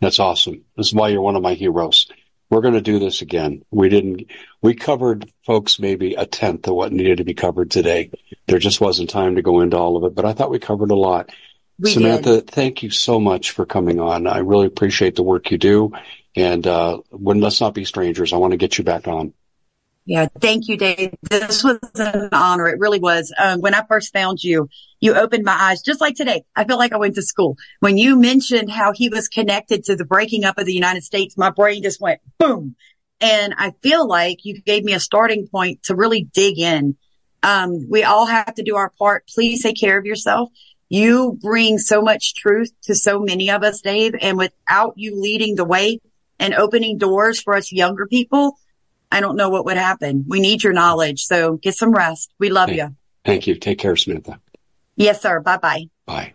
That's 0.00 0.18
awesome. 0.18 0.64
This 0.76 0.88
is 0.88 0.94
why 0.94 1.08
you're 1.08 1.20
one 1.20 1.36
of 1.36 1.42
my 1.42 1.54
heroes 1.54 2.09
we're 2.50 2.60
going 2.60 2.74
to 2.74 2.80
do 2.80 2.98
this 2.98 3.22
again. 3.22 3.62
We 3.70 3.88
didn't, 3.88 4.30
we 4.60 4.74
covered 4.74 5.30
folks 5.46 5.78
maybe 5.78 6.14
a 6.14 6.26
tenth 6.26 6.66
of 6.66 6.74
what 6.74 6.92
needed 6.92 7.18
to 7.18 7.24
be 7.24 7.34
covered 7.34 7.70
today. 7.70 8.10
There 8.46 8.58
just 8.58 8.80
wasn't 8.80 9.08
time 9.08 9.36
to 9.36 9.42
go 9.42 9.60
into 9.60 9.78
all 9.78 9.96
of 9.96 10.04
it, 10.04 10.14
but 10.14 10.24
I 10.24 10.32
thought 10.32 10.50
we 10.50 10.58
covered 10.58 10.90
a 10.90 10.96
lot. 10.96 11.30
We 11.78 11.92
Samantha, 11.92 12.40
did. 12.40 12.50
thank 12.50 12.82
you 12.82 12.90
so 12.90 13.20
much 13.20 13.52
for 13.52 13.64
coming 13.64 14.00
on. 14.00 14.26
I 14.26 14.38
really 14.38 14.66
appreciate 14.66 15.14
the 15.14 15.22
work 15.22 15.50
you 15.50 15.58
do. 15.58 15.92
And, 16.36 16.66
uh, 16.66 16.98
when 17.10 17.40
let's 17.40 17.60
not 17.60 17.74
be 17.74 17.84
strangers. 17.84 18.32
I 18.32 18.36
want 18.36 18.52
to 18.52 18.56
get 18.56 18.78
you 18.78 18.84
back 18.84 19.08
on. 19.08 19.32
Yeah, 20.06 20.26
thank 20.40 20.68
you, 20.68 20.76
Dave. 20.76 21.14
This 21.22 21.62
was 21.62 21.78
an 21.94 22.30
honor. 22.32 22.68
It 22.68 22.80
really 22.80 22.98
was. 22.98 23.32
Um, 23.38 23.60
when 23.60 23.74
I 23.74 23.84
first 23.86 24.12
found 24.12 24.42
you, 24.42 24.68
you 24.98 25.14
opened 25.14 25.44
my 25.44 25.52
eyes 25.52 25.82
just 25.82 26.00
like 26.00 26.16
today. 26.16 26.44
I 26.56 26.64
feel 26.64 26.78
like 26.78 26.92
I 26.92 26.96
went 26.96 27.14
to 27.16 27.22
school. 27.22 27.56
When 27.80 27.96
you 27.96 28.18
mentioned 28.18 28.70
how 28.70 28.92
he 28.92 29.08
was 29.08 29.28
connected 29.28 29.84
to 29.84 29.96
the 29.96 30.04
breaking 30.04 30.44
up 30.44 30.58
of 30.58 30.66
the 30.66 30.72
United 30.72 31.04
States, 31.04 31.36
my 31.36 31.50
brain 31.50 31.82
just 31.82 32.00
went 32.00 32.20
boom. 32.38 32.76
And 33.20 33.54
I 33.56 33.72
feel 33.82 34.08
like 34.08 34.44
you 34.44 34.60
gave 34.62 34.82
me 34.82 34.94
a 34.94 35.00
starting 35.00 35.46
point 35.46 35.84
to 35.84 35.94
really 35.94 36.24
dig 36.24 36.58
in. 36.58 36.96
Um, 37.42 37.86
we 37.88 38.02
all 38.02 38.26
have 38.26 38.54
to 38.54 38.62
do 38.62 38.76
our 38.76 38.90
part. 38.98 39.28
Please 39.28 39.62
take 39.62 39.78
care 39.78 39.98
of 39.98 40.06
yourself. 40.06 40.48
You 40.88 41.38
bring 41.40 41.78
so 41.78 42.02
much 42.02 42.34
truth 42.34 42.72
to 42.84 42.94
so 42.94 43.20
many 43.20 43.50
of 43.50 43.62
us, 43.62 43.80
Dave. 43.82 44.14
And 44.20 44.38
without 44.38 44.94
you 44.96 45.20
leading 45.20 45.54
the 45.54 45.64
way 45.64 46.00
and 46.38 46.54
opening 46.54 46.98
doors 46.98 47.40
for 47.40 47.54
us 47.54 47.70
younger 47.70 48.06
people, 48.06 48.56
I 49.10 49.20
don't 49.20 49.36
know 49.36 49.48
what 49.48 49.64
would 49.64 49.76
happen. 49.76 50.24
We 50.28 50.40
need 50.40 50.62
your 50.62 50.72
knowledge. 50.72 51.24
So 51.24 51.56
get 51.56 51.74
some 51.74 51.92
rest. 51.92 52.32
We 52.38 52.50
love 52.50 52.70
you. 52.70 52.96
Thank 53.24 53.46
you. 53.46 53.56
Take 53.56 53.78
care, 53.78 53.96
Samantha. 53.96 54.40
Yes, 54.96 55.22
sir. 55.22 55.40
Bye 55.40 55.56
bye 55.58 55.88
bye. 56.06 56.34